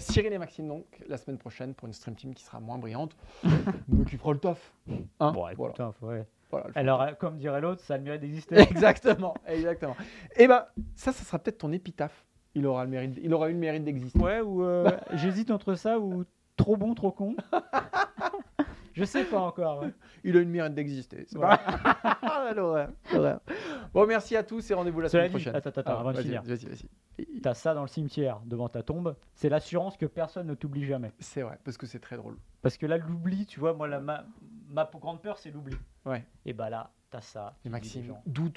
Cyril 0.00 0.32
et 0.34 0.38
Maxime, 0.38 0.68
donc, 0.68 0.84
la 1.08 1.16
semaine 1.16 1.38
prochaine, 1.38 1.72
pour 1.72 1.86
une 1.86 1.94
stream 1.94 2.14
team 2.14 2.34
qui 2.34 2.44
sera 2.44 2.60
moins 2.60 2.76
brillante, 2.78 3.16
mais 3.88 4.04
qui 4.04 4.18
fera 4.18 4.32
le 4.34 4.38
taf. 4.38 4.74
Hein 5.20 5.32
Bon, 5.32 5.48
écoute, 5.48 5.72
voilà. 5.78 5.94
ouais. 6.02 6.26
Voilà, 6.60 6.70
Alors, 6.74 7.02
euh, 7.02 7.12
comme 7.18 7.36
dirait 7.36 7.60
l'autre, 7.60 7.80
ça 7.82 7.94
a 7.94 7.96
le 7.98 8.02
mérite 8.04 8.20
d'exister. 8.20 8.56
Exactement, 8.70 9.34
exactement. 9.46 9.96
Et 10.36 10.46
ben, 10.46 10.64
ça, 10.94 11.12
ça 11.12 11.24
sera 11.24 11.38
peut-être 11.38 11.58
ton 11.58 11.72
épitaphe. 11.72 12.24
Il 12.54 12.66
aura, 12.66 12.84
le 12.84 12.90
mérite, 12.90 13.18
il 13.22 13.34
aura 13.34 13.48
eu 13.48 13.52
le 13.52 13.58
mérite 13.58 13.84
d'exister. 13.84 14.18
Ouais, 14.18 14.40
ou 14.40 14.62
euh, 14.62 14.90
j'hésite 15.14 15.50
entre 15.50 15.74
ça 15.74 15.98
ou 15.98 16.24
trop 16.56 16.76
bon, 16.76 16.94
trop 16.94 17.10
con. 17.10 17.34
je 18.92 19.04
sais 19.04 19.24
pas 19.24 19.40
encore. 19.40 19.82
ouais. 19.82 19.92
Il 20.22 20.36
a 20.36 20.40
eu 20.40 20.44
le 20.44 20.50
mérite 20.50 20.74
d'exister. 20.74 21.24
C'est 21.28 21.38
pas 21.38 21.60
Ah. 22.22 22.88
Bon, 23.92 24.06
merci 24.06 24.36
à 24.36 24.42
tous 24.42 24.70
et 24.70 24.74
rendez-vous 24.74 25.00
la 25.00 25.08
semaine 25.08 25.30
prochaine. 25.30 25.54
attends, 25.56 25.70
attends, 25.70 25.82
Ah, 25.86 26.00
avant 26.00 26.10
de 26.12 26.16
vas-y, 26.16 26.24
finir. 26.26 26.42
Vas-y, 26.42 26.66
vas-y. 26.66 27.40
T'as 27.42 27.54
ça 27.54 27.74
dans 27.74 27.82
le 27.82 27.88
cimetière, 27.88 28.40
devant 28.44 28.68
ta 28.68 28.82
tombe. 28.82 29.16
C'est 29.34 29.48
l'assurance 29.48 29.96
que 29.96 30.06
personne 30.06 30.46
ne 30.46 30.54
t'oublie 30.54 30.84
jamais. 30.86 31.12
C'est 31.18 31.42
vrai, 31.42 31.58
parce 31.64 31.76
que 31.76 31.86
c'est 31.86 31.98
très 32.00 32.16
drôle. 32.16 32.36
Parce 32.62 32.76
que 32.76 32.86
là, 32.86 32.98
l'oubli, 32.98 33.46
tu 33.46 33.60
vois, 33.60 33.74
moi, 33.74 33.88
la, 33.88 34.00
ma, 34.00 34.24
ma 34.70 34.88
grande 35.00 35.20
peur, 35.20 35.38
c'est 35.38 35.50
l'oubli. 35.50 35.76
Ouais. 36.06 36.24
Et 36.46 36.52
bah 36.52 36.68
là, 36.70 36.90
t'as 37.10 37.20
ça. 37.20 37.56
Et 37.64 37.68
Maxime, 37.68 38.14
d'où 38.26 38.50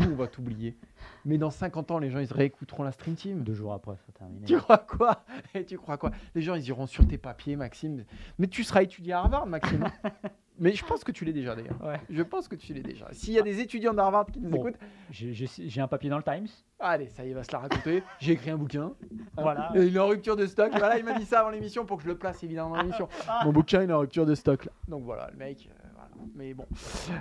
on 0.00 0.14
va 0.16 0.26
t'oublier 0.26 0.76
Mais 1.24 1.38
dans 1.38 1.50
50 1.50 1.90
ans, 1.90 1.98
les 1.98 2.10
gens, 2.10 2.18
ils 2.18 2.32
réécouteront 2.32 2.82
la 2.82 2.92
stream 2.92 3.14
team. 3.14 3.42
Deux 3.42 3.54
jours 3.54 3.72
après, 3.72 3.96
ça 4.06 4.12
terminé. 4.12 4.44
Tu 4.46 4.56
crois 4.58 4.78
quoi? 4.78 5.24
Et 5.54 5.64
tu 5.64 5.78
crois 5.78 5.96
quoi? 5.98 6.10
Les 6.34 6.42
gens, 6.42 6.54
ils 6.54 6.66
iront 6.68 6.86
sur 6.86 7.06
tes 7.06 7.18
papiers, 7.18 7.56
Maxime. 7.56 8.04
Mais 8.38 8.46
tu 8.48 8.64
seras 8.64 8.82
étudié 8.82 9.12
à 9.14 9.20
Harvard, 9.20 9.46
Maxime. 9.46 9.84
Mais 10.58 10.72
je 10.72 10.82
pense 10.86 11.04
que 11.04 11.12
tu 11.12 11.26
l'es 11.26 11.34
déjà, 11.34 11.54
d'ailleurs. 11.54 11.78
Ouais. 11.84 12.00
Je 12.08 12.22
pense 12.22 12.48
que 12.48 12.56
tu 12.56 12.72
l'es 12.72 12.80
déjà. 12.82 13.06
S'il 13.12 13.34
y 13.34 13.38
a 13.38 13.42
des 13.42 13.60
étudiants 13.60 13.92
d'Harvard 13.92 14.24
qui 14.24 14.40
nous 14.40 14.48
Bon. 14.48 14.56
écoutent, 14.66 14.80
J'ai- 15.10 15.80
un 15.82 15.86
papier 15.86 16.08
dans 16.08 16.16
le 16.16 16.22
Times. 16.22 16.46
allez, 16.80 17.10
ça 17.10 17.24
y 17.24 17.26
est, 17.26 17.30
il 17.32 17.34
va 17.34 17.44
se 17.44 17.52
la 17.52 17.58
raconter. 17.58 18.02
J'ai 18.20 18.32
écrit 18.32 18.48
un 18.50 18.56
bouquin. 18.56 18.92
Voilà. 19.36 19.70
Il 19.74 19.94
est 19.94 19.98
en 19.98 20.06
rupture 20.06 20.34
de 20.34 20.46
stock. 20.46 20.70
Voilà, 20.72 20.98
il 20.98 21.04
m'a 21.04 21.18
dit 21.18 21.26
ça 21.26 21.40
avant 21.40 21.50
l'émission 21.50 21.84
pour 21.84 21.98
que 21.98 22.04
je 22.04 22.08
le 22.08 22.16
place 22.16 22.42
évidemment 22.42 22.70
dans 22.70 22.80
l'émission. 22.80 23.06
Mon 23.44 23.52
bouquin, 23.52 23.82
il 23.82 23.90
est 23.90 23.92
en 23.92 23.98
rupture 23.98 24.24
de 24.24 24.34
stock. 24.34 24.64
Là. 24.64 24.72
Donc 24.88 25.04
voilà, 25.04 25.28
le 25.30 25.36
mec. 25.36 25.68
euh. 25.70 25.85
Mais 26.34 26.54
bon. 26.54 26.66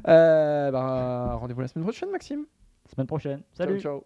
Euh, 0.08 0.72
bah, 0.72 1.36
rendez-vous 1.36 1.62
la 1.62 1.68
semaine 1.68 1.84
prochaine, 1.86 2.12
Maxime. 2.12 2.46
Semaine 2.90 3.08
prochaine. 3.08 3.40
Ciao, 3.56 3.68
Salut. 3.68 3.82
ciao. 3.82 4.06